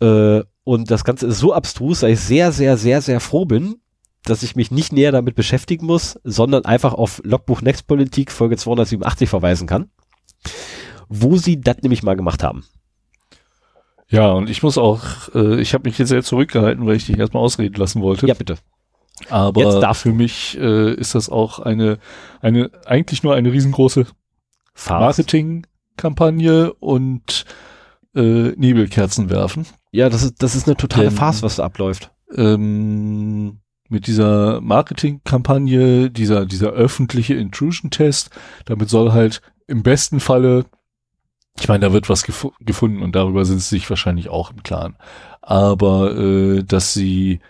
[0.00, 3.76] Äh, und das Ganze ist so abstrus, dass ich sehr, sehr, sehr, sehr froh bin,
[4.24, 9.28] dass ich mich nicht näher damit beschäftigen muss, sondern einfach auf Logbuch Nextpolitik Folge 287
[9.28, 9.90] verweisen kann,
[11.08, 12.64] wo sie das nämlich mal gemacht haben.
[14.08, 15.02] Ja, und ich muss auch,
[15.34, 18.26] äh, ich habe mich jetzt sehr zurückgehalten, weil ich dich erstmal ausreden lassen wollte.
[18.26, 18.56] Ja, bitte.
[19.28, 21.98] Aber für mich äh, ist das auch eine,
[22.40, 24.06] eine, eigentlich nur eine riesengroße
[24.88, 27.44] Marketingkampagne und
[28.14, 29.66] äh, Nebelkerzen werfen.
[29.92, 32.10] Ja, das ist, das ist eine totale Denn, Farce, was da abläuft.
[32.34, 38.30] Ähm, mit dieser Marketingkampagne, dieser, dieser öffentliche Intrusion-Test,
[38.64, 40.64] damit soll halt im besten Falle,
[41.58, 44.62] ich meine, da wird was gef gefunden und darüber sind sie sich wahrscheinlich auch im
[44.62, 44.96] Klaren,
[45.42, 47.40] aber äh, dass sie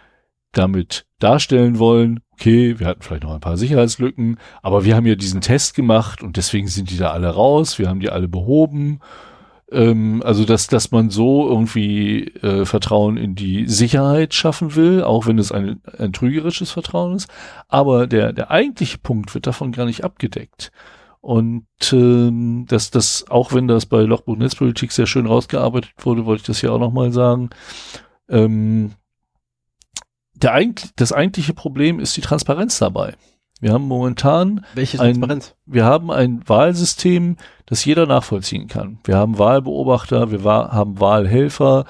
[0.52, 5.14] damit darstellen wollen, okay, wir hatten vielleicht noch ein paar Sicherheitslücken, aber wir haben ja
[5.14, 9.00] diesen Test gemacht und deswegen sind die da alle raus, wir haben die alle behoben.
[9.70, 15.26] Ähm, also, dass, dass man so irgendwie äh, Vertrauen in die Sicherheit schaffen will, auch
[15.26, 17.28] wenn es ein, ein trügerisches Vertrauen ist.
[17.68, 20.72] Aber der, der eigentliche Punkt wird davon gar nicht abgedeckt.
[21.20, 26.40] Und ähm, dass das, auch wenn das bei Lochbuch Netzpolitik sehr schön rausgearbeitet wurde, wollte
[26.40, 27.50] ich das hier auch nochmal sagen.
[28.28, 28.92] Ähm,
[30.48, 33.14] eigentlich, das eigentliche Problem ist die Transparenz dabei.
[33.60, 35.48] Wir haben momentan Welche Transparenz?
[35.48, 37.36] Ein, wir haben ein Wahlsystem,
[37.66, 38.98] das jeder nachvollziehen kann.
[39.04, 41.84] Wir haben Wahlbeobachter, wir wa haben Wahlhelfer.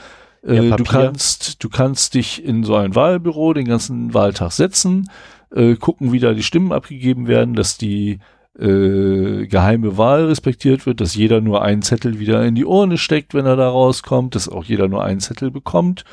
[0.45, 5.11] Äh, ja, du kannst, du kannst dich in so ein Wahlbüro den ganzen Wahltag setzen,
[5.55, 8.19] äh, gucken, wie da die Stimmen abgegeben werden, dass die
[8.59, 13.33] äh, geheime Wahl respektiert wird, dass jeder nur einen Zettel wieder in die Urne steckt,
[13.33, 16.05] wenn er da rauskommt, dass auch jeder nur einen Zettel bekommt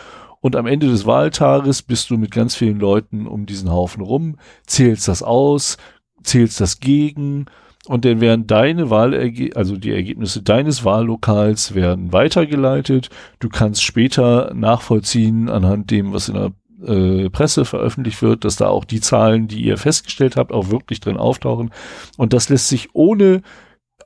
[0.41, 4.38] und am Ende des Wahltages bist du mit ganz vielen Leuten um diesen Haufen rum,
[4.65, 5.77] zählst das aus,
[6.23, 7.45] zählst das gegen
[7.88, 13.09] und dann werden deine Wahlergebnisse, also die Ergebnisse deines Wahllokals werden weitergeleitet.
[13.39, 16.51] Du kannst später nachvollziehen anhand dem, was in der
[16.85, 20.99] äh, Presse veröffentlicht wird, dass da auch die Zahlen, die ihr festgestellt habt, auch wirklich
[20.99, 21.72] drin auftauchen.
[22.18, 23.41] Und das lässt sich ohne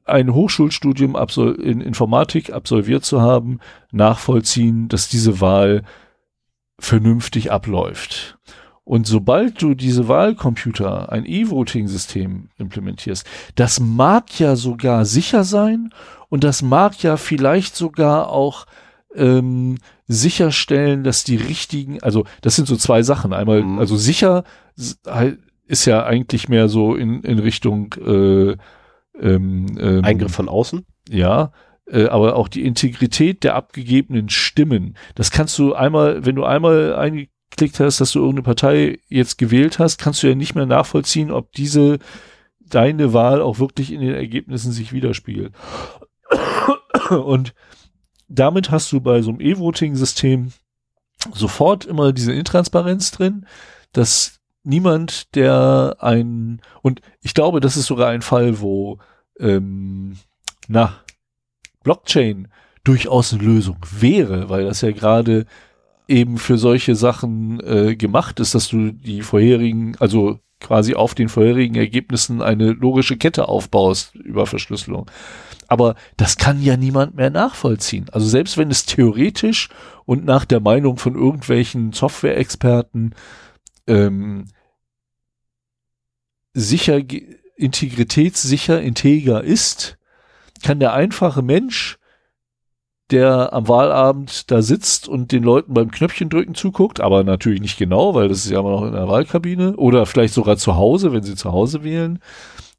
[0.05, 1.15] ein Hochschulstudium
[1.63, 3.59] in Informatik absolviert zu haben,
[3.91, 5.83] nachvollziehen, dass diese Wahl
[6.81, 8.37] vernünftig abläuft.
[8.83, 13.25] Und sobald du diese Wahlcomputer, ein E-Voting-System implementierst,
[13.55, 15.93] das mag ja sogar sicher sein
[16.29, 18.65] und das mag ja vielleicht sogar auch
[19.15, 19.77] ähm,
[20.07, 23.33] sicherstellen, dass die richtigen, also das sind so zwei Sachen.
[23.33, 23.79] Einmal, mhm.
[23.79, 24.43] also sicher
[24.75, 28.57] ist ja eigentlich mehr so in, in Richtung äh,
[29.21, 30.85] ähm, ähm, Eingriff von außen.
[31.07, 31.51] Ja,
[31.87, 34.97] äh, aber auch die Integrität der abgegebenen Stimmen.
[35.15, 39.79] Das kannst du einmal, wenn du einmal eingeklickt hast, dass du irgendeine Partei jetzt gewählt
[39.79, 41.99] hast, kannst du ja nicht mehr nachvollziehen, ob diese
[42.59, 45.53] deine Wahl auch wirklich in den Ergebnissen sich widerspiegelt.
[47.09, 47.53] Und
[48.27, 50.53] damit hast du bei so einem E-Voting-System
[51.33, 53.45] sofort immer diese Intransparenz drin,
[53.91, 58.99] dass niemand, der ein, und ich glaube, das ist sogar ein Fall, wo,
[59.39, 60.17] ähm,
[60.67, 60.95] na,
[61.83, 62.47] Blockchain
[62.83, 65.45] durchaus eine Lösung wäre, weil das ja gerade
[66.07, 71.29] eben für solche Sachen äh, gemacht ist, dass du die vorherigen, also quasi auf den
[71.29, 75.09] vorherigen Ergebnissen eine logische Kette aufbaust über Verschlüsselung.
[75.67, 78.07] Aber das kann ja niemand mehr nachvollziehen.
[78.11, 79.69] Also selbst wenn es theoretisch
[80.05, 83.13] und nach der Meinung von irgendwelchen Software-Experten
[83.87, 84.45] ähm,
[86.53, 86.99] sicher,
[87.55, 89.97] integritätssicher, integer ist,
[90.61, 91.97] kann der einfache Mensch,
[93.11, 97.77] der am Wahlabend da sitzt und den Leuten beim Knöpfchen drücken zuguckt, aber natürlich nicht
[97.77, 101.11] genau, weil das ist ja immer noch in der Wahlkabine oder vielleicht sogar zu Hause,
[101.11, 102.19] wenn sie zu Hause wählen,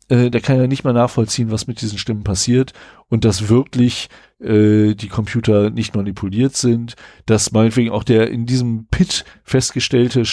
[0.08, 2.72] äh, der kann ja nicht mehr nachvollziehen, was mit diesen Stimmen passiert
[3.08, 4.08] und dass wirklich
[4.40, 6.96] äh, die Computer nicht manipuliert sind,
[7.26, 10.24] dass meinetwegen auch der in diesem Pit festgestellte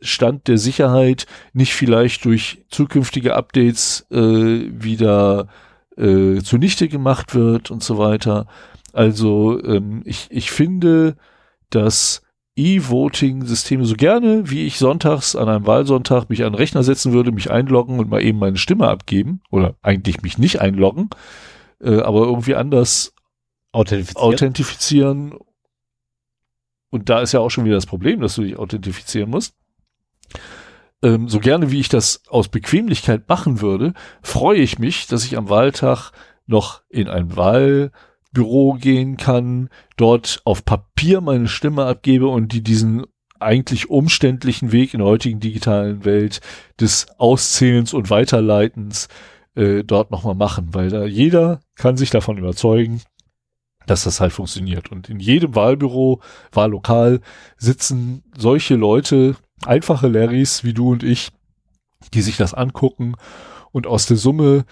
[0.00, 5.48] Stand der Sicherheit nicht vielleicht durch zukünftige Updates äh, wieder
[5.98, 8.46] äh, zunichte gemacht wird und so weiter.
[8.92, 11.16] Also ähm, ich, ich finde,
[11.70, 12.22] dass
[12.56, 17.30] E-Voting-Systeme so gerne, wie ich sonntags an einem Wahlsonntag mich an den Rechner setzen würde,
[17.30, 21.10] mich einloggen und mal eben meine Stimme abgeben oder eigentlich mich nicht einloggen,
[21.80, 23.14] äh, aber irgendwie anders
[23.72, 24.24] authentifizieren.
[24.24, 25.34] authentifizieren.
[26.90, 29.54] Und da ist ja auch schon wieder das Problem, dass du dich authentifizieren musst
[31.02, 33.92] ähm, so gerne wie ich das aus Bequemlichkeit machen würde,
[34.22, 36.12] freue ich mich, dass ich am Wahltag
[36.46, 43.04] noch in ein Wahlbüro gehen kann, dort auf Papier meine Stimme abgebe und die diesen
[43.40, 46.40] eigentlich umständlichen Weg in der heutigen digitalen Welt
[46.80, 49.08] des Auszählens und Weiterleitens
[49.54, 53.00] äh, dort nochmal machen, weil da jeder kann sich davon überzeugen,
[53.86, 54.90] dass das halt funktioniert.
[54.90, 56.20] Und in jedem Wahlbüro,
[56.52, 57.20] Wahllokal
[57.56, 61.30] sitzen solche Leute, einfache Larrys wie du und ich,
[62.14, 63.14] die sich das angucken
[63.72, 64.64] und aus der Summe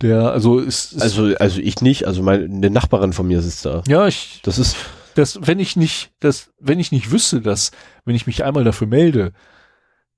[0.00, 3.82] der, also ist, also also ich nicht, also meine Nachbarin von mir sitzt da.
[3.86, 4.76] Ja, ich, das ist,
[5.14, 7.70] das, wenn ich nicht, das, wenn ich nicht wüsste, dass,
[8.04, 9.32] wenn ich mich einmal dafür melde,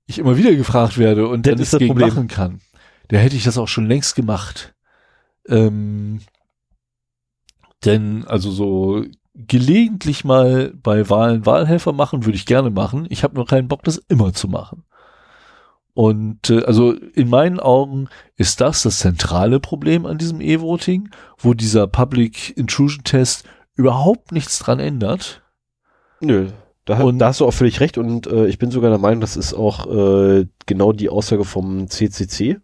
[0.07, 2.07] ich immer wieder gefragt werde und dann es gegen Problem.
[2.07, 2.61] machen kann,
[3.09, 4.73] da hätte ich das auch schon längst gemacht.
[5.47, 6.21] Ähm,
[7.85, 9.05] denn also so
[9.37, 13.05] gelegentlich mal bei Wahlen Wahlhelfer machen, würde ich gerne machen.
[13.09, 14.83] Ich habe nur keinen Bock, das immer zu machen.
[15.93, 21.53] Und äh, also in meinen Augen ist das das zentrale Problem an diesem E-Voting, wo
[21.53, 23.45] dieser Public Intrusion Test
[23.75, 25.41] überhaupt nichts dran ändert.
[26.19, 26.47] Nö,
[26.85, 29.21] da, und, da hast du auch völlig recht und äh, ich bin sogar der Meinung,
[29.21, 32.59] das ist auch äh, genau die Aussage vom CCC.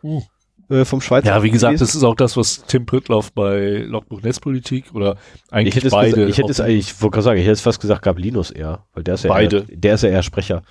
[0.00, 0.22] Hm
[0.68, 1.28] äh, vom Schweizer.
[1.28, 1.86] Ja, wie gesagt, gewesen.
[1.86, 5.16] das ist auch das, was Tim Prittloff bei Logbuch Netzpolitik oder
[5.50, 6.10] eigentlich ich hätte beide.
[6.10, 8.18] Gesagt, ich hätte es eigentlich, ich wollte gerade sagen, ich hätte es fast gesagt, gab
[8.18, 9.58] Linus eher, weil der ist ja beide.
[9.68, 10.62] Eher, der ist ja eher Sprecher.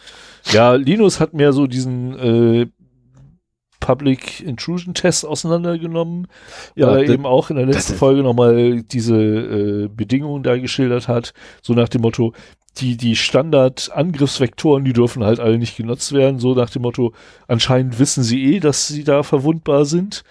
[0.51, 2.67] Ja, Linus hat mehr so diesen äh,
[3.79, 6.27] Public Intrusion Test auseinandergenommen,
[6.75, 11.07] ja, weil er eben auch in der letzten Folge nochmal diese äh, Bedingungen da geschildert
[11.07, 12.33] hat, so nach dem Motto,
[12.77, 17.13] die, die Standard-Angriffsvektoren, die dürfen halt alle nicht genutzt werden, so nach dem Motto,
[17.47, 20.23] anscheinend wissen sie eh, dass sie da verwundbar sind.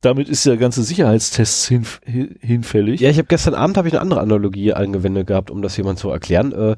[0.00, 1.86] Damit ist der ganze Sicherheitstest hin,
[2.40, 3.00] hinfällig.
[3.00, 6.00] Ja, ich habe gestern Abend habe ich eine andere Analogie angewendet gehabt, um das jemand
[6.00, 6.52] zu erklären.
[6.52, 6.76] Äh,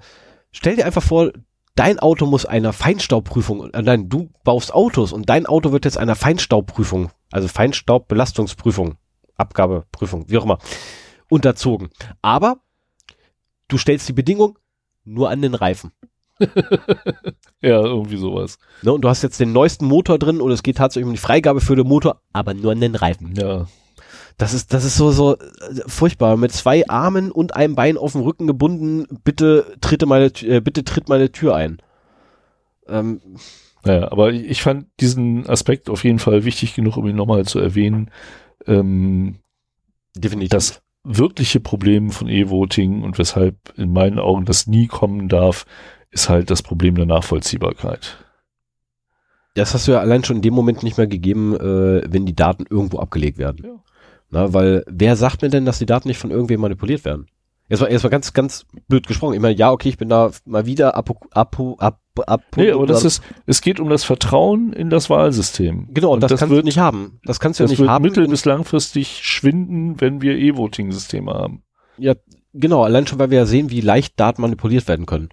[0.52, 1.32] stell dir einfach vor,
[1.74, 5.98] dein Auto muss einer Feinstaubprüfung, äh, nein, du baust Autos und dein Auto wird jetzt
[5.98, 8.96] einer Feinstaubprüfung, also Feinstaubbelastungsprüfung,
[9.36, 10.59] Abgabeprüfung, wie auch immer,
[11.28, 11.90] unterzogen.
[12.22, 12.59] Aber
[13.68, 14.59] du stellst die Bedingung,
[15.05, 15.92] nur an den Reifen.
[17.60, 18.59] ja, irgendwie sowas.
[18.82, 21.18] Ne, und du hast jetzt den neuesten Motor drin und es geht tatsächlich um die
[21.18, 23.34] Freigabe für den Motor, aber nur an den Reifen.
[23.36, 23.66] Ja.
[24.36, 25.40] Das ist, das ist so, so äh,
[25.86, 26.36] furchtbar.
[26.36, 30.85] Mit zwei Armen und einem Bein auf dem Rücken gebunden, bitte tritte meine, äh, bitte
[30.85, 31.78] tritt meine Tür ein.
[32.89, 33.20] Ähm,
[33.85, 37.59] naja, aber ich fand diesen Aspekt auf jeden Fall wichtig genug, um ihn nochmal zu
[37.61, 38.11] erwähnen.
[38.66, 39.36] Ähm,
[40.16, 40.51] Definitiv.
[40.51, 45.66] Dass wirkliche Problem von E-Voting und weshalb in meinen Augen das nie kommen darf,
[46.11, 48.24] ist halt das Problem der Nachvollziehbarkeit.
[49.55, 52.35] Das hast du ja allein schon in dem Moment nicht mehr gegeben, äh, wenn die
[52.35, 53.65] Daten irgendwo abgelegt werden.
[53.65, 53.84] Ja.
[54.35, 57.27] Na, weil wer sagt mir denn, dass die Daten nicht von irgendwem manipuliert werden?
[57.69, 59.32] Jetzt mal, jetzt mal ganz, ganz blöd gesprochen.
[59.35, 62.43] Ich meine, ja, okay, ich bin da mal wieder apo, apo, ap, ab.
[62.56, 65.89] Nee, aber das ist, es geht um das Vertrauen in das Wahlsystem.
[65.94, 67.20] Genau, und das, das kannst wird- du nicht haben.
[67.24, 68.02] Das kannst du Das nicht wird haben.
[68.02, 71.62] mittel- bis langfristig schwinden, wenn wir E-Voting-Systeme haben.
[71.97, 72.15] Ja,
[72.52, 75.31] genau, allein schon, weil wir ja sehen, wie leicht Daten manipuliert werden können.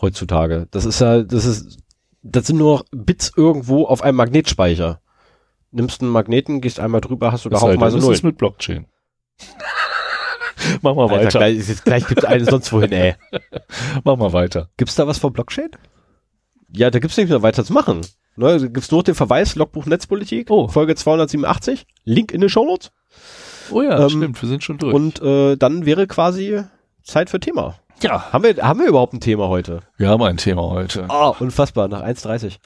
[0.00, 0.68] Heutzutage.
[0.70, 1.78] Das ist ja, das ist,
[2.22, 5.00] das sind nur Bits irgendwo auf einem Magnetspeicher.
[5.76, 8.14] Nimmst einen Magneten, gehst einmal drüber, hast du da Es sei denn, haufenweise es Null.
[8.14, 8.86] ist mit Blockchain.
[10.82, 11.38] Mach mal Alter, weiter.
[11.38, 13.14] gleich, jetzt- gleich gibt's eine sonst wohin, ey.
[14.04, 14.70] Mach mal weiter.
[14.76, 15.70] Gibt's da was von Blockchain?
[16.72, 18.00] Ja, da gibt's nicht mehr weiter zu machen.
[18.36, 20.68] Ne, da gibt's nur den Verweis, Logbuch Netzpolitik, Oh.
[20.68, 22.90] Folge 287, Link in den Shownotes.
[23.70, 24.94] Oh ja, Ähm, stimmt, wir sind schon durch.
[24.94, 26.62] Und äh, dann wäre quasi
[27.02, 27.76] Zeit für Thema.
[28.02, 29.80] ja, Haben wir, haben wir überhaupt ein Thema heute?
[29.96, 31.06] wir haben ein Thema heute.
[31.08, 32.56] Ah, unfassbar, nach 1,30.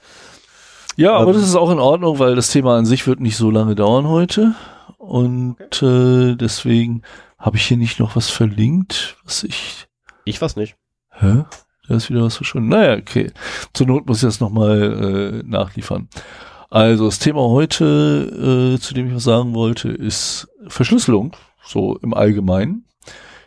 [1.01, 3.39] Ja, aber Ähm, das ist auch in Ordnung, weil das Thema an sich wird nicht
[3.39, 4.55] so lange dauern heute.
[4.99, 7.03] Und äh, deswegen
[7.39, 9.89] habe ich hier nicht noch was verlinkt, was ich.
[10.27, 10.77] Ich weiß nicht.
[11.11, 11.45] Hä?
[11.89, 12.69] Da ist wieder was verschwunden.
[12.69, 13.33] Naja, okay.
[13.73, 16.11] Zur Not muss ich das nochmal äh, nachliefern.
[16.69, 22.13] Also das Thema heute, äh, zu dem ich was sagen wollte, ist Verschlüsselung, so im
[22.13, 22.85] Allgemeinen.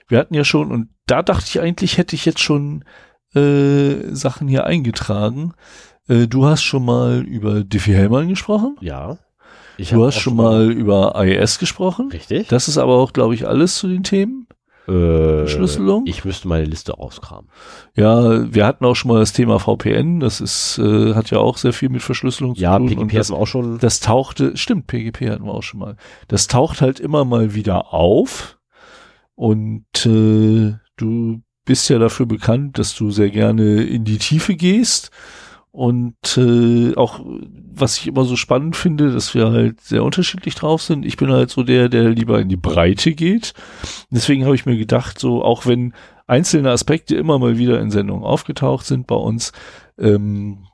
[0.07, 2.83] Wir hatten ja schon, und da dachte ich eigentlich, hätte ich jetzt schon
[3.35, 5.53] äh, Sachen hier eingetragen.
[6.07, 8.75] Äh, du hast schon mal über Diffie-Hellman gesprochen.
[8.81, 9.17] Ja.
[9.77, 12.09] Ich Du hast schon mal über IIS gesprochen.
[12.11, 12.47] Richtig.
[12.47, 14.47] Das ist aber auch, glaube ich, alles zu den Themen.
[14.87, 16.03] Äh, Verschlüsselung?
[16.05, 17.49] Ich müsste meine Liste auskramen.
[17.95, 20.19] Ja, wir hatten auch schon mal das Thema VPN.
[20.19, 22.87] Das ist, äh, hat ja auch sehr viel mit Verschlüsselung Ja, zu tun.
[22.87, 23.77] PGP und hatten wir auch schon.
[23.79, 25.95] das tauchte, stimmt, PGP hatten wir auch schon mal.
[26.27, 28.59] Das taucht halt immer mal wieder auf.
[29.35, 35.09] Und äh, du bist ja dafür bekannt, dass du sehr gerne in die Tiefe gehst.
[35.75, 40.83] Und äh, auch, was ich immer so spannend finde, dass wir halt sehr unterschiedlich drauf
[40.83, 41.03] sind.
[41.03, 43.55] Ich bin halt so der, der lieber in die Breite geht.
[44.11, 45.95] Deswegen habe ich mir gedacht, so auch wenn
[46.27, 49.51] einzelne Aspekte immer mal wieder in Sendungen aufgetaucht sind bei uns,
[49.97, 50.67] ähm,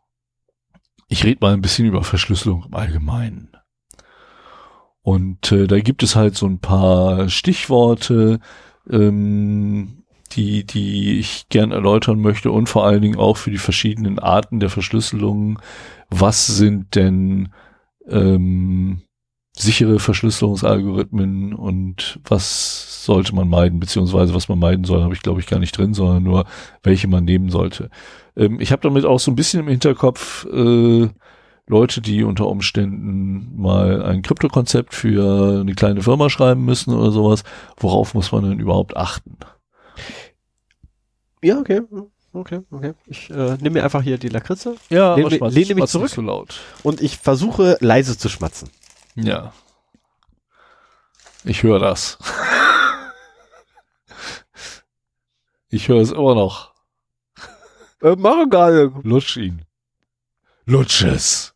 [1.08, 3.54] ich rede mal ein bisschen über Verschlüsselung im Allgemeinen.
[5.02, 8.42] Und äh, da gibt es halt so ein paar Stichworte,
[8.90, 14.20] ähm, die, die ich gern erläutern möchte und vor allen Dingen auch für die verschiedenen
[14.20, 15.60] Arten der Verschlüsselung.
[16.10, 17.50] Was sind denn
[18.08, 19.02] ähm,
[19.56, 25.42] sichere Verschlüsselungsalgorithmen und was sollte man meiden, beziehungsweise was man meiden soll, habe ich glaube
[25.42, 26.46] ich gar nicht drin, sondern nur
[26.84, 27.90] welche man nehmen sollte.
[28.38, 31.10] Ähm, ich habe damit auch so ein bisschen im Hinterkopf äh,
[31.68, 37.44] Leute, die unter Umständen mal ein Kryptokonzept für eine kleine Firma schreiben müssen oder sowas.
[37.78, 39.38] Worauf muss man denn überhaupt achten?
[41.44, 41.82] Ja, okay.
[42.32, 42.94] Okay, okay.
[43.08, 45.86] Ich äh, nehme mir einfach hier die Lakritze Ja, Lehn aber mich- schmatz- lehne mich
[45.90, 46.04] zurück.
[46.06, 46.60] nicht so laut.
[46.84, 48.70] und ich versuche leise zu schmatzen.
[49.16, 49.52] Ja.
[51.44, 52.18] Ich höre das.
[55.70, 56.74] Ich höre es immer noch.
[58.02, 58.92] Äh, mache gerade.
[59.04, 59.66] Lutsch ihn.
[60.66, 61.54] Lutsch es.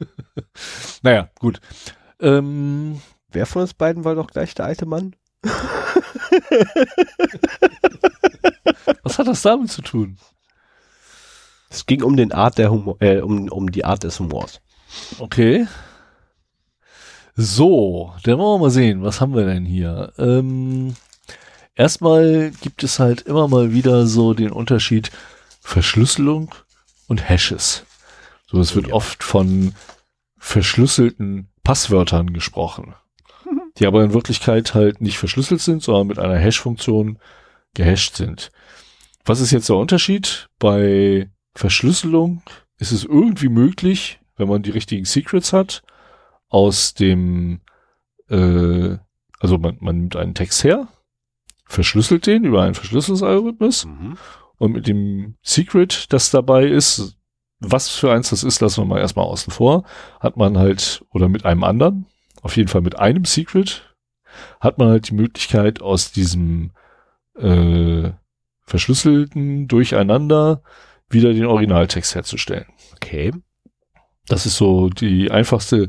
[1.02, 1.60] naja, gut.
[2.20, 3.00] Ähm,
[3.32, 5.14] Wer von uns beiden war doch gleich der alte Mann?
[9.02, 10.18] was hat das damit zu tun?
[11.70, 14.60] Es ging um den Art der Humor, äh, um, um die Art des Humors.
[15.18, 15.66] Okay.
[17.36, 20.12] So, dann wollen wir mal sehen, was haben wir denn hier?
[20.18, 20.94] Ähm,
[21.74, 25.10] erstmal gibt es halt immer mal wieder so den Unterschied
[25.60, 26.54] Verschlüsselung
[27.06, 27.84] und Hashes.
[28.50, 28.94] So, es wird Ja.
[28.94, 29.74] oft von
[30.38, 32.94] verschlüsselten Passwörtern gesprochen,
[33.78, 37.18] die aber in Wirklichkeit halt nicht verschlüsselt sind, sondern mit einer Hash-Funktion
[37.74, 38.50] gehasht sind.
[39.24, 40.48] Was ist jetzt der Unterschied?
[40.58, 42.42] Bei Verschlüsselung
[42.78, 45.82] ist es irgendwie möglich, wenn man die richtigen Secrets hat,
[46.48, 47.60] aus dem,
[48.28, 48.96] äh,
[49.38, 50.88] also man, man nimmt einen Text her,
[51.66, 54.16] verschlüsselt den über einen Verschlüsselungsalgorithmus Mhm.
[54.58, 57.16] und mit dem Secret, das dabei ist,
[57.60, 59.84] was für eins das ist, lassen wir mal erstmal außen vor,
[60.18, 62.06] hat man halt, oder mit einem anderen,
[62.42, 63.94] auf jeden Fall mit einem Secret,
[64.60, 66.72] hat man halt die Möglichkeit, aus diesem
[67.36, 68.10] äh,
[68.62, 70.62] verschlüsselten Durcheinander
[71.08, 72.66] wieder den Originaltext herzustellen.
[72.94, 73.32] Okay.
[74.28, 75.88] Das ist so die einfachste.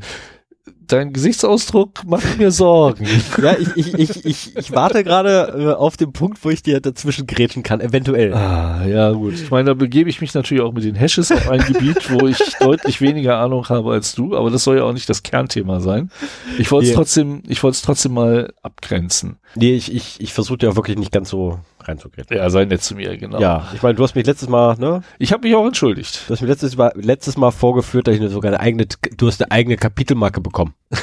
[0.92, 3.06] Dein Gesichtsausdruck macht mir Sorgen.
[3.42, 6.80] Ja, ich, ich, ich, ich, ich warte gerade äh, auf den Punkt, wo ich dir
[6.80, 8.34] dazwischen grätschen kann, eventuell.
[8.34, 9.34] ah, ja, gut.
[9.34, 12.26] Ich meine, da begebe ich mich natürlich auch mit den Hashes auf ein Gebiet, wo
[12.26, 15.80] ich deutlich weniger Ahnung habe als du, aber das soll ja auch nicht das Kernthema
[15.80, 16.10] sein.
[16.58, 16.96] Ich wollte es Nee.
[16.96, 19.36] trotzdem, ich wollte es trotzdem mal abgrenzen.
[19.54, 22.26] Nee, ich, ich, ich versuche ja wirklich nicht ganz so reinzugehen.
[22.30, 23.40] Ja, sei nett zu mir, genau.
[23.40, 25.02] Ja, ich meine, du hast mich letztes Mal, ne?
[25.18, 26.24] Ich habe mich auch entschuldigt.
[26.28, 28.86] Du hast mir letztes Mal, letztes Mal vorgeführt, dass ich eine, sogar eine eigene,
[29.16, 30.74] du hast eine eigene Kapitelmarke bekommen.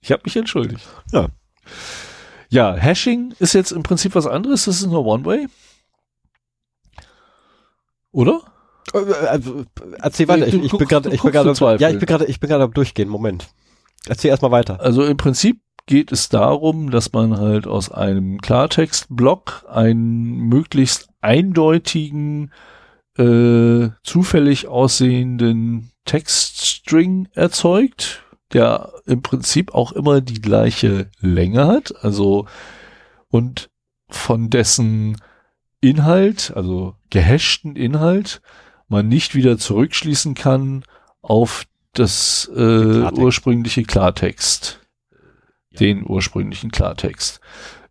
[0.00, 0.86] Ich habe mich entschuldigt.
[1.12, 1.26] Ja.
[2.48, 4.66] Ja, Hashing ist jetzt im Prinzip was anderes.
[4.66, 5.48] Das ist nur One-Way.
[8.12, 8.40] Oder?
[8.92, 9.64] also,
[9.98, 10.46] erzähl weiter.
[10.46, 11.50] Ich, ich guck- bin gerade, ich bin gerade,
[11.80, 13.08] ja, ich bin gerade, ich bin gerade am Durchgehen.
[13.08, 13.48] Moment.
[14.06, 14.80] Erzähl erstmal weiter.
[14.80, 22.52] Also im Prinzip geht es darum, dass man halt aus einem Klartextblock einen möglichst eindeutigen,
[23.16, 32.46] äh, zufällig aussehenden Textstring erzeugt, der im Prinzip auch immer die gleiche Länge hat, also
[33.28, 33.70] und
[34.08, 35.16] von dessen
[35.80, 38.40] Inhalt, also gehashten Inhalt,
[38.88, 40.84] man nicht wieder zurückschließen kann
[41.22, 43.18] auf das äh, Klartext.
[43.18, 44.80] ursprüngliche Klartext.
[45.80, 47.40] Den ursprünglichen Klartext.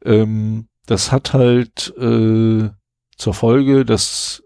[0.03, 2.69] Ähm, das hat halt äh,
[3.17, 4.43] zur Folge, dass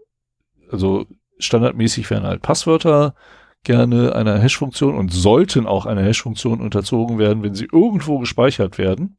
[0.71, 1.05] also
[1.39, 3.15] standardmäßig werden halt Passwörter
[3.63, 9.17] gerne einer Hash-Funktion und sollten auch einer Hash-Funktion unterzogen werden, wenn sie irgendwo gespeichert werden.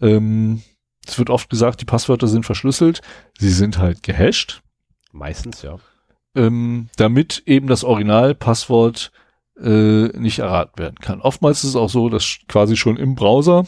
[0.00, 0.62] Ähm,
[1.06, 3.00] es wird oft gesagt, die Passwörter sind verschlüsselt.
[3.38, 4.62] Sie sind halt gehasht,
[5.10, 5.76] Meistens, ja.
[6.36, 9.10] ähm, damit eben das Originalpasswort
[9.62, 11.20] äh, nicht erraten werden kann.
[11.20, 13.64] Oftmals ist es auch so, dass quasi schon im Browser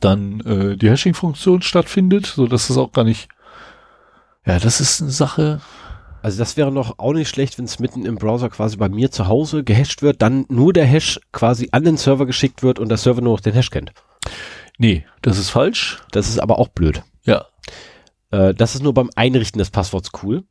[0.00, 3.28] dann äh, die Hashing-Funktion stattfindet, so dass es auch gar nicht.
[4.46, 5.60] Ja, das ist eine Sache.
[6.22, 9.10] Also das wäre noch auch nicht schlecht, wenn es mitten im Browser quasi bei mir
[9.10, 12.88] zu Hause gehasht wird, dann nur der Hash quasi an den Server geschickt wird und
[12.88, 13.92] der Server nur noch den Hash kennt.
[14.78, 16.02] Nee, das ist falsch.
[16.10, 17.02] Das ist aber auch blöd.
[17.24, 17.46] Ja.
[18.30, 20.44] Äh, das ist nur beim Einrichten des Passworts cool.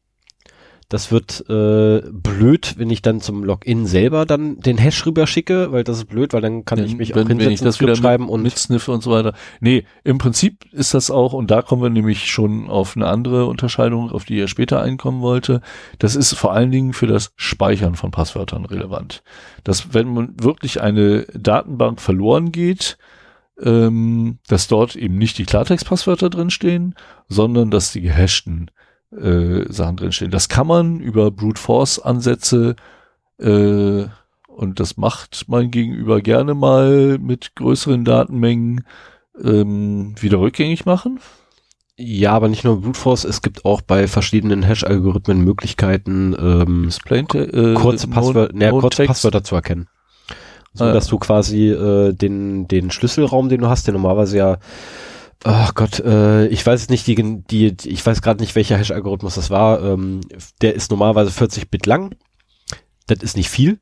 [0.93, 5.71] Das wird äh, blöd, wenn ich dann zum Login selber dann den Hash rüber schicke,
[5.71, 7.81] weil das ist blöd, weil dann kann ich mich auch wenn, wenn ich hinsetzen, das
[7.81, 9.33] wieder schreiben und mit Sniff und so weiter.
[9.59, 13.47] Nee, im Prinzip ist das auch, und da kommen wir nämlich schon auf eine andere
[13.47, 15.61] Unterscheidung, auf die ihr später einkommen wollte.
[15.97, 19.23] Das ist vor allen Dingen für das Speichern von Passwörtern relevant.
[19.63, 22.99] Dass wenn man wirklich eine Datenbank verloren geht,
[23.59, 26.93] ähm, dass dort eben nicht die Klartext-Passwörter drinstehen,
[27.29, 28.69] sondern dass die gehashten
[29.21, 30.31] äh, Sachen drinstehen.
[30.31, 32.75] Das kann man über Brute Force-Ansätze
[33.39, 34.05] äh,
[34.47, 38.85] und das macht mein Gegenüber gerne mal mit größeren Datenmengen
[39.43, 41.19] ähm, wieder rückgängig machen.
[41.97, 47.73] ja, aber nicht nur Brute Force, es gibt auch bei verschiedenen Hash-Algorithmen Möglichkeiten, ähm, äh,
[47.73, 49.05] kurze, No- Passwörter, nee, No kurze.
[49.05, 49.87] Passwörter zu erkennen.
[50.73, 50.93] So Ah, ja.
[50.93, 54.57] dass du quasi äh, den, den Schlüsselraum, den du hast, der normalerweise ja,
[55.43, 59.49] ach Gott, äh, ich weiß nicht, die, die, ich weiß gerade nicht, welcher Hash-Algorithmus das
[59.49, 60.21] war, ähm,
[60.61, 62.15] der ist normalerweise 40 Bit lang.
[63.07, 63.79] Das ist nicht viel.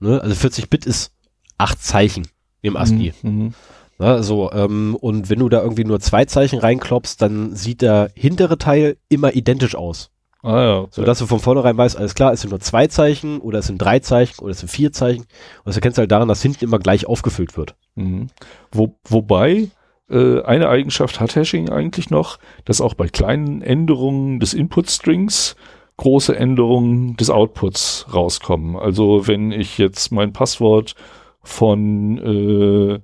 [0.00, 0.20] Ne?
[0.20, 1.12] Also 40 Bit ist
[1.58, 2.28] acht Zeichen
[2.62, 3.12] im ASCII.
[3.22, 3.54] Mhm, mhm.
[3.98, 4.22] Ne?
[4.22, 8.58] So, ähm, und wenn du da irgendwie nur zwei Zeichen reinklopfst, dann sieht der hintere
[8.58, 10.10] Teil immer identisch aus.
[10.42, 10.86] Ah ja.
[10.90, 13.66] So dass du von vornherein weißt, alles klar, es sind nur zwei Zeichen oder es
[13.66, 15.22] sind drei Zeichen oder es sind vier Zeichen.
[15.22, 17.76] Und das erkennst du halt daran, dass hinten immer gleich aufgefüllt wird.
[17.94, 18.28] Mhm.
[18.70, 19.70] Wo, wobei
[20.10, 25.56] äh, eine Eigenschaft hat Hashing eigentlich noch, dass auch bei kleinen Änderungen des Input-Strings
[25.96, 28.76] große Änderungen des Outputs rauskommen.
[28.76, 30.94] Also wenn ich jetzt mein Passwort
[31.42, 33.00] von äh,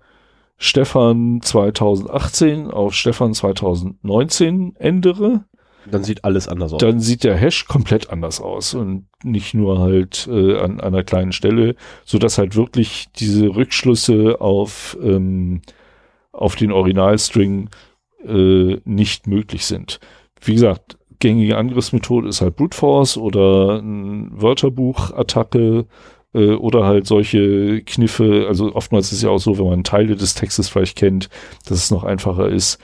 [0.58, 5.44] Stefan 2018 auf Stefan 2019 ändere,
[5.90, 6.80] Dann sieht alles anders aus.
[6.80, 11.32] dann sieht der Hash komplett anders aus und nicht nur halt äh, an einer kleinen
[11.32, 15.62] Stelle, so dass halt wirklich diese Rückschlüsse auf ähm,
[16.40, 17.68] auf den Originalstring
[18.24, 20.00] äh, nicht möglich sind.
[20.40, 25.86] Wie gesagt, gängige Angriffsmethode ist halt Brute Force oder ein Wörterbuch-Attacke
[26.34, 28.46] äh, oder halt solche Kniffe.
[28.48, 31.28] Also oftmals ist es ja auch so, wenn man Teile des Textes vielleicht kennt,
[31.66, 32.78] dass es noch einfacher ist.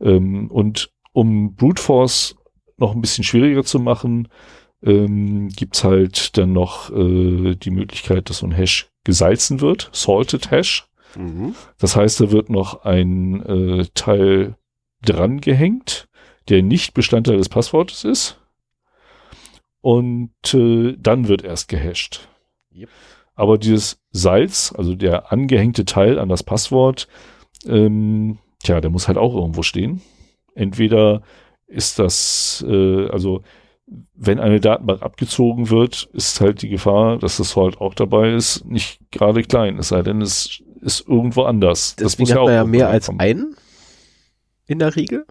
[0.00, 2.36] Ähm, und um Brute Force
[2.78, 4.28] noch ein bisschen schwieriger zu machen,
[4.82, 10.50] ähm, gibt's halt dann noch äh, die Möglichkeit, dass so ein Hash gesalzen wird, salted
[10.50, 10.88] Hash.
[11.16, 11.54] Mhm.
[11.78, 14.56] Das heißt, da wird noch ein äh, Teil
[15.02, 16.08] dran gehängt,
[16.48, 18.40] der nicht Bestandteil des Passwortes ist.
[19.80, 22.28] Und äh, dann wird erst gehasht.
[22.74, 22.88] Yep.
[23.34, 27.08] Aber dieses Salz, also der angehängte Teil an das Passwort,
[27.66, 30.02] ähm, tja, der muss halt auch irgendwo stehen.
[30.54, 31.22] Entweder
[31.66, 33.42] ist das, äh, also
[34.14, 38.64] wenn eine Datenbank abgezogen wird, ist halt die Gefahr, dass das halt auch dabei ist,
[38.64, 39.78] nicht gerade klein.
[39.78, 41.96] Es sei denn, es ist irgendwo anders.
[41.96, 43.20] Deswegen hat man ja irgendwo mehr als herkommen.
[43.20, 43.56] einen
[44.66, 45.26] in der Regel.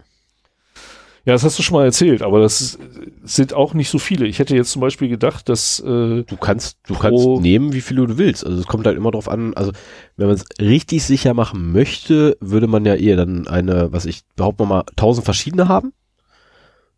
[1.23, 2.79] Ja, das hast du schon mal erzählt, aber das ist,
[3.23, 4.25] sind auch nicht so viele.
[4.25, 8.07] Ich hätte jetzt zum Beispiel gedacht, dass äh, Du kannst, du kannst nehmen, wie viele
[8.07, 8.43] du willst.
[8.43, 9.53] Also es kommt halt immer drauf an.
[9.53, 9.71] Also
[10.17, 14.23] wenn man es richtig sicher machen möchte, würde man ja eher dann eine, was ich
[14.35, 15.93] behaupte mal, tausend verschiedene haben.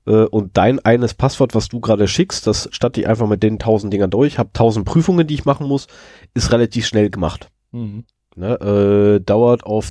[0.06, 3.60] Äh, und dein eines Passwort, was du gerade schickst, das statt ich einfach mit den
[3.60, 5.88] tausend Dingern durch, habe tausend Prüfungen, die ich machen muss,
[6.34, 7.50] ist relativ schnell gemacht.
[7.72, 8.06] mhm.
[8.36, 9.18] Ne?
[9.20, 9.90] Äh, dauert auf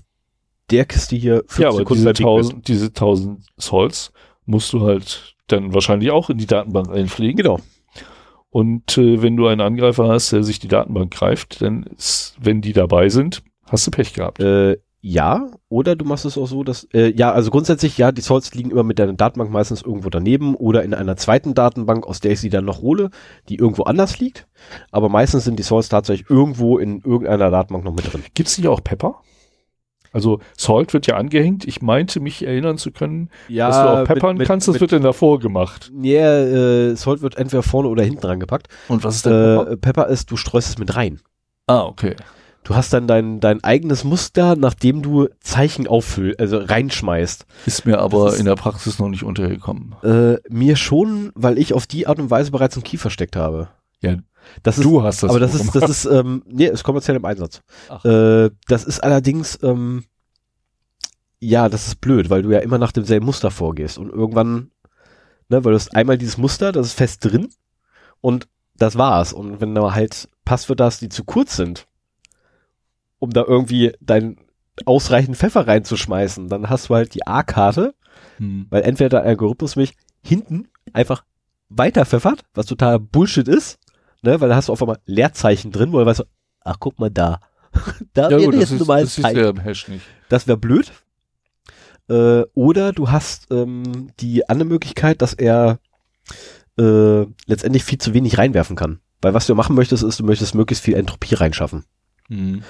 [0.70, 2.36] der Kiste hier fünf ja, aber Sekunden diese bei Big Bang.
[2.36, 4.12] tausend, diese tausend Salts
[4.46, 7.36] musst du halt dann wahrscheinlich auch in die Datenbank einpflegen.
[7.36, 7.60] Genau.
[8.50, 12.60] Und äh, wenn du einen Angreifer hast, der sich die Datenbank greift, dann ist, wenn
[12.60, 14.40] die dabei sind, hast du Pech gehabt.
[14.40, 18.20] Äh, ja, oder du machst es auch so, dass, äh, ja, also grundsätzlich, ja, die
[18.20, 22.20] Salts liegen immer mit deiner Datenbank meistens irgendwo daneben oder in einer zweiten Datenbank, aus
[22.20, 23.10] der ich sie dann noch hole,
[23.48, 24.46] die irgendwo anders liegt.
[24.92, 28.22] Aber meistens sind die Salts tatsächlich irgendwo in irgendeiner Datenbank noch mit drin.
[28.34, 29.16] Gibt es nicht auch Pepper?
[30.12, 31.66] Also Salt wird ja angehängt.
[31.66, 34.68] Ich meinte mich erinnern zu können, Ja, dass du auch peppern mit, mit, kannst.
[34.68, 35.90] Das mit, wird dann davor gemacht.
[36.00, 38.68] Ja, äh, Salt wird entweder vorne oder hinten dran gepackt.
[38.86, 41.18] Und was ist Äh, Pepper ist, du streust es mit rein.
[41.66, 42.14] Ah, okay.
[42.64, 47.44] Du hast dann dein, dein eigenes Muster, nachdem du Zeichen auffüllst, also reinschmeißt.
[47.66, 49.94] Ist mir aber ist- in der Praxis noch nicht untergekommen.
[50.04, 53.68] Äh, mir schon, weil ich auf die Art und Weise bereits einen Key versteckt habe.
[54.00, 54.16] Ja,
[54.62, 57.24] Das ist, du hast das aber das ist, das ist, ähm, nee, ist kommerziell im
[57.24, 57.62] Einsatz.
[58.04, 60.04] Äh, das ist allerdings, ähm,
[61.40, 64.70] ja, das ist blöd, weil du ja immer nach demselben Muster vorgehst und irgendwann,
[65.48, 67.48] ne, weil du hast einmal dieses Muster, das ist fest drin
[68.20, 69.32] und das war's.
[69.32, 71.86] Und wenn du halt Passwörter hast, die zu kurz sind,
[73.22, 74.36] um da irgendwie dein
[74.84, 77.94] ausreichend Pfeffer reinzuschmeißen, dann hast du halt die A-Karte,
[78.38, 78.66] Hm.
[78.68, 81.24] weil entweder der Algorithmus mich hinten einfach
[81.68, 83.78] weiter pfeffert, was total Bullshit ist,
[84.22, 86.24] ne, weil da hast du auf einmal Leerzeichen drin, wo du weißt, so,
[86.62, 87.38] ach guck mal da.
[88.12, 89.38] da Ja gut, das jetzt ist, normales das ist Zeichen.
[89.38, 90.04] ja im Hash nicht.
[90.28, 90.90] Das wäre blöd.
[92.08, 95.78] Äh, oder du hast ähm, die andere Möglichkeit, dass er
[96.78, 98.98] äh, letztendlich viel zu wenig reinwerfen kann.
[99.20, 101.84] Weil was du machen möchtest, ist, du möchtest möglichst viel Entropie reinschaffen.
[102.28, 102.62] Hm.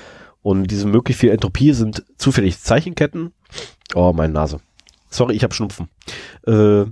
[0.42, 3.32] Und diese möglichst viel Entropie sind zufällig Zeichenketten.
[3.94, 4.60] Oh, meine Nase.
[5.08, 5.88] Sorry, ich habe Schnupfen.
[6.46, 6.84] Äh,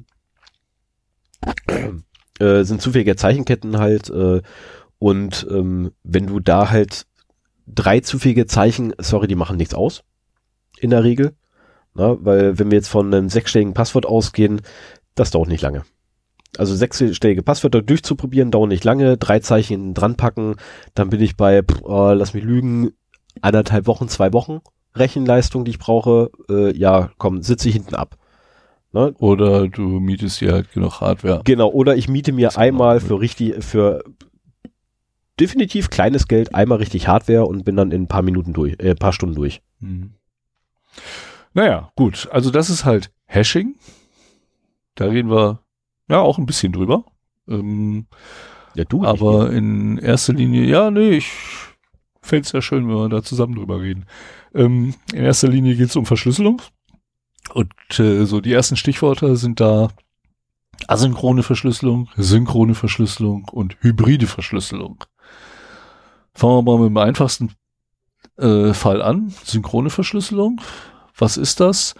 [2.38, 4.08] äh, sind zufällige Zeichenketten halt.
[4.10, 4.42] Äh,
[4.98, 7.06] und ähm, wenn du da halt
[7.66, 10.04] drei zufällige Zeichen, sorry, die machen nichts aus.
[10.78, 11.34] In der Regel.
[11.94, 14.60] Na, weil wenn wir jetzt von einem sechsstelligen Passwort ausgehen,
[15.14, 15.84] das dauert nicht lange.
[16.56, 19.16] Also sechsstellige Passwörter durchzuprobieren, dauert nicht lange.
[19.16, 20.56] Drei Zeichen dran packen,
[20.94, 22.92] dann bin ich bei, pff, äh, lass mich lügen,
[23.42, 24.60] anderthalb Wochen, zwei Wochen
[24.94, 26.30] Rechenleistung, die ich brauche.
[26.48, 28.16] Äh, ja, komm, sitze ich hinten ab.
[28.92, 29.14] Ne?
[29.18, 31.42] Oder du mietest dir halt genug Hardware.
[31.44, 34.02] Genau, oder ich miete mir einmal für richtig, für
[35.38, 38.94] definitiv kleines Geld einmal richtig Hardware und bin dann in ein paar Minuten durch, äh,
[38.94, 39.62] paar Stunden durch.
[39.80, 40.14] Hm.
[41.54, 42.28] Naja, gut.
[42.32, 43.76] Also das ist halt Hashing.
[44.96, 45.60] Da reden wir
[46.08, 47.04] ja auch ein bisschen drüber.
[47.48, 48.06] Ähm,
[48.74, 49.04] Ja, du.
[49.04, 51.32] aber in erster Linie, ja, nee, ich
[52.30, 54.06] fände es ja schön, wenn wir da zusammen drüber reden.
[54.54, 56.62] Ähm, in erster Linie geht es um Verschlüsselung.
[57.52, 59.88] Und äh, so die ersten Stichworte sind da
[60.86, 65.04] asynchrone Verschlüsselung, synchrone Verschlüsselung und hybride Verschlüsselung.
[66.32, 67.52] Fangen wir mal mit dem einfachsten
[68.38, 69.34] äh, Fall an.
[69.44, 70.60] Synchrone Verschlüsselung.
[71.18, 71.94] Was ist das?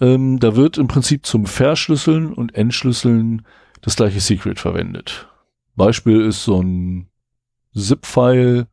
[0.00, 3.46] Ähm, da wird im Prinzip zum Verschlüsseln und Entschlüsseln
[3.82, 5.28] das gleiche Secret verwendet.
[5.76, 7.08] Beispiel ist so ein
[7.74, 8.66] ZIP-File,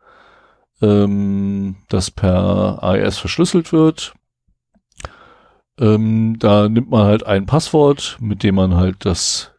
[0.85, 4.13] ähm, das per AES verschlüsselt wird.
[5.79, 9.51] Ähm, da nimmt man halt ein Passwort, mit dem man halt das,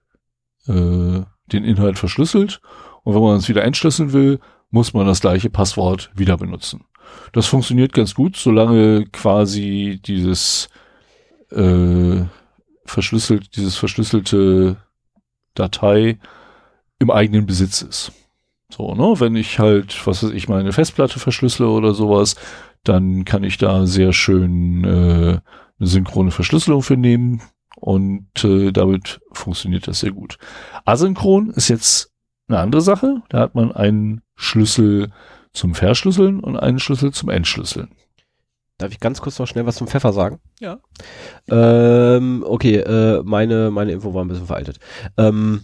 [0.66, 1.22] äh,
[1.52, 2.60] den Inhalt verschlüsselt.
[3.02, 4.40] Und wenn man es wieder entschlüsseln will,
[4.70, 6.84] muss man das gleiche Passwort wieder benutzen.
[7.32, 10.68] Das funktioniert ganz gut, solange quasi dieses
[11.50, 12.24] äh,
[12.84, 14.76] verschlüsselt, dieses verschlüsselte
[15.54, 16.18] Datei
[16.98, 18.12] im eigenen Besitz ist.
[18.72, 22.34] So, ne, wenn ich halt, was weiß ich, meine Festplatte verschlüssele oder sowas,
[22.84, 25.40] dann kann ich da sehr schön äh,
[25.78, 27.42] eine synchrone Verschlüsselung für nehmen
[27.76, 30.38] und äh, damit funktioniert das sehr gut.
[30.84, 32.12] Asynchron ist jetzt
[32.48, 33.22] eine andere Sache.
[33.28, 35.12] Da hat man einen Schlüssel
[35.52, 37.90] zum Verschlüsseln und einen Schlüssel zum Entschlüsseln.
[38.78, 40.38] Darf ich ganz kurz noch schnell was zum Pfeffer sagen?
[40.60, 40.80] Ja.
[41.48, 44.78] Ähm, okay, äh, meine, meine Info war ein bisschen veraltet.
[45.16, 45.62] Ähm,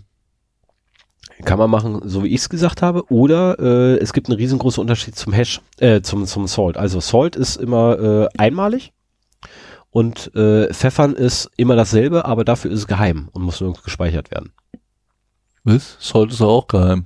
[1.42, 4.80] kann man machen, so wie ich es gesagt habe, oder äh, es gibt einen riesengroßen
[4.80, 6.76] Unterschied zum Hash, äh, zum, zum Salt.
[6.76, 8.92] Also Salt ist immer äh, einmalig
[9.90, 14.30] und äh, Pfeffern ist immer dasselbe, aber dafür ist es geheim und muss nirgends gespeichert
[14.30, 14.52] werden.
[15.64, 15.96] Was?
[16.00, 17.04] Salt ist auch geheim.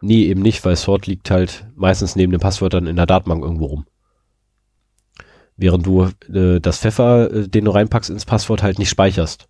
[0.00, 3.66] Nee, eben nicht, weil Salt liegt halt meistens neben den Passwörtern in der Datenbank irgendwo
[3.66, 3.86] rum.
[5.56, 9.48] Während du äh, das Pfeffer, äh, den du reinpackst ins Passwort, halt nicht speicherst.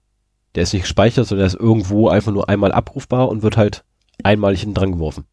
[0.55, 3.85] Der ist nicht gespeichert, sondern der ist irgendwo einfach nur einmal abrufbar und wird halt
[4.23, 5.25] einmalig hinten dran geworfen.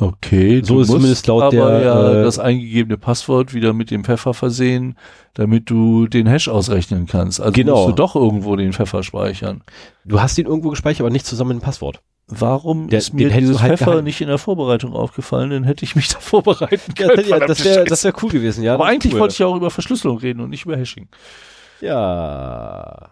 [0.00, 3.90] Okay, So du ist zumindest laut aber der, ja äh, das eingegebene Passwort wieder mit
[3.90, 4.96] dem Pfeffer versehen,
[5.34, 7.40] damit du den Hash ausrechnen kannst.
[7.40, 7.74] Also Genau.
[7.78, 9.62] musst du doch irgendwo den Pfeffer speichern.
[10.04, 12.00] Du hast ihn irgendwo gespeichert, aber nicht zusammen mit dem Passwort.
[12.28, 14.04] Warum Der- ist mir dieses halt Pfeffer geheim.
[14.04, 15.50] nicht in der Vorbereitung aufgefallen?
[15.50, 17.26] Dann hätte ich mich da vorbereiten können.
[17.28, 18.74] ja, das wäre das wär cool gewesen, ja.
[18.74, 19.20] Aber eigentlich cool.
[19.20, 21.08] wollte ich ja auch über Verschlüsselung reden und nicht über Hashing.
[21.80, 23.08] Ja.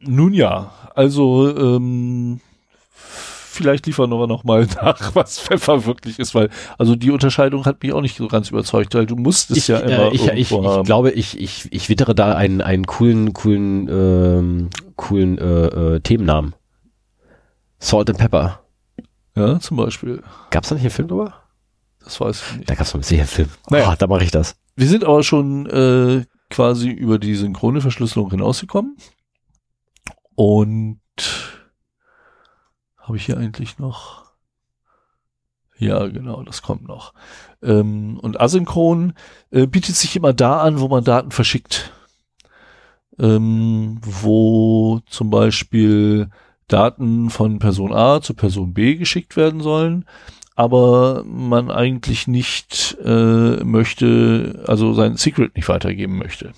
[0.00, 2.40] Nun ja, also ähm,
[3.50, 6.48] vielleicht liefern wir noch mal nach, was Pfeffer wirklich ist, weil
[6.78, 9.68] also die Unterscheidung hat mich auch nicht so ganz überzeugt, weil du musst es ich,
[9.68, 13.32] ja immer äh, ich, ich, ich, glaube, ich, ich, ich wittere da einen, einen coolen,
[13.32, 15.66] coolen, ähm, coolen äh,
[15.96, 16.54] äh, Themennamen.
[17.78, 18.60] Salt and Pepper.
[19.34, 20.22] Ja, zum Beispiel.
[20.50, 21.34] Gab's da nicht einen Film drüber?
[22.04, 22.70] Das weiß ich nicht.
[22.70, 23.48] Da gab's noch einen Film.
[23.70, 23.90] Naja.
[23.90, 24.56] Oh, da mache ich das.
[24.76, 28.96] Wir sind aber schon äh, quasi über die synchrone Verschlüsselung hinausgekommen.
[30.34, 31.00] Und
[33.10, 34.22] habe ich hier eigentlich noch?
[35.76, 37.12] Ja, genau, das kommt noch.
[37.60, 39.14] Ähm, und asynchron
[39.50, 41.92] äh, bietet sich immer da an, wo man Daten verschickt.
[43.18, 46.30] Ähm, wo zum Beispiel
[46.68, 50.04] Daten von Person A zu Person B geschickt werden sollen,
[50.54, 56.52] aber man eigentlich nicht äh, möchte, also sein Secret nicht weitergeben möchte.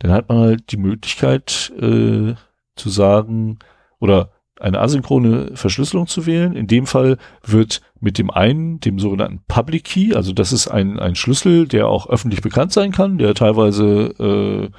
[0.00, 2.34] Dann hat man halt die Möglichkeit äh,
[2.74, 3.58] zu sagen
[4.00, 6.54] oder eine asynchrone Verschlüsselung zu wählen.
[6.56, 10.98] In dem Fall wird mit dem einen, dem sogenannten Public Key, also das ist ein,
[10.98, 14.70] ein Schlüssel, der auch öffentlich bekannt sein kann, der teilweise, äh,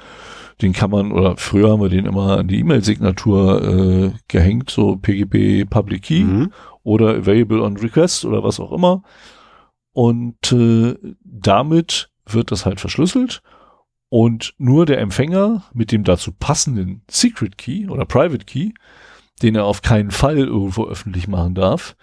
[0.62, 4.96] den kann man, oder früher haben wir den immer an die E-Mail-Signatur äh, gehängt, so
[4.96, 6.52] PGP Public Key Mhm.
[6.82, 9.02] oder Available on Request oder was auch immer.
[9.92, 13.42] Und äh, damit wird das halt verschlüsselt
[14.10, 18.70] und nur der Empfänger mit dem dazu passenden Secret Key oder Private Key,
[19.38, 21.96] den er auf keinen Fall irgendwo öffentlich machen darf,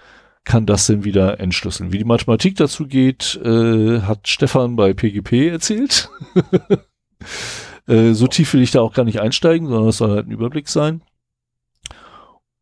[0.44, 1.92] kann das dann wieder entschlüsseln.
[1.92, 6.10] Wie die Mathematik dazu geht, äh, hat Stefan bei PGP erzählt.
[7.88, 10.32] äh, so tief will ich da auch gar nicht einsteigen, sondern es soll halt ein
[10.32, 11.02] Überblick sein.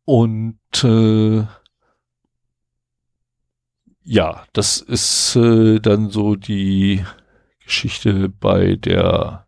[0.06, 1.46] Und äh,
[4.04, 7.04] ja, das ist äh, dann so die
[7.64, 9.48] Geschichte bei der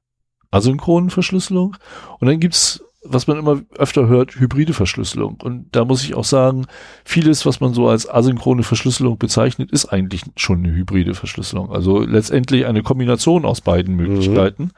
[0.52, 1.76] asynchronen Verschlüsselung.
[2.20, 5.38] Und dann gibt's, was man immer öfter hört, hybride Verschlüsselung.
[5.42, 6.66] Und da muss ich auch sagen,
[7.04, 11.72] vieles, was man so als asynchrone Verschlüsselung bezeichnet, ist eigentlich schon eine hybride Verschlüsselung.
[11.72, 14.72] Also letztendlich eine Kombination aus beiden Möglichkeiten,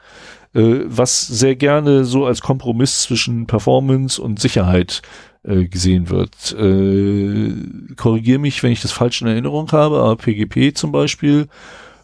[0.54, 5.02] äh, was sehr gerne so als Kompromiss zwischen Performance und Sicherheit
[5.42, 6.52] äh, gesehen wird.
[6.52, 11.48] Äh, Korrigiere mich, wenn ich das falsch in Erinnerung habe, aber PGP zum Beispiel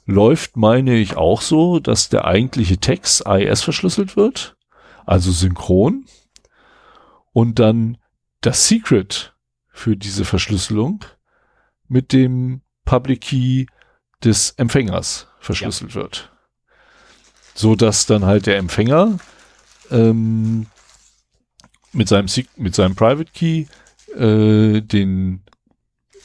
[0.07, 4.57] läuft, meine ich, auch so, dass der eigentliche Text AES verschlüsselt wird,
[5.07, 6.07] also synchron,
[7.33, 7.99] und dann
[8.41, 9.35] das Secret
[9.69, 11.05] für diese Verschlüsselung
[11.89, 13.67] mit dem Public Key
[14.23, 16.31] des Empfängers verschlüsselt wird.
[17.55, 19.19] So dass dann halt der Empfänger
[19.91, 20.67] ähm,
[21.93, 22.27] mit seinem,
[22.57, 23.67] mit seinem Private Key
[24.17, 25.44] äh, den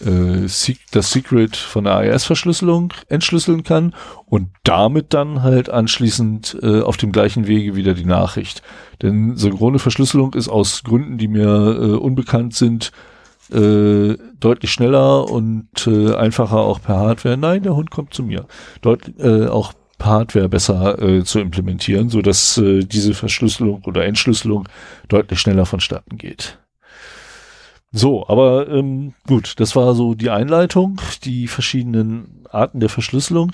[0.05, 0.47] äh,
[0.91, 3.93] das Secret von der AES-Verschlüsselung entschlüsseln kann
[4.25, 8.61] und damit dann halt anschließend äh, auf dem gleichen Wege wieder die Nachricht.
[9.01, 12.91] Denn synchrone Verschlüsselung ist aus Gründen, die mir äh, unbekannt sind,
[13.51, 17.37] äh, deutlich schneller und äh, einfacher auch per Hardware.
[17.37, 18.45] Nein, der Hund kommt zu mir.
[18.81, 24.05] Deut äh, auch per Hardware besser äh, zu implementieren, so dass äh, diese Verschlüsselung oder
[24.05, 24.67] Entschlüsselung
[25.07, 26.59] deutlich schneller vonstatten geht.
[27.91, 33.51] So, aber ähm, gut, das war so die Einleitung, die verschiedenen Arten der Verschlüsselung.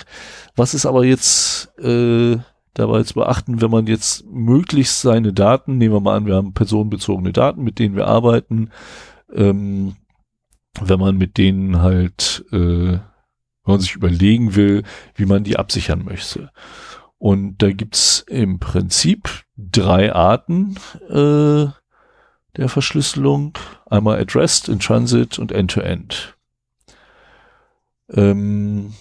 [0.56, 2.38] Was ist aber jetzt äh,
[2.74, 6.54] dabei zu beachten, wenn man jetzt möglichst seine Daten, nehmen wir mal an, wir haben
[6.54, 8.72] personenbezogene Daten, mit denen wir arbeiten,
[9.34, 9.96] ähm,
[10.82, 13.02] wenn man mit denen halt, äh, wenn
[13.64, 14.84] man sich überlegen will,
[15.16, 16.52] wie man die absichern möchte.
[17.18, 20.76] Und da gibt's im Prinzip drei Arten
[21.10, 21.68] äh,
[22.58, 23.58] der Verschlüsselung.
[23.86, 26.36] Einmal Addressed, in Transit und End-to-End.
[28.12, 28.94] Ähm,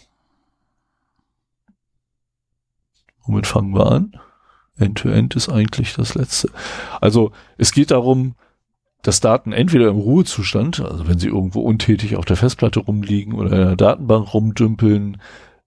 [3.24, 4.18] womit fangen wir an?
[4.78, 6.50] End-to-End ist eigentlich das letzte.
[7.00, 8.34] Also es geht darum,
[9.02, 13.50] dass Daten entweder im Ruhezustand, also wenn sie irgendwo untätig auf der Festplatte rumliegen oder
[13.50, 15.20] in der Datenbank rumdümpeln,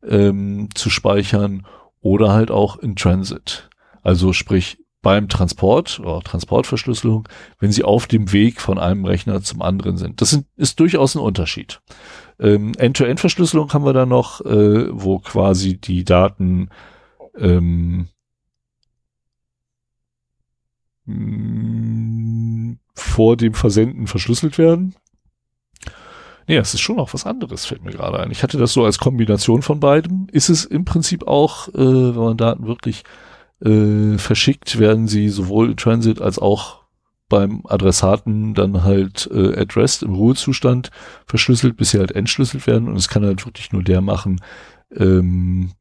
[0.03, 1.65] ähm, zu speichern
[2.01, 3.69] oder halt auch in Transit.
[4.01, 7.27] Also sprich beim Transport oder Transportverschlüsselung,
[7.59, 10.21] wenn sie auf dem Weg von einem Rechner zum anderen sind.
[10.21, 11.81] Das sind, ist durchaus ein Unterschied.
[12.39, 16.69] Ähm, End-to-End-Verschlüsselung haben wir da noch, äh, wo quasi die Daten
[17.37, 18.07] ähm,
[21.05, 24.95] mh, vor dem Versenden verschlüsselt werden.
[26.47, 28.31] Nee, es ist schon auch was anderes, fällt mir gerade ein.
[28.31, 30.27] Ich hatte das so als Kombination von beidem.
[30.31, 33.03] Ist es im Prinzip auch, äh, wenn man Daten wirklich
[33.63, 36.87] äh, verschickt, werden sie sowohl in Transit als auch
[37.29, 40.91] beim Adressaten dann halt äh, addressed im Ruhezustand
[41.25, 42.87] verschlüsselt, bis sie halt entschlüsselt werden.
[42.87, 44.41] Und es kann halt wirklich nur der machen,
[44.95, 45.71] ähm,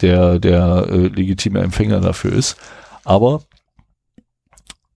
[0.00, 2.56] der der äh, legitime Empfänger dafür ist.
[3.04, 3.42] Aber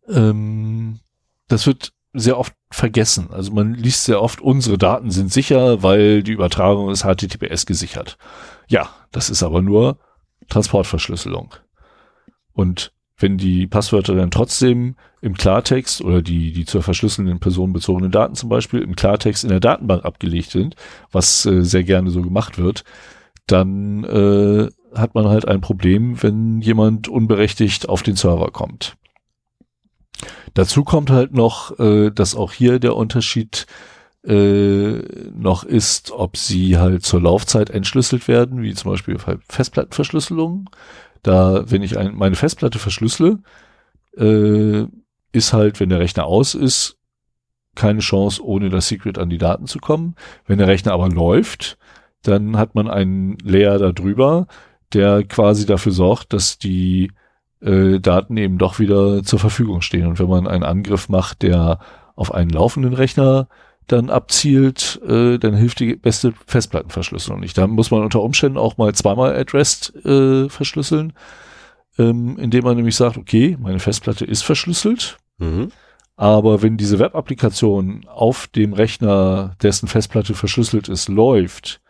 [0.08, 0.98] ähm,
[1.46, 3.28] das wird sehr oft vergessen.
[3.30, 8.18] Also man liest sehr oft, unsere Daten sind sicher, weil die Übertragung ist HTTPS gesichert.
[8.66, 9.98] Ja, das ist aber nur
[10.48, 11.54] Transportverschlüsselung.
[12.52, 18.36] Und wenn die Passwörter dann trotzdem im Klartext oder die, die zur verschlüsselnden personenbezogenen Daten
[18.36, 20.76] zum Beispiel im Klartext in der Datenbank abgelegt sind,
[21.10, 22.84] was äh, sehr gerne so gemacht wird,
[23.46, 28.96] dann äh, hat man halt ein Problem, wenn jemand unberechtigt auf den Server kommt.
[30.54, 33.66] Dazu kommt halt noch, äh, dass auch hier der Unterschied
[34.26, 34.98] äh,
[35.32, 39.16] noch ist, ob sie halt zur Laufzeit entschlüsselt werden, wie zum Beispiel
[39.48, 40.68] Festplattenverschlüsselung.
[41.22, 43.38] Da, wenn ich ein, meine Festplatte verschlüssele,
[44.16, 44.86] äh,
[45.32, 46.96] ist halt, wenn der Rechner aus ist,
[47.74, 50.16] keine Chance, ohne das Secret an die Daten zu kommen.
[50.46, 51.78] Wenn der Rechner aber läuft,
[52.22, 54.48] dann hat man einen Layer darüber,
[54.92, 57.12] der quasi dafür sorgt, dass die
[57.60, 60.06] äh, Daten eben doch wieder zur Verfügung stehen.
[60.06, 61.78] Und wenn man einen Angriff macht, der
[62.16, 63.48] auf einen laufenden Rechner
[63.88, 67.56] dann abzielt, äh, dann hilft die beste Festplattenverschlüsselung nicht.
[67.58, 71.12] Da muss man unter Umständen auch mal zweimal Addressed äh, verschlüsseln,
[71.98, 75.72] ähm, indem man nämlich sagt, okay, meine Festplatte ist verschlüsselt, mhm.
[76.16, 81.80] aber wenn diese Web-Applikation auf dem Rechner, dessen Festplatte verschlüsselt ist, läuft,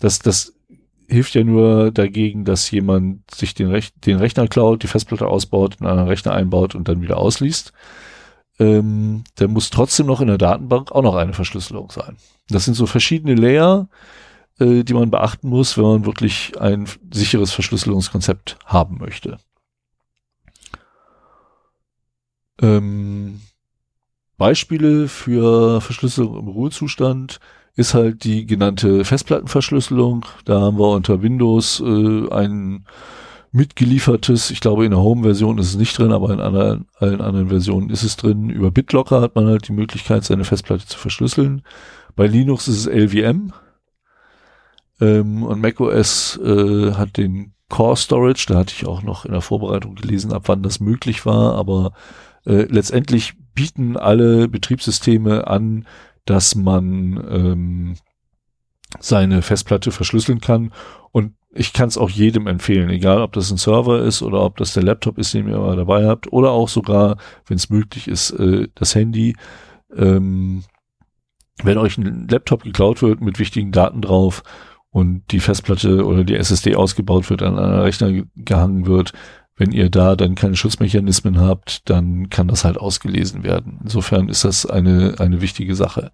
[0.00, 0.56] das, das
[1.08, 5.76] hilft ja nur dagegen, dass jemand sich den, Rech den Rechner klaut, die Festplatte ausbaut,
[5.80, 7.72] in einen Rechner einbaut und dann wieder ausliest.
[8.58, 12.16] Ähm, der muss trotzdem noch in der Datenbank auch noch eine Verschlüsselung sein.
[12.48, 13.88] Das sind so verschiedene Layer,
[14.58, 19.38] äh, die man beachten muss, wenn man wirklich ein sicheres Verschlüsselungskonzept haben möchte.
[22.62, 23.40] Ähm,
[24.38, 27.40] Beispiele für Verschlüsselung im Ruhezustand
[27.74, 30.24] ist halt die genannte Festplattenverschlüsselung.
[30.46, 32.86] Da haben wir unter Windows äh, ein
[33.56, 37.48] mitgeliefertes, ich glaube in der Home-Version ist es nicht drin, aber in anderen, allen anderen
[37.48, 38.50] Versionen ist es drin.
[38.50, 41.62] Über BitLocker hat man halt die Möglichkeit, seine Festplatte zu verschlüsseln.
[42.14, 43.52] Bei Linux ist es LVM.
[45.00, 49.40] Ähm, und macOS äh, hat den Core Storage, da hatte ich auch noch in der
[49.40, 51.92] Vorbereitung gelesen, ab wann das möglich war, aber
[52.44, 55.86] äh, letztendlich bieten alle Betriebssysteme an,
[56.26, 57.96] dass man ähm,
[59.00, 60.72] seine Festplatte verschlüsseln kann.
[61.10, 64.56] Und ich kann es auch jedem empfehlen, egal ob das ein Server ist oder ob
[64.56, 67.16] das der Laptop ist, den ihr immer dabei habt, oder auch sogar,
[67.46, 69.34] wenn es möglich ist, äh, das Handy.
[69.94, 70.64] Ähm,
[71.62, 74.42] wenn euch ein Laptop geklaut wird mit wichtigen Daten drauf
[74.90, 79.12] und die Festplatte oder die SSD ausgebaut wird, an einer Rechner gehangen wird,
[79.56, 83.80] wenn ihr da dann keine Schutzmechanismen habt, dann kann das halt ausgelesen werden.
[83.82, 86.12] Insofern ist das eine, eine wichtige Sache.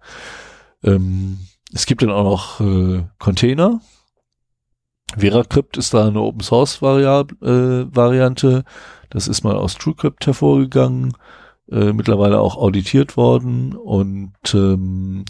[0.81, 1.39] Ähm,
[1.73, 3.81] es gibt dann auch noch äh, Container.
[5.17, 8.63] VeraCrypt ist da eine Open Source Variab äh, Variante.
[9.09, 11.13] Das ist mal aus TrueCrypt hervorgegangen,
[11.71, 15.25] äh, mittlerweile auch auditiert worden und ähm,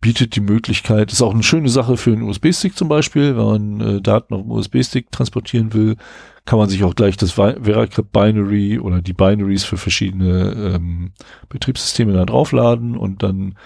[0.00, 3.80] bietet die Möglichkeit, ist auch eine schöne Sache für einen USB-Stick zum Beispiel, wenn man
[3.80, 5.96] äh, Daten auf dem USB-Stick transportieren will,
[6.44, 11.12] kann man sich auch gleich das VeraCrypt Binary oder die Binaries für verschiedene ähm,
[11.48, 13.58] Betriebssysteme da draufladen und dann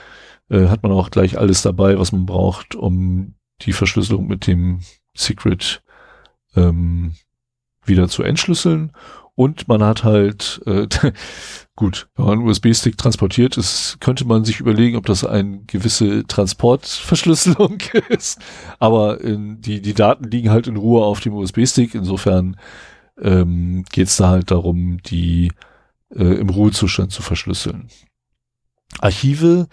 [0.48, 4.80] äh, hat man auch gleich alles dabei, was man braucht, um die Verschlüsselung mit dem
[5.14, 5.82] Secret
[6.56, 7.14] ähm,
[7.84, 8.92] wieder zu entschlüsseln.
[9.34, 10.86] Und man hat halt, äh,
[11.76, 16.26] gut, wenn man einen USB-Stick transportiert ist, könnte man sich überlegen, ob das eine gewisse
[16.26, 17.78] Transportverschlüsselung
[18.08, 18.40] ist.
[18.78, 21.94] Aber in, die, die Daten liegen halt in Ruhe auf dem USB-Stick.
[21.94, 22.56] Insofern
[23.20, 25.50] ähm, geht es da halt darum, die
[26.14, 27.88] äh, im Ruhezustand zu verschlüsseln.
[29.00, 29.66] Archive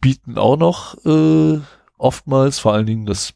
[0.00, 1.60] bieten auch noch äh,
[1.98, 3.34] oftmals, vor allen Dingen das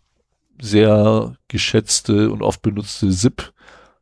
[0.60, 3.52] sehr geschätzte und oft benutzte ZIP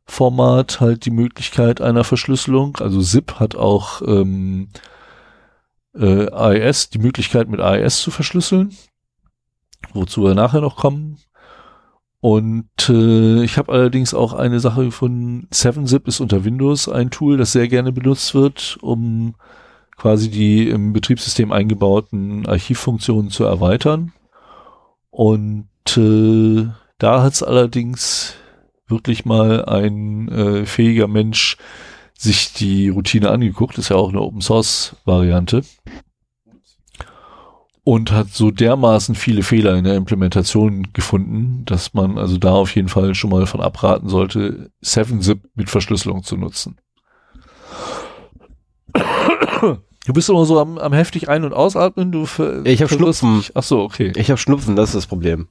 [0.07, 2.77] Format halt die Möglichkeit einer Verschlüsselung.
[2.77, 4.69] Also ZIP hat auch ähm,
[5.95, 8.75] äh, AES, die Möglichkeit mit AES zu verschlüsseln,
[9.93, 11.17] wozu wir nachher noch kommen.
[12.19, 17.37] Und äh, ich habe allerdings auch eine Sache gefunden, 7-Zip ist unter Windows ein Tool,
[17.37, 19.35] das sehr gerne benutzt wird, um
[19.95, 24.11] quasi die im Betriebssystem eingebauten Archivfunktionen zu erweitern.
[25.11, 26.67] Und äh,
[26.97, 28.35] da hat es allerdings
[28.87, 31.57] wirklich mal ein äh, fähiger Mensch
[32.17, 35.63] sich die Routine angeguckt, ist ja auch eine Open Source Variante
[37.85, 42.75] und hat so dermaßen viele Fehler in der Implementation gefunden, dass man also da auf
[42.75, 46.77] jeden Fall schon mal von abraten sollte, 7-Zip mit Verschlüsselung zu nutzen.
[50.05, 52.11] Du bist immer so am, am heftig ein- und ausatmen.
[52.11, 52.23] Du
[52.63, 53.43] ich habe Schnupfen.
[53.53, 54.13] Ach so, okay.
[54.15, 55.47] Ich habe Schnupfen, das ist das Problem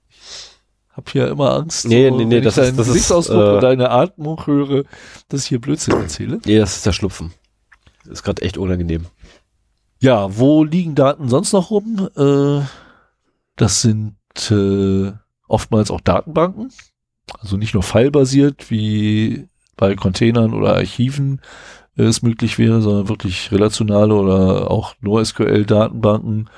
[0.95, 3.63] hab hier immer Angst, nee, so, nee, nee, das ist, das Gesichtsausdruck ist, äh, und
[3.63, 4.85] deine Atmung höre,
[5.29, 6.41] dass ich hier Blödsinn erzähle.
[6.45, 7.33] Nee, das ist der Schlupfen.
[8.09, 9.07] Ist gerade echt unangenehm.
[10.01, 12.09] Ja, wo liegen Daten sonst noch rum?
[12.17, 12.65] Äh,
[13.57, 14.17] das sind
[14.51, 15.13] äh,
[15.49, 16.71] oftmals auch Datenbanken.
[17.41, 21.41] Also nicht nur fallbasiert, wie bei Containern oder Archiven
[21.97, 26.51] es möglich wäre, sondern wirklich relationale oder auch NoSQL-Datenbanken.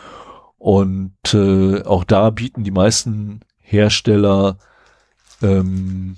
[0.58, 4.58] Und äh, auch da bieten die meisten Hersteller
[5.42, 6.16] ähm,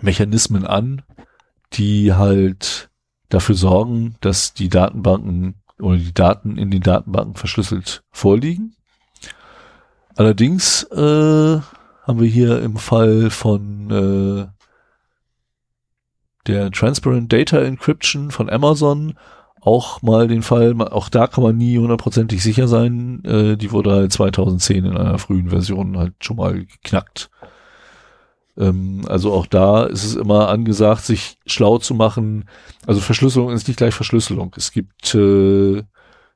[0.00, 1.02] Mechanismen an,
[1.74, 2.90] die halt
[3.28, 8.74] dafür sorgen, dass die Datenbanken oder die Daten in den Datenbanken verschlüsselt vorliegen.
[10.16, 11.60] Allerdings äh,
[12.02, 14.61] haben wir hier im Fall von äh,
[16.46, 19.14] der Transparent Data Encryption von Amazon
[19.60, 23.92] auch mal den Fall, auch da kann man nie hundertprozentig sicher sein, äh, die wurde
[23.92, 27.30] halt 2010 in einer frühen Version halt schon mal geknackt.
[28.56, 32.46] Ähm, also auch da ist es immer angesagt, sich schlau zu machen.
[32.86, 34.52] Also Verschlüsselung ist nicht gleich Verschlüsselung.
[34.56, 35.82] Es gibt äh,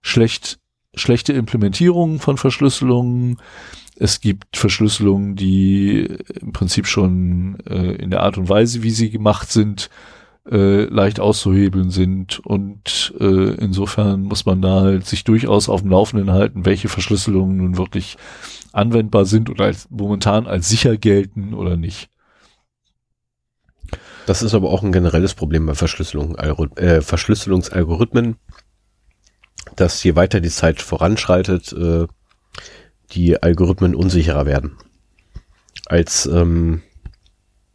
[0.02, 0.60] schlecht,
[0.94, 3.38] schlechte Implementierungen von Verschlüsselungen.
[3.98, 6.06] Es gibt Verschlüsselungen, die
[6.40, 9.88] im Prinzip schon äh, in der Art und Weise, wie sie gemacht sind,
[10.50, 12.40] äh, leicht auszuhebeln sind.
[12.40, 17.56] Und äh, insofern muss man da halt sich durchaus auf dem Laufenden halten, welche Verschlüsselungen
[17.56, 18.16] nun wirklich
[18.72, 22.10] anwendbar sind oder als, momentan als sicher gelten oder nicht.
[24.26, 28.36] Das ist aber auch ein generelles Problem bei Verschlüsselung, äh, Verschlüsselungsalgorithmen,
[29.76, 32.06] dass je weiter die Zeit voranschreitet, äh,
[33.12, 34.76] die Algorithmen unsicherer werden.
[35.86, 36.82] Als ähm,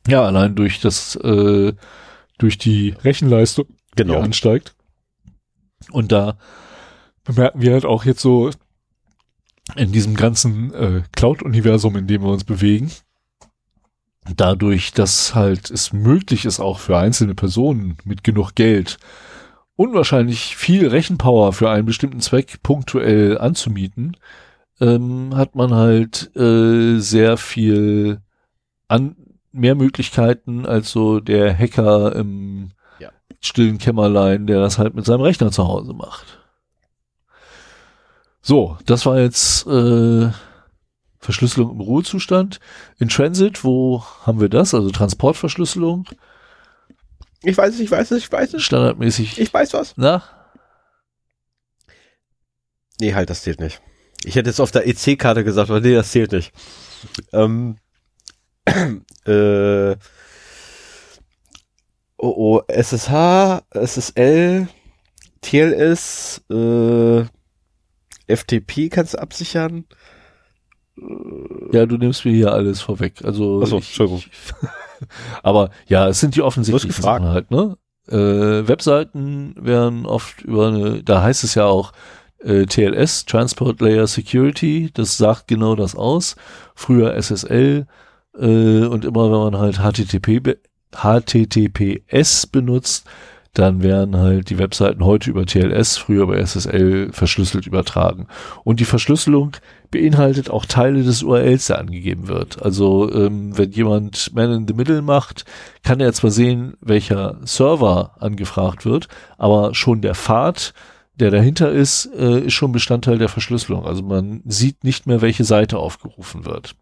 [0.08, 1.74] ja, allein durch das äh,
[2.38, 4.16] durch die Rechenleistung, genau.
[4.16, 4.76] die ansteigt.
[5.92, 6.38] Und da
[7.24, 8.50] bemerken wir halt auch jetzt so
[9.76, 12.92] in diesem ganzen äh, Cloud-Universum, in dem wir uns bewegen,
[14.36, 18.98] dadurch, dass halt es möglich ist, auch für einzelne Personen mit genug Geld
[19.76, 24.18] unwahrscheinlich viel Rechenpower für einen bestimmten Zweck punktuell anzumieten,
[24.82, 28.22] ähm, hat man halt äh, sehr viel
[28.88, 29.16] an
[29.52, 33.12] mehr Möglichkeiten als so der Hacker im ja.
[33.40, 36.40] stillen Kämmerlein, der das halt mit seinem Rechner zu Hause macht.
[38.42, 40.32] So, das war jetzt äh,
[41.20, 42.60] Verschlüsselung im Ruhezustand.
[42.98, 44.74] In Transit, wo haben wir das?
[44.74, 46.08] Also Transportverschlüsselung.
[47.44, 48.64] Ich weiß es, ich weiß es, ich weiß es.
[48.64, 49.40] Standardmäßig.
[49.40, 49.94] Ich weiß was.
[49.96, 50.24] Na?
[53.00, 53.82] Nee, halt, das zählt nicht.
[54.24, 56.52] Ich hätte jetzt auf der EC-Karte gesagt, aber nee, das zählt nicht.
[57.34, 57.78] Ähm,
[59.26, 59.92] äh,
[62.18, 64.68] oh, oh, SSH, SSL,
[65.42, 67.24] TLS, äh,
[68.28, 69.86] FTP kannst du absichern.
[71.72, 73.24] Ja, du nimmst mir hier alles vorweg.
[73.24, 74.24] Also Achso, Entschuldigung.
[75.44, 77.78] aber ja, es sind die offensichtlichen Sachen halt, ne?
[78.08, 81.94] Äh, Webseiten werden oft über eine, da heißt es ja auch,
[82.44, 86.36] äh, TLS, Transport Layer Security, das sagt genau das aus.
[86.76, 87.88] Früher SSL
[88.38, 90.58] äh, und immer wenn man halt HTTP,
[90.92, 93.06] HTTPS benutzt,
[93.54, 98.28] dann werden halt die Webseiten heute über TLS, früher über SSL verschlüsselt übertragen.
[98.64, 99.52] Und die Verschlüsselung
[99.90, 102.62] beinhaltet auch Teile des URLs, der angegeben wird.
[102.64, 105.44] Also ähm, wenn jemand Man in the Middle macht,
[105.84, 110.74] kann er zwar sehen, welcher Server angefragt wird, aber schon der Pfad
[111.22, 113.86] der dahinter ist, äh, ist schon Bestandteil der Verschlüsselung.
[113.86, 116.76] Also man sieht nicht mehr, welche Seite aufgerufen wird.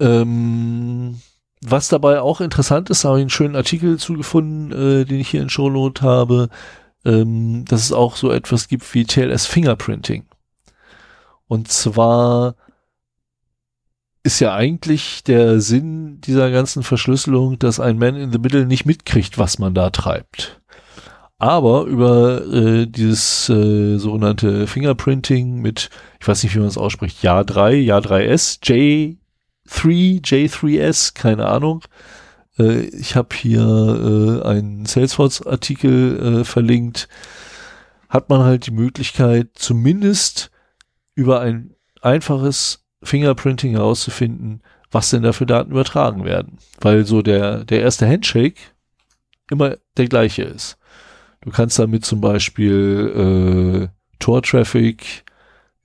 [0.00, 1.20] Ähm,
[1.60, 5.42] was dabei auch interessant ist, habe ich einen schönen Artikel zugefunden, äh, den ich hier
[5.42, 6.48] in Shownote habe,
[7.04, 10.24] ähm, dass es auch so etwas gibt wie TLS Fingerprinting.
[11.48, 12.54] Und zwar
[14.22, 18.86] ist ja eigentlich der Sinn dieser ganzen Verschlüsselung, dass ein Man in the Middle nicht
[18.86, 20.61] mitkriegt, was man da treibt.
[21.42, 25.90] Aber über äh, dieses äh, sogenannte Fingerprinting mit,
[26.20, 29.16] ich weiß nicht, wie man es ausspricht, Ja 3, Ja 3S, J3,
[30.22, 31.82] J3S, keine Ahnung.
[32.60, 37.08] Äh, ich habe hier äh, einen Salesforce-Artikel äh, verlinkt.
[38.08, 40.52] Hat man halt die Möglichkeit, zumindest
[41.16, 44.62] über ein einfaches Fingerprinting herauszufinden,
[44.92, 46.58] was denn da für Daten übertragen werden.
[46.80, 48.60] Weil so der, der erste Handshake
[49.50, 50.78] immer der gleiche ist.
[51.42, 55.24] Du kannst damit zum Beispiel äh, Tor-Traffic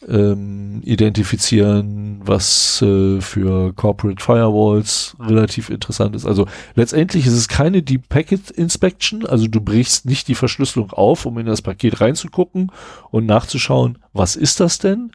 [0.08, 6.26] ähm, identifizieren, was äh, für Corporate Firewalls relativ interessant ist.
[6.26, 11.26] Also letztendlich ist es keine Deep Packet Inspection, also du brichst nicht die Verschlüsselung auf,
[11.26, 12.72] um in das Paket reinzugucken
[13.10, 15.12] und nachzuschauen, was ist das denn,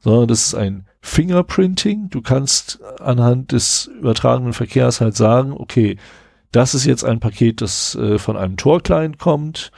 [0.00, 2.10] sondern das ist ein Fingerprinting.
[2.10, 5.98] Du kannst anhand des übertragenen Verkehrs halt sagen, okay,
[6.52, 9.70] das ist jetzt ein Paket, das äh, von einem Tor-Client kommt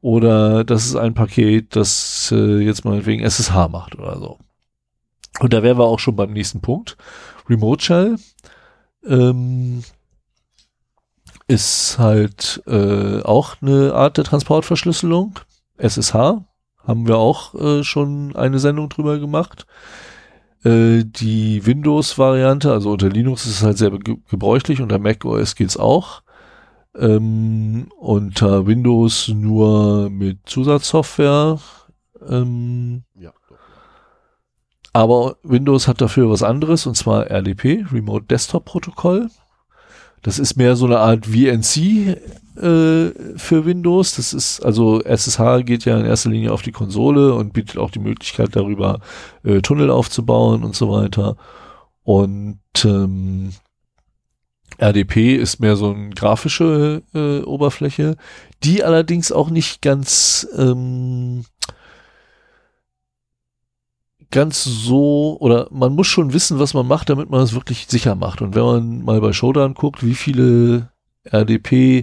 [0.00, 4.38] Oder das ist ein Paket, das äh, jetzt mal wegen SSH macht oder so.
[5.40, 6.98] Und da wären wir auch schon beim nächsten Punkt.
[7.48, 8.16] Remote Shell
[9.06, 9.82] ähm,
[11.46, 15.38] ist halt äh, auch eine Art der Transportverschlüsselung.
[15.78, 16.44] SSH
[16.86, 19.66] haben wir auch äh, schon eine Sendung drüber gemacht.
[20.64, 25.56] Äh, die Windows-Variante, also unter Linux ist es halt sehr ge gebräuchlich, unter Mac OS
[25.56, 26.22] geht's auch.
[26.96, 31.58] Ähm, unter Windows nur mit Zusatzsoftware.
[32.26, 33.32] Ähm, ja.
[34.92, 39.28] Aber Windows hat dafür was anderes, und zwar RDP, Remote Desktop Protokoll.
[40.22, 42.16] Das ist mehr so eine Art VNC
[42.56, 44.16] äh, für Windows.
[44.16, 47.90] Das ist, also SSH geht ja in erster Linie auf die Konsole und bietet auch
[47.90, 49.00] die Möglichkeit darüber,
[49.42, 51.36] äh, Tunnel aufzubauen und so weiter.
[52.02, 53.52] Und ähm,
[54.78, 58.16] RDP ist mehr so eine grafische äh, Oberfläche,
[58.62, 61.44] die allerdings auch nicht ganz ähm,
[64.34, 68.16] ganz so, oder man muss schon wissen, was man macht, damit man es wirklich sicher
[68.16, 68.42] macht.
[68.42, 70.90] Und wenn man mal bei Showdown guckt, wie viele
[71.24, 72.02] RDP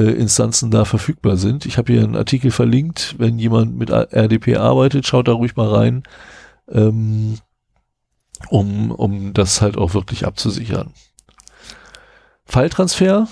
[0.00, 1.66] Instanzen da verfügbar sind.
[1.66, 5.68] Ich habe hier einen Artikel verlinkt, wenn jemand mit RDP arbeitet, schaut da ruhig mal
[5.68, 6.02] rein,
[6.70, 7.38] ähm,
[8.48, 10.92] um, um das halt auch wirklich abzusichern.
[12.44, 13.28] Falltransfer.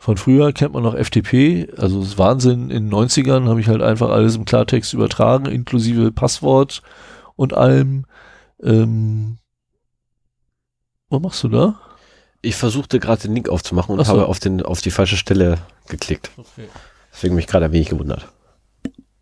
[0.00, 2.70] Von früher kennt man noch FTP, also das Wahnsinn.
[2.70, 6.82] In den 90ern habe ich halt einfach alles im Klartext übertragen, inklusive Passwort
[7.34, 8.06] und allem.
[8.62, 9.38] Ähm,
[11.08, 11.80] was machst du da?
[12.48, 14.10] Ich versuchte gerade den Link aufzumachen und so.
[14.10, 16.30] habe auf, den, auf die falsche Stelle geklickt.
[16.34, 16.66] Okay.
[17.12, 18.26] Deswegen mich gerade ein wenig gewundert.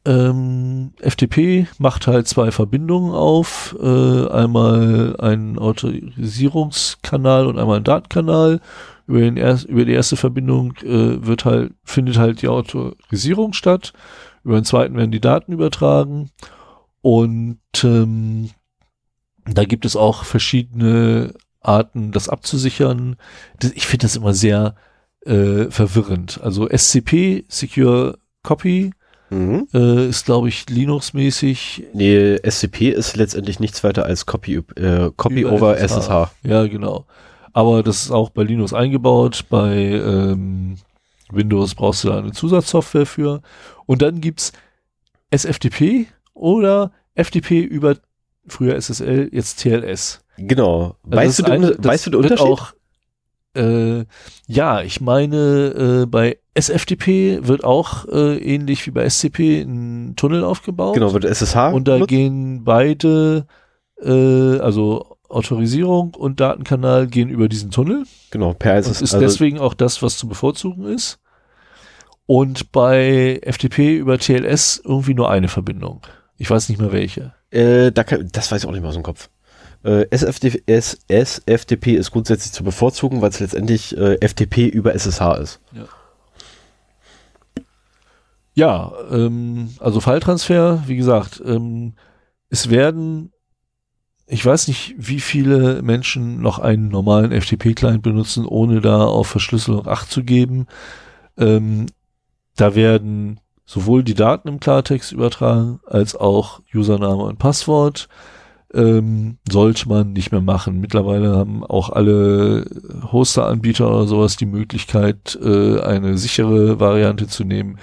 [0.04, 3.74] Ähm, FTP macht halt zwei Verbindungen auf.
[3.82, 8.60] Äh, einmal einen Autorisierungskanal und einmal einen Datenkanal.
[9.08, 13.92] Über, den erst, über die erste Verbindung äh, wird halt, findet halt die Autorisierung statt.
[14.44, 16.30] Über den zweiten werden die Daten übertragen.
[17.02, 18.50] Und ähm,
[19.46, 21.34] da gibt es auch verschiedene
[21.66, 23.16] Arten, das abzusichern.
[23.58, 24.74] Das, ich finde das immer sehr
[25.24, 26.40] äh, verwirrend.
[26.42, 28.92] Also SCP, Secure Copy,
[29.30, 29.66] mhm.
[29.74, 31.84] äh, ist, glaube ich, Linux-mäßig.
[31.92, 36.06] Nee, SCP ist letztendlich nichts weiter als Copy, äh, Copy over SSH.
[36.06, 36.30] SSH.
[36.44, 37.06] Ja, genau.
[37.52, 39.46] Aber das ist auch bei Linux eingebaut.
[39.48, 40.76] Bei ähm,
[41.30, 43.40] Windows brauchst du da eine Zusatzsoftware für.
[43.86, 44.52] Und dann gibt's
[45.30, 47.96] SFTP oder FTP über
[48.46, 50.22] früher SSL, jetzt TLS.
[50.36, 50.96] Genau.
[51.10, 52.46] Also weißt, du, ein, weißt du den Unterschied?
[52.46, 52.72] Auch,
[53.54, 54.04] äh,
[54.46, 60.44] ja, ich meine, äh, bei SFTP wird auch äh, ähnlich wie bei SCP ein Tunnel
[60.44, 60.94] aufgebaut.
[60.94, 61.72] Genau, wird SSH.
[61.72, 62.08] Und da nutzt?
[62.08, 63.46] gehen beide,
[64.02, 68.04] äh, also Autorisierung und Datenkanal gehen über diesen Tunnel.
[68.30, 68.88] Genau, per SSH.
[68.88, 71.18] Das ist also deswegen auch das, was zu bevorzugen ist.
[72.26, 76.02] Und bei FTP über TLS irgendwie nur eine Verbindung.
[76.38, 77.32] Ich weiß nicht mehr welche.
[77.50, 79.30] Äh, da kann, das weiß ich auch nicht mehr aus dem Kopf.
[79.84, 85.36] Äh, SFTP, S, SFTP ist grundsätzlich zu bevorzugen, weil es letztendlich äh, FTP über SSH
[85.40, 85.60] ist.
[85.72, 85.84] Ja,
[88.54, 91.94] ja ähm, also Falltransfer, wie gesagt, ähm,
[92.48, 93.32] es werden,
[94.26, 99.86] ich weiß nicht, wie viele Menschen noch einen normalen FTP-Client benutzen, ohne da auf Verschlüsselung
[99.86, 100.66] Acht zu geben.
[101.36, 101.86] Ähm,
[102.56, 108.08] da werden sowohl die Daten im Klartext übertragen, als auch Username und Passwort.
[108.74, 110.80] Ähm, sollte man nicht mehr machen.
[110.80, 112.66] Mittlerweile haben auch alle
[113.12, 117.78] Hoster-Anbieter oder sowas die Möglichkeit, äh, eine sichere Variante zu nehmen.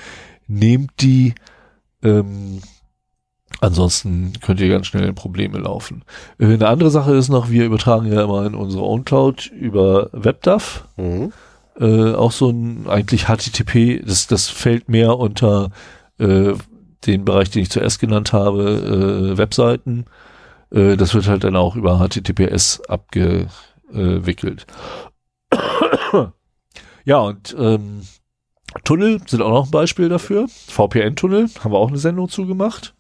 [0.48, 1.36] Nehmt die.
[2.04, 2.62] Ähm,
[3.62, 6.04] ansonsten könnt ihr ganz schnell in Probleme laufen.
[6.38, 10.10] Äh, eine andere Sache ist noch, wir übertragen ja immer in unsere Own Cloud über
[10.12, 10.86] WebDAV.
[10.98, 11.32] Mhm
[11.80, 15.72] äh, auch so ein eigentlich HTTP, das, das fällt mehr unter
[16.20, 16.54] äh,
[17.06, 20.06] den Bereich, den ich zuerst genannt habe, äh, Webseiten.
[20.74, 24.66] Äh, das wird halt dann auch über HTTPS abgewickelt.
[27.06, 28.02] ja, und ähm,
[28.84, 30.48] Tunnel sind auch noch ein Beispiel dafür.
[30.48, 32.96] VPN-Tunnel haben wir auch eine Sendung zugemacht.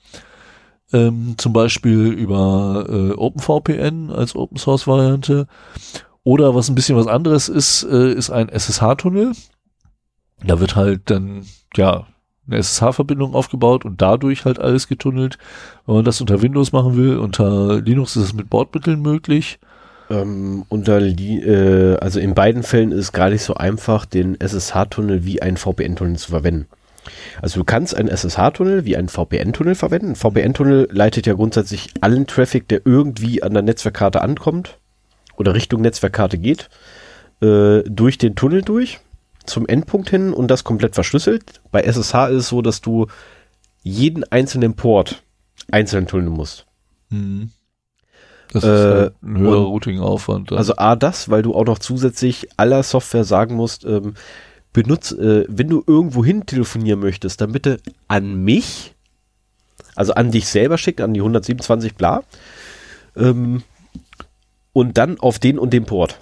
[0.91, 5.47] Ähm, zum Beispiel über äh, OpenVPN als Open Source Variante.
[6.23, 9.33] Oder was ein bisschen was anderes ist, äh, ist ein SSH-Tunnel.
[10.45, 11.45] Da wird halt dann,
[11.75, 12.05] ja,
[12.47, 15.37] eine SSH-Verbindung aufgebaut und dadurch halt alles getunnelt.
[15.85, 19.59] Wenn man das unter Windows machen will, unter Linux ist es mit Bordmitteln möglich.
[20.09, 25.25] Ähm, unter, äh, also in beiden Fällen ist es gar nicht so einfach, den SSH-Tunnel
[25.25, 26.67] wie einen VPN-Tunnel zu verwenden.
[27.41, 30.09] Also du kannst einen SSH-Tunnel wie einen VPN-Tunnel verwenden.
[30.09, 34.77] Ein VPN-Tunnel leitet ja grundsätzlich allen Traffic, der irgendwie an der Netzwerkkarte ankommt,
[35.35, 36.69] oder Richtung Netzwerkkarte geht,
[37.41, 38.99] äh, durch den Tunnel durch.
[39.45, 41.61] Zum Endpunkt hin und das komplett verschlüsselt.
[41.71, 43.07] Bei SSH ist es so, dass du
[43.81, 45.23] jeden einzelnen Port
[45.71, 46.65] einzeln tunneln musst.
[47.09, 47.51] Mhm.
[48.51, 50.51] Das Äh, ist halt ein höherer Routing-Aufwand.
[50.51, 54.13] Also A, das, weil du auch noch zusätzlich aller Software sagen musst, ähm,
[54.73, 58.93] benutz, äh, wenn du irgendwo hin telefonieren möchtest, dann bitte an mich,
[59.95, 62.23] also an dich selber schicken, an die 127 bla,
[63.15, 63.63] ähm,
[64.71, 66.19] und dann auf den und den Port.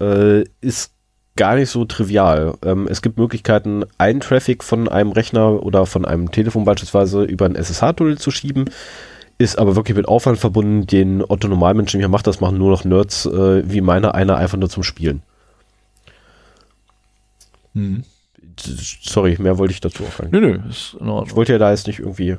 [0.00, 0.92] Äh, ist
[1.36, 2.54] gar nicht so trivial.
[2.64, 7.46] Ähm, es gibt Möglichkeiten, einen Traffic von einem Rechner oder von einem Telefon beispielsweise über
[7.46, 8.66] einen SSH-Tunnel zu schieben.
[9.38, 12.26] Ist aber wirklich mit Aufwand verbunden, den Otto Normalmenschen hier macht.
[12.26, 15.22] Das machen nur noch Nerds äh, wie meiner, einer einfach nur zum Spielen.
[17.72, 18.04] Mhm.
[18.58, 20.28] Sorry, mehr wollte ich dazu auch sagen.
[20.32, 21.36] Nö, nö, ist in Ich Ordnung.
[21.36, 22.36] wollte ja da jetzt nicht irgendwie.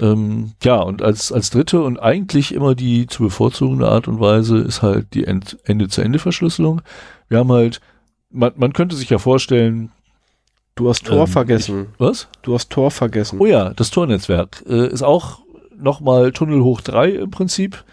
[0.00, 4.58] Ähm, ja, und als, als dritte und eigentlich immer die zu bevorzugende Art und Weise
[4.58, 6.82] ist halt die End Ende-zu-Ende-Verschlüsselung.
[7.28, 7.80] Wir haben halt,
[8.30, 9.90] man, man könnte sich ja vorstellen,
[10.74, 11.86] Du hast Tor Ähm, vergessen.
[11.98, 12.28] was?
[12.40, 13.38] Du hast Tor vergessen.
[13.40, 15.40] Oh ja, das Tornetzwerk äh, ist auch
[15.76, 17.84] nochmal Tunnel hoch drei im Prinzip.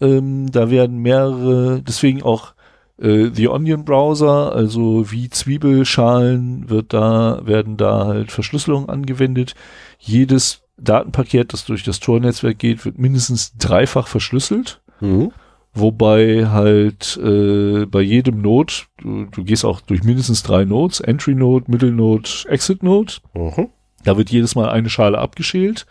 [0.00, 2.52] Ähm, da werden mehrere, deswegen auch
[2.98, 9.54] äh, The Onion Browser, also wie Zwiebelschalen wird da, werden da halt Verschlüsselungen angewendet.
[9.98, 14.80] Jedes Datenpaket, das durch das Tornetzwerk geht, wird mindestens dreifach verschlüsselt.
[15.00, 15.32] Mhm.
[15.72, 21.34] Wobei halt äh, bei jedem Node, du, du gehst auch durch mindestens drei Nodes, Entry
[21.34, 23.14] Node, Middle Node, Exit Node.
[23.34, 23.68] Mhm.
[24.02, 25.86] Da wird jedes Mal eine Schale abgeschält.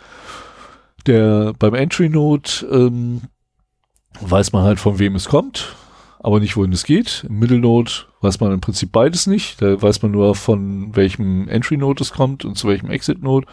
[1.05, 3.21] Der beim Entry Node ähm,
[4.19, 5.75] weiß man halt von wem es kommt,
[6.19, 7.25] aber nicht wohin es geht.
[7.29, 7.91] Im Middle Node
[8.21, 9.61] weiß man im Prinzip beides nicht.
[9.61, 13.47] Da weiß man nur von welchem Entry Node es kommt und zu welchem Exit Node.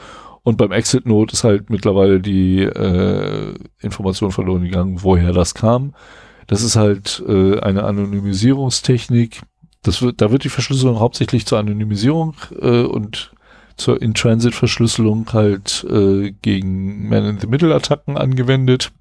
[0.47, 5.93] Und beim Exit Node ist halt mittlerweile die äh, Information verloren gegangen, woher das kam.
[6.47, 9.41] Das ist halt äh, eine Anonymisierungstechnik.
[9.83, 13.33] Das wird, da wird die Verschlüsselung hauptsächlich zur Anonymisierung äh, und
[13.77, 18.93] zur In-Transit-Verschlüsselung halt äh, gegen Man-in-the-Middle-Attacken angewendet,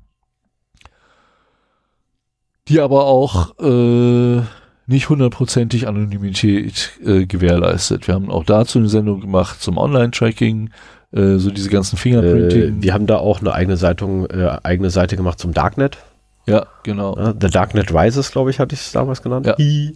[2.67, 4.41] die aber auch äh,
[4.87, 8.07] nicht hundertprozentig Anonymität äh, gewährleistet.
[8.07, 10.71] Wir haben auch dazu eine Sendung gemacht zum Online-Tracking,
[11.15, 12.81] äh, so diese ganzen Äh, Fingerprinting.
[12.83, 15.97] wir haben da auch eine eigene Zeitung, äh, eigene Seite gemacht zum Darknet.
[16.45, 17.17] ja, genau.
[17.17, 19.47] Ja, The Darknet Rises, glaube ich, hatte ich es damals genannt.
[19.47, 19.55] Ja.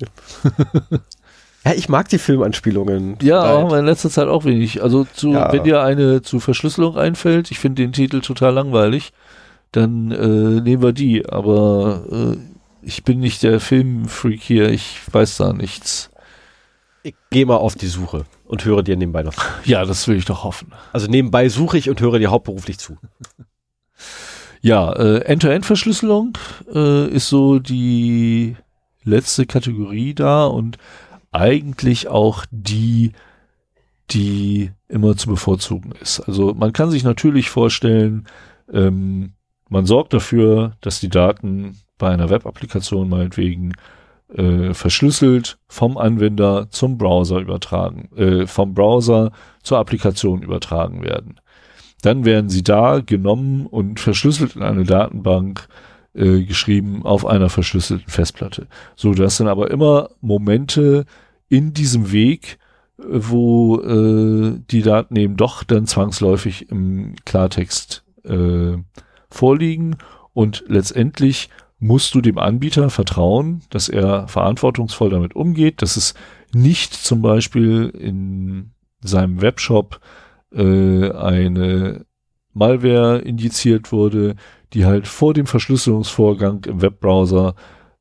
[1.65, 3.17] ja, ich mag die Filmanspielungen.
[3.21, 4.81] Ja, wir in letzter Zeit auch wenig.
[4.81, 5.51] Also zu, Ja.
[5.51, 9.11] wenn dir eine zu Verschlüsselung einfällt, ich finde den Titel total langweilig,
[9.71, 11.27] dann äh, nehmen wir die.
[11.29, 12.37] Aber äh,
[12.81, 16.08] ich bin nicht der Filmfreak hier, ich weiß da nichts.
[17.03, 19.35] Ich gehe mal auf die Suche und höre dir nebenbei noch.
[19.65, 20.73] Ja, das will ich doch hoffen.
[20.91, 22.97] Also nebenbei suche ich und höre dir hauptberuflich zu.
[24.61, 26.37] Ja, äh, End-to-End-Verschlüsselung
[26.73, 28.57] äh, ist so die
[29.03, 30.77] letzte Kategorie da und
[31.31, 33.13] eigentlich auch die,
[34.09, 36.19] die immer zu bevorzugen ist.
[36.21, 38.27] Also man kann sich natürlich vorstellen,
[38.71, 39.33] ähm,
[39.69, 43.73] man sorgt dafür, dass die Daten bei einer Web-Applikation meinetwegen
[44.33, 49.31] äh, verschlüsselt vom Anwender zum Browser übertragen, äh, vom Browser
[49.63, 51.39] zur Applikation übertragen werden.
[52.01, 55.67] Dann werden sie da genommen und verschlüsselt in eine Datenbank
[56.13, 58.67] äh, geschrieben auf einer verschlüsselten Festplatte.
[58.95, 61.05] So, das sind aber immer Momente
[61.49, 62.57] in diesem Weg,
[62.99, 68.77] äh, wo äh, die Daten eben doch dann zwangsläufig im Klartext äh,
[69.29, 69.97] vorliegen
[70.33, 71.49] und letztendlich
[71.79, 76.13] musst du dem Anbieter vertrauen, dass er verantwortungsvoll damit umgeht, dass es
[76.53, 80.01] nicht zum Beispiel in seinem Webshop
[80.53, 82.05] äh, eine
[82.53, 84.35] Malware injiziert wurde,
[84.73, 87.55] die halt vor dem Verschlüsselungsvorgang im Webbrowser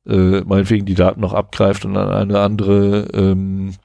[0.05, 3.75] äh, meinetwegen die Daten noch abgreift und an eine andere, ähm,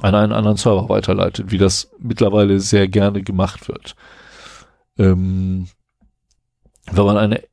[0.00, 3.94] an einen anderen Server weiterleitet, wie das mittlerweile sehr gerne gemacht wird.
[4.96, 5.68] Ähm,
[6.90, 7.44] wenn man eine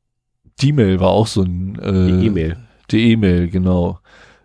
[0.60, 2.56] die E-Mail war auch so ein äh, Die E-Mail.
[2.90, 4.00] die E-Mail, genau.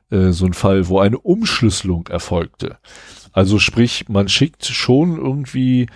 [0.10, 2.78] Äh, so ein Fall, wo eine Umschlüsselung erfolgte.
[3.32, 5.88] Also sprich, man schickt schon irgendwie,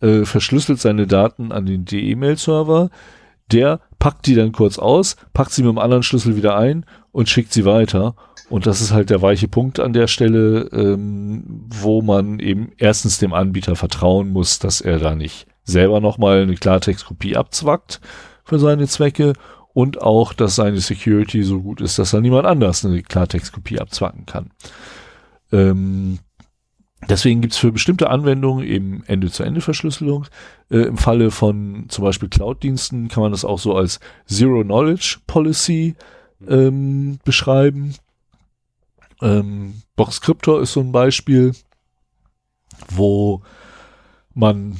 [0.00, 2.90] äh, verschlüsselt seine Daten an den E-Mail-Server,
[3.50, 7.28] der packt die dann kurz aus, packt sie mit dem anderen Schlüssel wieder ein und
[7.28, 8.14] schickt sie weiter.
[8.50, 13.18] Und das ist halt der weiche Punkt an der Stelle, ähm, wo man eben erstens
[13.18, 18.00] dem Anbieter vertrauen muss, dass er da nicht selber nochmal eine Klartextkopie abzwackt
[18.44, 19.32] für seine Zwecke
[19.74, 24.26] und auch, dass seine Security so gut ist, dass da niemand anders eine Klartextkopie abzwacken
[24.26, 24.50] kann.
[25.50, 26.18] Ähm,
[27.08, 30.26] deswegen gibt's für bestimmte Anwendungen eben Ende-zu-Ende-Verschlüsselung.
[30.70, 35.94] Äh, Im Falle von zum Beispiel Cloud-Diensten kann man das auch so als Zero-Knowledge-Policy
[36.48, 37.94] ähm, beschreiben.
[39.20, 41.52] Ähm, Boxcryptor ist so ein Beispiel,
[42.88, 43.42] wo
[44.34, 44.76] man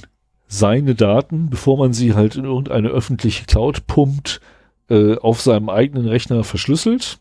[0.48, 4.40] seine Daten, bevor man sie halt in irgendeine öffentliche Cloud pumpt,
[4.88, 7.18] äh, auf seinem eigenen Rechner verschlüsselt,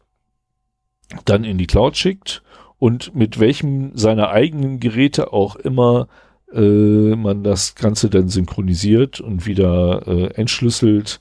[1.25, 2.43] dann in die Cloud schickt
[2.79, 6.07] und mit welchem seiner eigenen Geräte auch immer
[6.53, 11.19] äh, man das Ganze dann synchronisiert und wieder äh, entschlüsselt,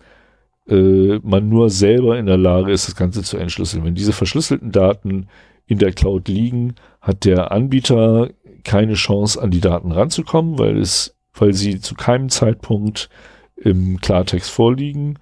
[0.69, 3.85] äh, man nur selber in der Lage ist, das Ganze zu entschlüsseln.
[3.85, 5.29] Wenn diese verschlüsselten Daten
[5.67, 8.31] in der Cloud liegen, hat der Anbieter
[8.65, 13.09] keine Chance, an die Daten ranzukommen, weil es, weil sie zu keinem Zeitpunkt
[13.57, 15.19] im Klartext vorliegen.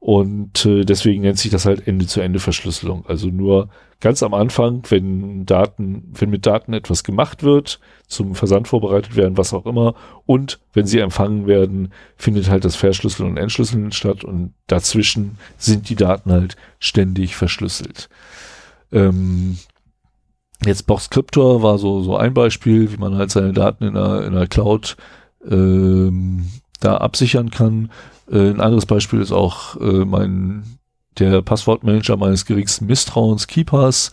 [0.00, 3.04] Und äh, deswegen nennt sich das halt Ende-zu-Ende-Verschlüsselung.
[3.06, 3.68] Also nur
[4.00, 9.36] ganz am Anfang, wenn Daten, wenn mit Daten etwas gemacht wird, zum Versand vorbereitet werden,
[9.36, 9.94] was auch immer,
[10.24, 15.90] und wenn sie empfangen werden, findet halt das Verschlüsseln und Entschlüsseln statt und dazwischen sind
[15.90, 18.08] die Daten halt ständig verschlüsselt.
[18.90, 19.58] Ähm,
[20.64, 24.32] jetzt Boxcryptor war so, so ein Beispiel, wie man halt seine Daten in der, in
[24.32, 24.96] der Cloud
[25.46, 26.46] ähm,
[26.80, 27.90] da absichern kann.
[28.30, 30.64] Äh, ein anderes Beispiel ist auch äh, mein
[31.18, 34.12] der Passwortmanager meines geringsten Misstrauens, Keepers,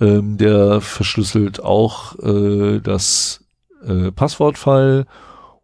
[0.00, 3.44] ähm, der verschlüsselt auch äh, das
[3.84, 5.06] äh, Passwortfile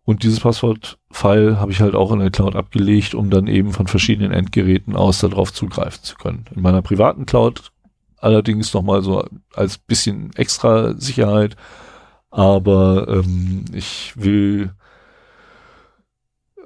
[0.04, 3.88] und dieses Passwortfile habe ich halt auch in der Cloud abgelegt, um dann eben von
[3.88, 6.44] verschiedenen Endgeräten aus darauf zugreifen zu können.
[6.54, 7.72] In meiner privaten Cloud
[8.18, 9.24] allerdings nochmal so
[9.54, 11.56] als bisschen extra Sicherheit,
[12.30, 14.72] aber ähm, ich will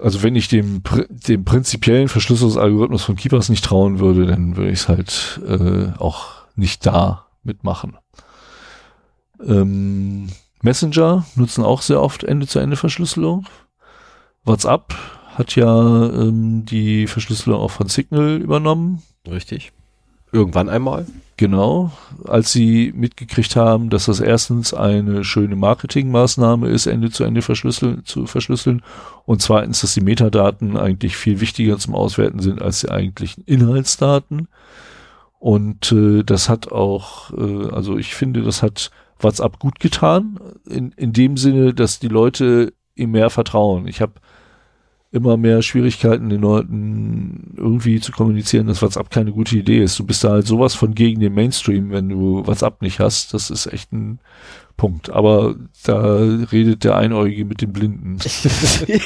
[0.02, 4.81] also wenn ich dem, dem prinzipiellen Verschlüsselungsalgorithmus von Keepers nicht trauen würde, dann würde ich
[4.81, 7.97] es halt äh, auch nicht da mitmachen.
[9.44, 10.28] Ähm,
[10.62, 13.47] Messenger nutzen auch sehr oft Ende-zu-Ende-Verschlüsselung.
[14.44, 14.94] WhatsApp
[15.35, 19.02] hat ja ähm, die Verschlüsselung auch von Signal übernommen.
[19.27, 19.72] Richtig.
[20.32, 21.07] Irgendwann einmal.
[21.36, 21.90] Genau,
[22.24, 28.05] als sie mitgekriegt haben, dass das erstens eine schöne Marketingmaßnahme ist, Ende zu Ende verschlüsseln,
[28.05, 28.82] zu verschlüsseln
[29.24, 34.48] und zweitens, dass die Metadaten eigentlich viel wichtiger zum Auswerten sind als die eigentlichen Inhaltsdaten.
[35.39, 40.39] Und äh, das hat auch, äh, also ich finde, das hat WhatsApp gut getan,
[40.69, 43.86] in, in dem Sinne, dass die Leute ihm mehr vertrauen.
[43.86, 44.12] Ich habe
[45.12, 49.99] immer mehr Schwierigkeiten, den Leuten irgendwie zu kommunizieren, dass WhatsApp keine gute Idee ist.
[49.99, 53.35] Du bist da halt sowas von gegen den Mainstream, wenn du WhatsApp nicht hast.
[53.35, 54.21] Das ist echt ein
[54.77, 55.11] Punkt.
[55.11, 56.14] Aber da
[56.53, 58.19] redet der Einäugige mit dem Blinden.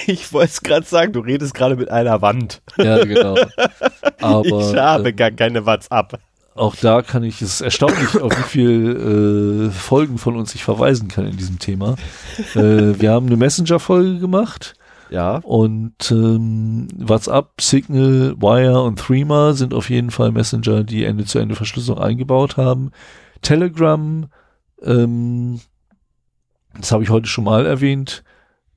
[0.07, 2.61] ich wollte es gerade sagen, du redest gerade mit einer Wand.
[2.77, 3.37] Ja, genau.
[4.21, 6.21] Aber, ich habe äh, gar keine WhatsApp.
[6.55, 10.63] Auch da kann ich, es ist erstaunlich, auf wie viel äh, Folgen von uns ich
[10.63, 11.97] verweisen kann in diesem Thema.
[12.55, 14.77] Äh, wir haben eine Messenger-Folge gemacht
[15.15, 15.37] ja.
[15.45, 22.57] Und ähm, WhatsApp, Signal, Wire und Threema sind auf jeden Fall Messenger, die Ende-zu-Ende-Verschlüsselung eingebaut
[22.57, 22.91] haben.
[23.41, 24.27] Telegram,
[24.83, 25.61] ähm,
[26.77, 28.25] das habe ich heute schon mal erwähnt,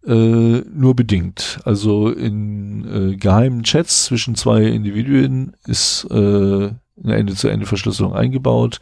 [0.06, 1.59] äh, nur bedingt.
[1.66, 8.80] Also in äh, geheimen Chats zwischen zwei Individuen ist äh, eine Ende-zu-Ende-Verschlüsselung eingebaut,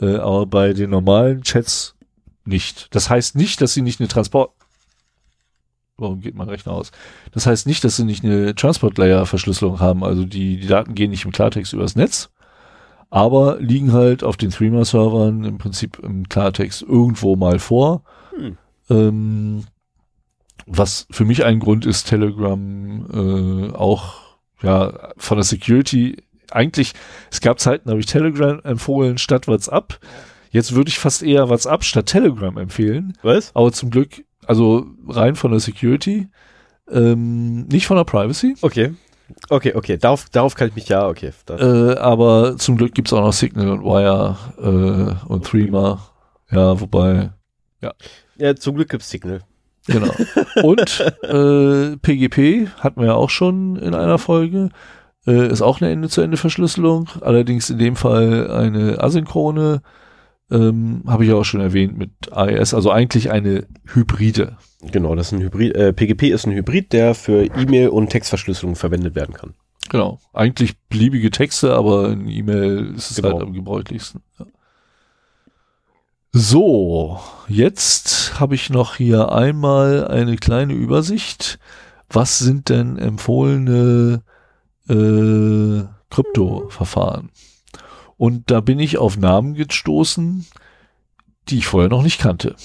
[0.00, 1.96] äh, aber bei den normalen Chats
[2.44, 2.94] nicht.
[2.94, 4.52] Das heißt nicht, dass sie nicht eine Transport
[5.98, 6.92] Warum geht mein Rechner aus?
[7.32, 10.04] Das heißt nicht, dass sie nicht eine Transport Layer Verschlüsselung haben.
[10.04, 12.30] Also die, die Daten gehen nicht im Klartext übers Netz,
[13.08, 18.02] aber liegen halt auf den Threema Servern im Prinzip im Klartext irgendwo mal vor.
[18.36, 18.58] Hm.
[18.90, 19.64] Ähm,
[20.66, 26.16] was für mich ein Grund ist, Telegram äh, auch ja von der Security
[26.50, 26.92] eigentlich,
[27.30, 29.98] es gab Zeiten, da habe ich Telegram empfohlen statt WhatsApp.
[30.50, 33.16] Jetzt würde ich fast eher WhatsApp statt Telegram empfehlen.
[33.22, 33.50] Was?
[33.54, 36.28] Aber zum Glück also rein von der Security,
[36.90, 38.54] ähm, nicht von der Privacy.
[38.62, 38.94] Okay.
[39.48, 41.32] Okay, okay, darauf, darauf kann ich mich ja, okay.
[41.50, 46.00] Äh, aber zum Glück gibt es auch noch Signal und Wire äh, und Threema.
[46.50, 47.30] Ja, wobei,
[47.80, 47.92] ja.
[48.36, 49.40] Ja, zum Glück gibt es Signal.
[49.86, 50.12] Genau.
[50.62, 54.70] Und äh, PGP hatten wir ja auch schon in einer Folge.
[55.26, 59.82] Äh, ist auch eine Ende-zu-Ende-Verschlüsselung, allerdings in dem Fall eine asynchrone
[60.50, 64.56] ähm, habe ich ja auch schon erwähnt mit AES, also eigentlich eine Hybride.
[64.92, 65.74] Genau, das ist ein Hybrid.
[65.74, 69.54] Äh, PGP ist ein Hybrid, der für E-Mail und Textverschlüsselung verwendet werden kann.
[69.88, 73.32] Genau, eigentlich beliebige Texte, aber in E-Mail ist es genau.
[73.32, 74.22] halt am gebräuchlichsten.
[74.38, 74.46] Ja.
[76.32, 77.18] So,
[77.48, 81.58] jetzt habe ich noch hier einmal eine kleine Übersicht.
[82.10, 84.22] Was sind denn empfohlene
[84.88, 87.30] äh, Krypto-Verfahren?
[88.16, 90.46] Und da bin ich auf Namen gestoßen,
[91.48, 92.56] die ich vorher noch nicht kannte.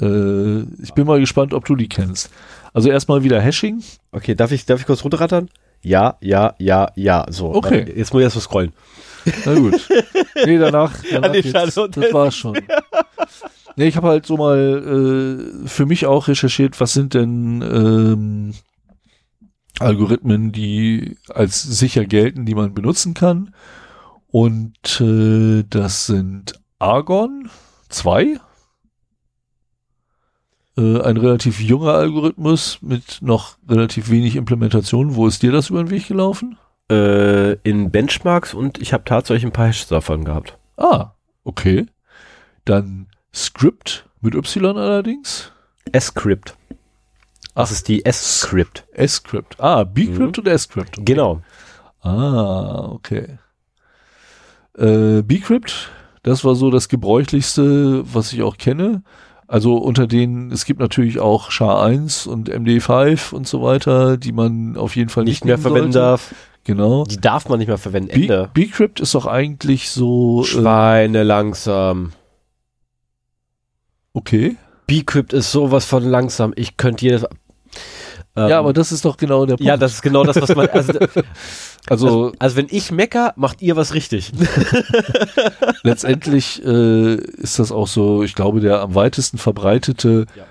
[0.00, 2.30] Äh, ich bin mal gespannt, ob du die kennst.
[2.72, 3.82] Also erstmal wieder Hashing.
[4.12, 5.48] Okay, darf ich, darf ich kurz runterrattern?
[5.82, 7.26] ja, ja, ja, ja.
[7.30, 7.92] So, Okay.
[7.94, 8.72] Jetzt muss ich erst mal scrollen.
[9.44, 9.88] Na gut.
[10.46, 11.50] Nee, danach, danach geht's.
[11.50, 12.58] schade, das war's schon.
[13.76, 18.54] Nee, ich habe halt so mal äh, für mich auch recherchiert, was sind denn ähm,
[19.78, 23.54] Algorithmen, die als sicher gelten, die man benutzen kann.
[24.34, 27.48] Und äh, das sind Argon
[27.88, 28.40] 2.
[30.76, 35.14] Äh, ein relativ junger Algorithmus mit noch relativ wenig Implementation.
[35.14, 36.58] Wo ist dir das über den Weg gelaufen?
[36.90, 40.58] Äh, in Benchmarks und ich habe tatsächlich ein paar Hashes davon gehabt.
[40.76, 41.12] Ah,
[41.44, 41.86] okay.
[42.64, 45.52] Dann Script mit Y allerdings.
[45.92, 46.56] S-Script.
[47.54, 48.84] Das ist die S-Script.
[48.94, 49.60] S-Script.
[49.60, 50.96] Ah, B-Crypt und S-Script.
[51.06, 51.40] Genau.
[52.00, 53.38] Ah, okay.
[54.78, 55.90] Äh, B-Crypt,
[56.22, 59.02] das war so das gebräuchlichste, was ich auch kenne.
[59.46, 64.76] Also unter denen, es gibt natürlich auch SHA-1 und MD5 und so weiter, die man
[64.76, 66.06] auf jeden Fall nicht, Nicht mehr verwenden sollte.
[66.06, 66.34] darf.
[66.64, 67.04] Genau.
[67.04, 68.08] Die darf man nicht mehr verwenden.
[68.10, 68.48] Ende.
[68.54, 72.12] B-Crypt ist doch eigentlich so, äh, Schweine langsam.
[74.12, 74.56] okay.
[74.86, 76.52] Bcrypt ist sowas von langsam.
[76.56, 77.24] Ich könnte jedes.
[78.36, 79.66] Ähm, ja, aber das ist doch genau der Punkt.
[79.66, 80.68] ja, das ist genau das, was man.
[80.68, 80.92] Also,
[81.88, 84.32] also also, also wenn ich mecker, macht ihr was richtig.
[85.82, 90.44] letztendlich äh, ist das auch so, ich glaube, der am weitesten verbreitete Ja.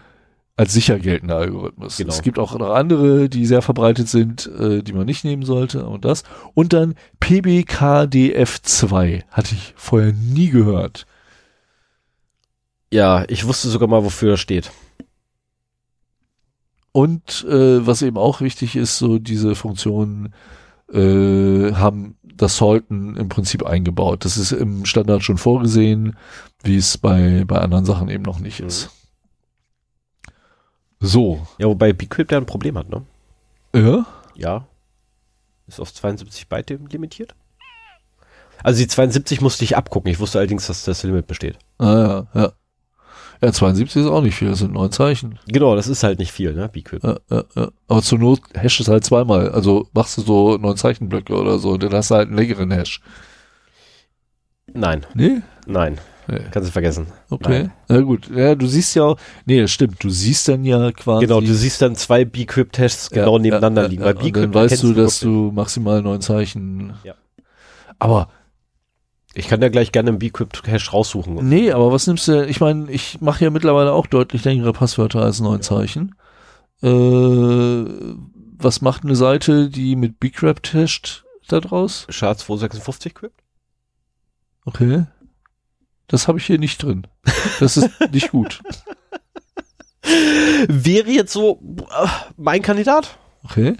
[0.55, 1.97] als sicher geltende Algorithmus.
[1.97, 2.09] Genau.
[2.09, 5.85] Es gibt auch noch andere, die sehr verbreitet sind, äh, die man nicht nehmen sollte
[5.87, 6.23] und das.
[6.53, 11.05] Und dann PBKDF2 hatte ich vorher nie gehört.
[12.91, 14.71] Ja, ich wusste sogar mal, wofür das steht.
[16.91, 20.31] Und äh, was eben auch wichtig ist, so diese Funktionen
[20.91, 24.25] äh, haben das Salten im Prinzip eingebaut.
[24.25, 26.17] Das ist im Standard schon vorgesehen,
[26.63, 28.67] wie es bei, bei anderen Sachen eben noch nicht Mhm.
[28.67, 28.89] ist.
[30.99, 31.45] So.
[31.57, 33.03] Ja, wobei Bcrypt ja ein Problem hat, ne?
[33.75, 34.05] Ja.
[34.35, 34.67] Ja.
[35.67, 37.35] Ist auf 72 Byte limitiert?
[38.63, 40.11] Also die 72 musste ich abgucken.
[40.11, 41.57] Ich wusste allerdings, dass das Limit besteht.
[41.79, 42.51] Ah, ja, ja.
[43.43, 45.37] Ja, 72 ist auch nicht viel, das sind neun Zeichen.
[45.47, 46.69] Genau, das ist halt nicht viel, ne?
[46.69, 47.03] Bcrypt.
[47.03, 47.67] Ja, ja, ja.
[47.89, 49.49] Aber zur Not hash es halt zweimal.
[49.49, 53.01] Also machst du so neun Zeichenblöcke oder so, dann hast du halt einen längeren Hash.
[54.73, 55.41] Nein, Nee?
[55.67, 55.99] nein.
[56.29, 56.39] Nee.
[56.51, 57.07] Kannst du vergessen.
[57.29, 57.69] Okay.
[57.89, 58.29] Na gut.
[58.33, 60.01] Ja, du siehst ja auch, nee, das stimmt.
[60.01, 61.25] Du siehst dann ja quasi.
[61.25, 64.03] Genau, du siehst dann zwei Bcrypt-Tests genau nebeneinander liegen.
[64.03, 66.93] Bei und dann weißt du, dass du maximal neun Zeichen.
[67.03, 67.15] Ja.
[67.99, 68.29] Aber
[69.35, 71.35] Ich kann da gleich gerne einen Bcrypt-Hash raussuchen.
[71.47, 72.45] nee, aber was nimmst du?
[72.45, 76.15] Ich meine, ich mache ja mittlerweile auch deutlich längere Passwörter als neun Zeichen.
[76.83, 77.85] Äh,
[78.57, 82.05] was macht eine Seite, die mit Bcrypt hasht da draus?
[82.09, 83.41] SHA-256 Crypt?
[84.65, 85.05] Okay.
[86.07, 87.07] Das habe ich hier nicht drin.
[87.59, 88.61] Das ist nicht gut.
[90.67, 93.17] Wäre jetzt so äh, mein Kandidat?
[93.43, 93.77] Okay.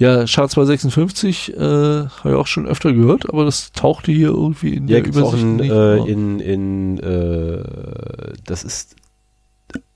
[0.00, 4.88] Ja, SHA-256 äh, habe ich auch schon öfter gehört, aber das tauchte hier irgendwie in
[4.88, 5.70] Ja, der gibt's auch Übersicht in, nicht.
[5.70, 8.96] äh, in, in äh, das ist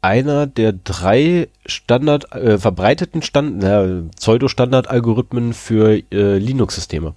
[0.03, 7.15] einer der drei Standard, äh, verbreiteten Stand, na, Pseudo-Standard-Algorithmen für äh, Linux-Systeme.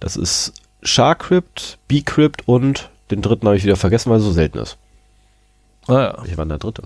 [0.00, 4.58] Das ist SHA-Crypt, Bcrypt und den dritten habe ich wieder vergessen, weil er so selten
[4.58, 4.78] ist.
[5.88, 6.16] ah, ja.
[6.22, 6.84] Welcher war der dritte?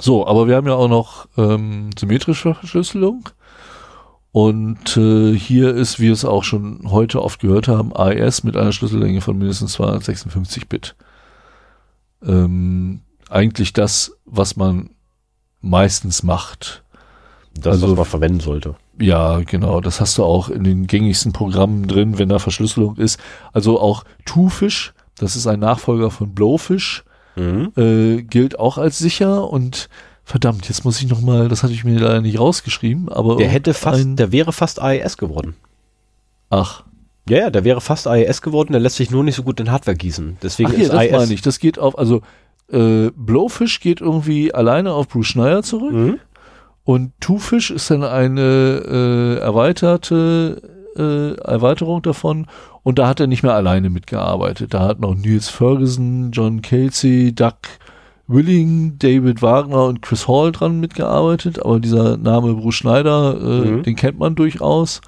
[0.00, 3.28] So, aber wir haben ja auch noch ähm, symmetrische Verschlüsselung.
[4.30, 8.56] Und äh, hier ist, wie wir es auch schon heute oft gehört haben, AES mit
[8.56, 10.94] einer Schlüssellänge von mindestens 256 Bit.
[12.24, 13.00] Ähm,
[13.30, 14.90] eigentlich das, was man
[15.60, 16.82] meistens macht.
[17.54, 18.76] Das, Also- was man verwenden sollte.
[19.00, 19.80] Ja, genau.
[19.80, 23.18] Das hast du auch in den gängigsten Programmen drin, wenn da Verschlüsselung ist.
[23.52, 27.04] Also auch Twofish, das ist ein Nachfolger von Blowfish,
[27.36, 27.72] Mhm.
[27.76, 29.88] äh, gilt auch als sicher und
[30.28, 33.48] verdammt, jetzt muss ich noch mal, das hatte ich mir leider nicht rausgeschrieben, aber Der
[33.48, 35.54] hätte fast, der wäre fast AES geworden.
[36.50, 36.84] ach,
[37.28, 39.70] Ja, ja, der wäre fast AES geworden, der lässt sich nur nicht so gut in
[39.70, 40.38] Hardware gießen.
[40.42, 41.12] Deswegen ach ist das AES.
[41.12, 42.22] meine ich, das geht auf, also
[42.70, 46.18] äh, Blowfish geht irgendwie alleine auf Bruce Schneider zurück Mhm.
[46.84, 48.40] und Twofish ist dann eine
[48.86, 50.60] äh, erweiterte
[50.96, 52.46] äh, Erweiterung davon
[52.82, 54.74] und da hat er nicht mehr alleine mitgearbeitet.
[54.74, 57.54] Da hat noch Niels Ferguson, John Casey, Doug
[58.28, 63.82] Willing, David Wagner und Chris Hall dran mitgearbeitet, aber dieser Name Bruce Schneider, äh, Mhm.
[63.82, 65.00] den kennt man durchaus.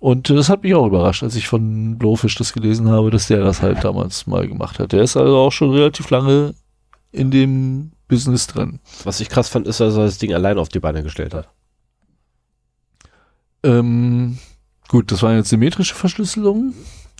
[0.00, 3.28] Und äh, das hat mich auch überrascht, als ich von Blowfish das gelesen habe, dass
[3.28, 4.92] der das halt damals mal gemacht hat.
[4.92, 6.54] Der ist also auch schon relativ lange
[7.10, 8.80] in dem Business drin.
[9.04, 11.48] Was ich krass fand, ist, dass er das Ding allein auf die Beine gestellt hat.
[13.62, 14.38] Ähm,
[14.88, 16.74] gut, das waren jetzt symmetrische Verschlüsselungen.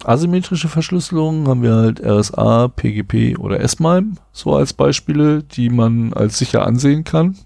[0.05, 6.39] Asymmetrische Verschlüsselungen haben wir halt RSA, PGP oder S-MIME, so als Beispiele, die man als
[6.39, 7.37] sicher ansehen kann.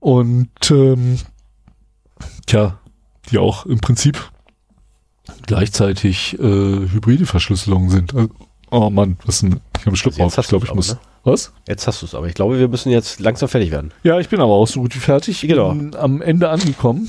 [0.00, 1.18] Und ähm,
[2.46, 2.78] tja,
[3.30, 4.30] die auch im Prinzip
[5.46, 8.14] gleichzeitig äh, hybride Verschlüsselungen sind.
[8.14, 8.28] Also,
[8.70, 9.60] oh Mann, was denn?
[9.74, 10.44] Ich habe einen Schluck Also jetzt auf.
[10.44, 10.90] Ich glaube, ich muss.
[10.92, 11.52] aber, Was?
[11.66, 12.28] Jetzt hast du es aber.
[12.28, 13.92] Ich glaube, wir müssen jetzt langsam fertig werden.
[14.02, 15.40] Ja, ich bin aber auch so gut wie fertig.
[15.40, 15.70] Genau.
[15.72, 17.08] bin am Ende angekommen.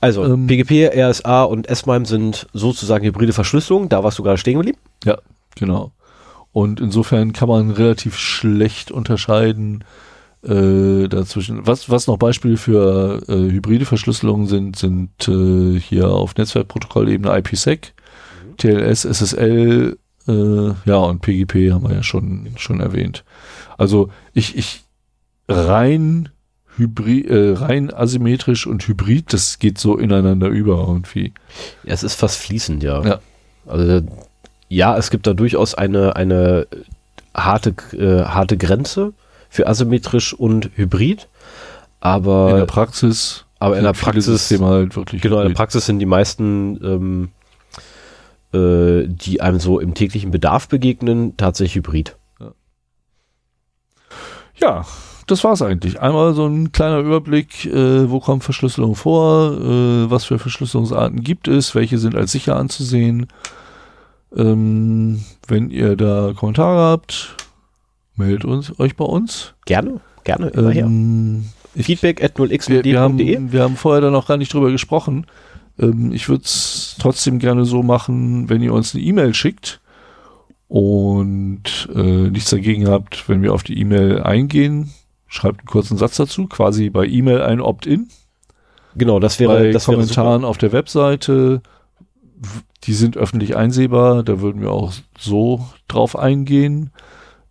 [0.00, 3.88] Also, Ähm, PGP, RSA und S-MIME sind sozusagen hybride Verschlüsselung.
[3.88, 4.78] Da warst du gerade stehen geblieben.
[5.04, 5.18] Ja,
[5.56, 5.92] genau.
[6.52, 9.84] Und insofern kann man relativ schlecht unterscheiden
[10.42, 11.66] äh, dazwischen.
[11.66, 17.92] Was, was noch Beispiele für äh, hybride Verschlüsselungen sind, sind äh, hier auf Netzwerkprotokollebene IPsec,
[18.56, 23.24] TLS, SSL, äh, ja und PGP haben wir ja schon schon erwähnt.
[23.76, 24.84] Also ich ich
[25.48, 26.28] rein
[26.78, 31.32] hybrid, äh, rein asymmetrisch und hybrid, das geht so ineinander über irgendwie.
[31.84, 33.02] Ja, es ist fast fließend, ja.
[33.04, 33.20] Ja.
[33.66, 34.06] Also,
[34.68, 36.66] ja, es gibt da durchaus eine, eine
[37.34, 39.12] harte, äh, harte Grenze
[39.50, 41.28] für asymmetrisch und hybrid.
[42.00, 45.54] Aber in der Praxis, aber in der Praxis- halt wirklich Genau, in der.
[45.54, 47.28] Praxis sind die meisten, ähm,
[48.52, 52.14] äh, die einem so im täglichen Bedarf begegnen, tatsächlich hybrid.
[54.60, 54.84] Ja,
[55.30, 56.00] das war's eigentlich.
[56.00, 61.48] Einmal so ein kleiner Überblick, äh, wo kommt Verschlüsselung vor, äh, was für Verschlüsselungsarten gibt
[61.48, 63.28] es, welche sind als sicher anzusehen.
[64.36, 67.36] Ähm, wenn ihr da Kommentare habt,
[68.16, 69.54] meldet uns, euch bei uns.
[69.64, 70.84] Gerne, gerne, immer her.
[70.84, 72.96] Ähm, ich, Feedback at wir, wir, 0x.de.
[72.96, 75.26] haben, wir haben vorher da noch gar nicht drüber gesprochen.
[75.78, 79.80] Ähm, ich würde es trotzdem gerne so machen, wenn ihr uns eine E-Mail schickt
[80.68, 84.90] und äh, nichts dagegen habt, wenn wir auf die E-Mail eingehen,
[85.28, 88.08] schreibt einen kurzen Satz dazu, quasi bei E-Mail ein Opt-in,
[88.96, 89.98] Genau, das wäre, bei das wäre.
[89.98, 91.62] Kommentaren auf der Webseite,
[92.84, 96.90] die sind öffentlich einsehbar, da würden wir auch so drauf eingehen.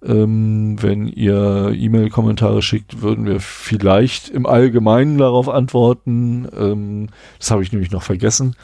[0.03, 6.47] Ähm, wenn ihr E-Mail-Kommentare schickt, würden wir vielleicht im Allgemeinen darauf antworten.
[6.55, 7.07] Ähm,
[7.39, 8.55] das habe ich nämlich noch vergessen.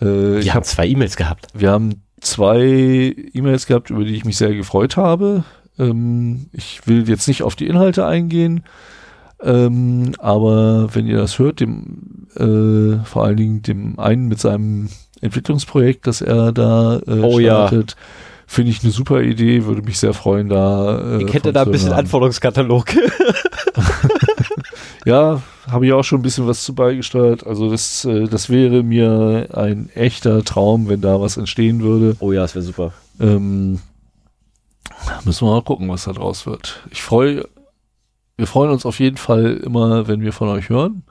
[0.00, 1.46] Äh, ich Wir hab, haben zwei E-Mails gehabt.
[1.54, 5.44] wir haben zwei E-Mails gehabt, über die ich mich sehr gefreut habe.
[5.78, 8.64] Ähm, ich will jetzt nicht auf die Inhalte eingehen,
[9.42, 14.88] ähm, aber wenn ihr das hört, dem äh, vor allen Dingen dem einen mit seinem
[15.20, 17.68] Entwicklungsprojekt, das er da äh, Oh ja.
[17.68, 17.96] startet,
[18.46, 21.18] finde ich eine super Idee, würde mich sehr freuen, da.
[21.18, 22.00] Äh, Ich hätte da ein bisschen hören.
[22.00, 22.86] Anforderungskatalog.
[25.04, 25.40] Ja,
[25.70, 27.46] habe ich auch schon ein bisschen was zu beigesteuert.
[27.46, 32.16] Also das, äh, das wäre mir ein echter Traum, wenn da was entstehen würde.
[32.20, 32.92] oh ja, das wäre super.
[33.20, 33.78] Ähm,
[35.24, 36.80] müssen wir mal gucken, was da draus wird.
[36.90, 37.46] Ich freue,
[38.36, 41.02] wir freuen uns auf jeden Fall immer, wenn wir von euch hören.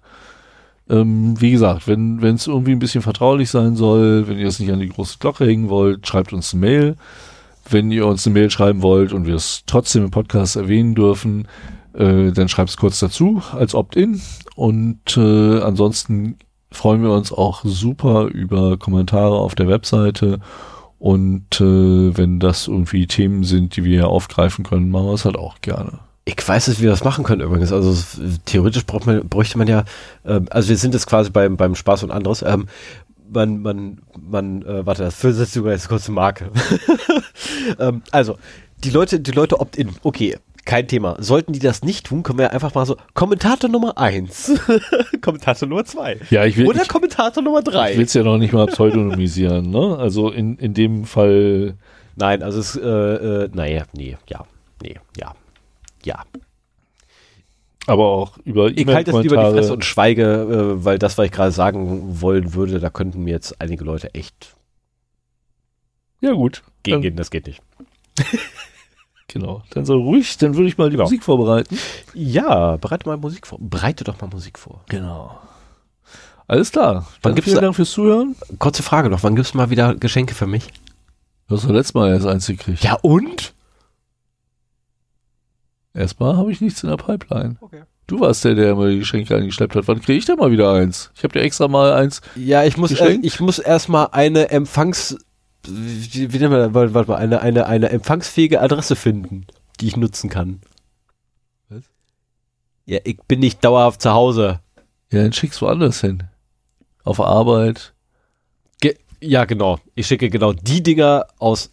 [0.90, 4.72] Ähm, wie gesagt, wenn es irgendwie ein bisschen vertraulich sein soll, wenn ihr es nicht
[4.72, 6.96] an die große Glocke hängen wollt, schreibt uns eine Mail.
[7.70, 11.48] Wenn ihr uns eine Mail schreiben wollt und wir es trotzdem im Podcast erwähnen dürfen,
[11.94, 14.22] äh, dann schreibt es kurz dazu als Opt-in.
[14.56, 16.38] Und äh, ansonsten
[16.72, 20.40] freuen wir uns auch super über Kommentare auf der Webseite.
[21.00, 25.38] Und äh, wenn das irgendwie Themen sind, die wir aufgreifen können, machen wir es halt
[25.38, 26.00] auch gerne.
[26.26, 27.72] Ich weiß nicht, wie wir das machen können übrigens.
[27.72, 27.96] Also
[28.46, 29.86] theoretisch braucht man, bräuchte man ja,
[30.26, 32.42] ähm, also wir sind jetzt quasi beim, beim Spaß und anderes.
[32.42, 32.68] Ähm,
[33.32, 36.52] man, man, man, äh, warte, das setzt sogar jetzt kurz eine Marke.
[37.80, 38.38] ähm, also,
[38.84, 40.38] die Leute, die Leute opt-in, okay,
[40.68, 41.16] kein Thema.
[41.20, 44.52] Sollten die das nicht tun, können wir einfach mal so, Kommentator Nummer eins,
[45.22, 47.98] Kommentator Nummer zwei Ja, ich will, oder ich, Kommentator Nummer ich drei.
[47.98, 49.98] will es ja noch nicht mal pseudonymisieren, ne?
[49.98, 51.76] Also in, in dem Fall,
[52.16, 54.46] Nein, also es, äh, äh, naja, nee, ja,
[54.84, 55.34] nee, ja,
[56.04, 56.24] ja.
[57.88, 61.26] aber auch über Ich halte das lieber die Fresse und schweige, äh, weil das, was
[61.28, 64.56] ich gerade sagen wollen würde, da könnten mir jetzt einige Leute echt
[66.20, 67.62] Ja gut, gegen gehen, das geht nicht.
[69.28, 69.64] genau.
[69.72, 71.04] Dann so ruhig, dann würde ich mal die Genau.
[71.06, 71.78] Musik vorbereiten.
[72.14, 73.58] Ja, bereite mal Musik vor.
[73.62, 74.82] Bereite doch mal Musik vor.
[74.90, 75.40] Genau.
[76.48, 77.08] Alles klar.
[77.22, 78.36] Wann gibt's vielen da- Dank fürs Zuhören.
[78.60, 80.68] Kurze Frage noch, wann gibt's mal wieder Geschenke für mich?
[81.48, 82.84] Du hast doch letztes Mal erst eins gekriegt.
[82.84, 83.54] Ja und?
[85.94, 87.58] Erstmal habe ich nichts in der Pipeline.
[87.62, 87.84] Okay.
[88.06, 89.88] Du warst der, der immer die Geschenke eingeschleppt hat.
[89.88, 91.12] Wann kriege ich denn mal wieder eins?
[91.16, 92.22] Ich habe dir extra mal eins.
[92.36, 93.26] Ja, ich muss, erst, Geschenkt?
[93.26, 95.18] ich muss erstmal eine Empfangs,
[95.68, 96.74] wie, wie nennt man das?
[96.74, 99.46] Warte, warte mal, eine, eine, eine empfangsfähige Adresse finden,
[99.80, 100.62] die ich nutzen kann.
[101.70, 101.84] Was?
[102.86, 104.60] Ja, ich bin nicht dauerhaft zu Hause.
[105.12, 106.24] Ja, dann schickst du woanders hin.
[107.04, 107.94] Auf Arbeit.
[108.82, 109.80] Ge ja, genau.
[109.96, 111.72] Ich schicke genau die Dinger aus,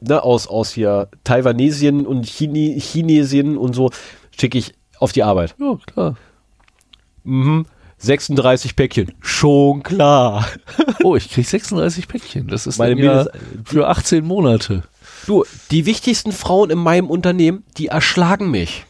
[0.00, 3.90] ne, aus, aus hier Taiwanesien und Chini Chinesien und so,
[4.38, 5.54] schicke ich auf die Arbeit.
[5.58, 6.16] Ja, klar.
[7.24, 7.66] Mhm.
[7.98, 9.12] 36 Päckchen.
[9.20, 10.46] Schon klar.
[11.04, 12.48] Oh, ich krieg 36 Päckchen.
[12.48, 13.30] Das ist Meine ja Mindest-
[13.64, 14.82] für 18 Monate.
[15.26, 18.84] Du, die wichtigsten Frauen in meinem Unternehmen, die erschlagen mich.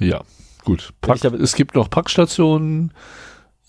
[0.00, 0.22] Ja,
[0.64, 0.92] Gut.
[1.00, 2.92] Pack, es gibt noch Packstationen.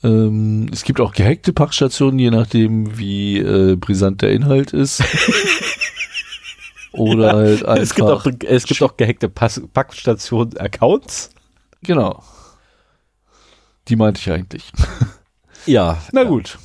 [0.04, 5.04] Ähm, es gibt auch gehackte Packstationen, je nachdem, wie äh, brisant der Inhalt ist.
[6.92, 7.84] Oder halt einfach.
[7.84, 11.30] Es gibt auch, es gibt auch gehackte Pass Packstation-Accounts.
[11.84, 12.24] Genau.
[13.88, 14.72] Die meinte ich eigentlich.
[15.68, 15.98] Ja.
[16.14, 16.58] Na gut.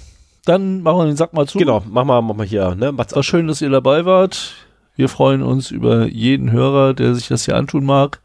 [0.45, 1.59] Dann machen wir den Sack mal zu.
[1.59, 2.93] Genau, mach mal, mach mal hier, ne?
[2.93, 4.55] Mats War schön, dass ihr dabei wart.
[4.95, 8.21] Wir freuen uns über jeden Hörer, der sich das hier antun mag.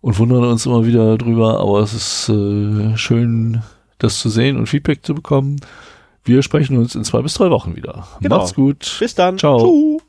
[0.00, 1.58] Und wundern uns immer wieder drüber.
[1.60, 3.62] Aber es ist äh, schön,
[3.98, 5.56] das zu sehen und Feedback zu bekommen.
[6.22, 8.06] Wir sprechen uns in zwei bis drei Wochen wieder.
[8.20, 8.38] Genau.
[8.38, 8.96] Macht's gut.
[8.98, 9.38] Bis dann.
[9.38, 9.58] Ciao.
[9.58, 10.05] Tschüss.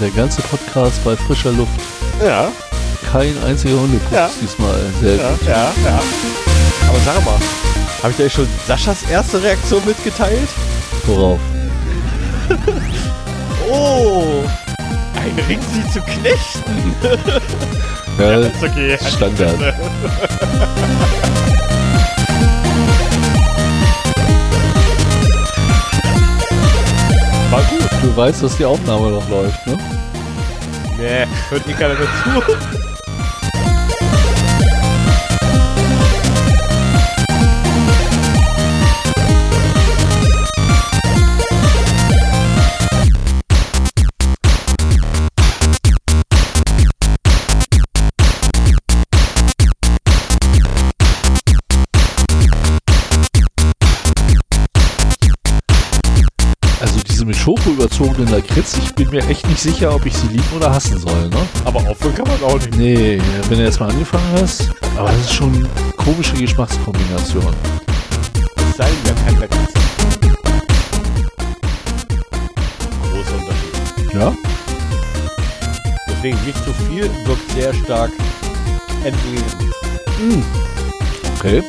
[0.00, 1.72] Der ganze Podcast bei frischer Luft.
[2.24, 2.48] Ja,
[3.12, 4.30] Kein einziger Hundepups Ja.
[4.42, 4.74] diesmal.
[5.00, 5.46] Sehr ja, gut.
[5.46, 6.00] ja, ja.
[6.88, 7.38] Aber sag mal,
[8.02, 10.48] habe ich dir schon Saschas erste Reaktion mitgeteilt?
[11.06, 11.38] Worauf?
[13.70, 14.42] Oh,
[15.14, 16.94] ein Ring sie zu knechten.
[18.18, 18.98] Ja, Ist okay.
[19.16, 19.54] Standard.
[28.02, 29.76] Du weißt, dass die Aufnahme noch läuft, ne?
[30.96, 32.77] Nee, hört eh keiner mehr zu.
[57.48, 60.98] Schoko überzogenen Lakritz, ich bin mir echt nicht sicher, ob ich sie lieben oder hassen
[60.98, 61.38] soll, ne?
[61.64, 62.76] Aber aufhören kann man auch nicht.
[62.76, 64.68] Nee, wenn du jetzt mal angefangen hast,
[64.98, 67.54] aber das ist schon eine komische Geschmackskombination.
[68.70, 69.72] Es sei denn, wir haben kein Lakritz.
[73.10, 74.12] Großer Unterschied.
[74.12, 74.34] Ja?
[76.10, 78.10] Deswegen nicht zu viel, wirkt sehr stark
[79.04, 80.44] entgegen.
[81.38, 81.62] Okay.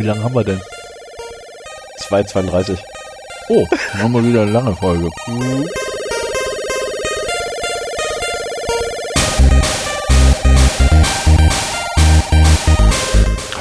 [0.00, 0.58] Wie lange haben wir denn?
[2.08, 2.78] 2,32.
[3.50, 5.10] Oh, dann haben wir wieder eine lange Folge.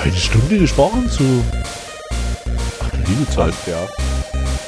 [0.02, 1.44] Eine Stunde gesprochen zu.
[2.80, 3.54] Ach, du liebe Zeit.
[3.68, 3.86] Ja.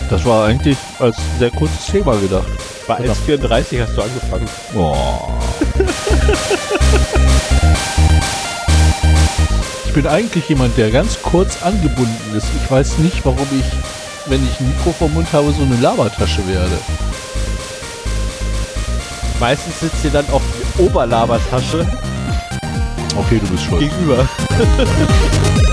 [0.10, 2.50] Das war eigentlich als sehr kurzes Thema gedacht.
[2.86, 4.50] Bei 1,34 hast du angefangen.
[4.74, 5.40] Boah.
[9.92, 12.48] Ich bin eigentlich jemand, der ganz kurz angebunden ist.
[12.64, 13.66] Ich weiß nicht, warum ich,
[14.32, 16.78] wenn ich ein Mikro vom Mund habe, so eine Labertasche werde.
[19.42, 20.42] Meistens sitzt dir dann auch
[20.78, 21.86] die Oberlabertasche
[23.18, 23.82] Okay, du bist schuld.
[23.82, 24.30] gegenüber.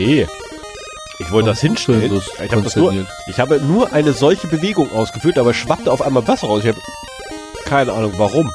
[0.00, 0.26] Nee.
[1.18, 2.22] Ich wollte das hinstellen.
[2.42, 6.26] Ich, hab das nur, ich habe nur eine solche Bewegung ausgeführt, aber schwappte auf einmal
[6.26, 6.62] Wasser raus.
[6.64, 6.80] Ich habe
[7.66, 8.50] keine Ahnung warum.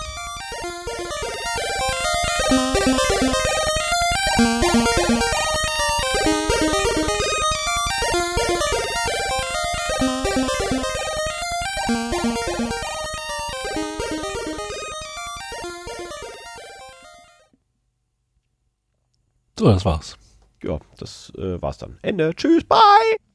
[19.60, 20.18] So, das war's.
[20.66, 21.98] Ja, das äh, war's dann.
[22.02, 22.34] Ende.
[22.36, 23.26] Tschüss, bye!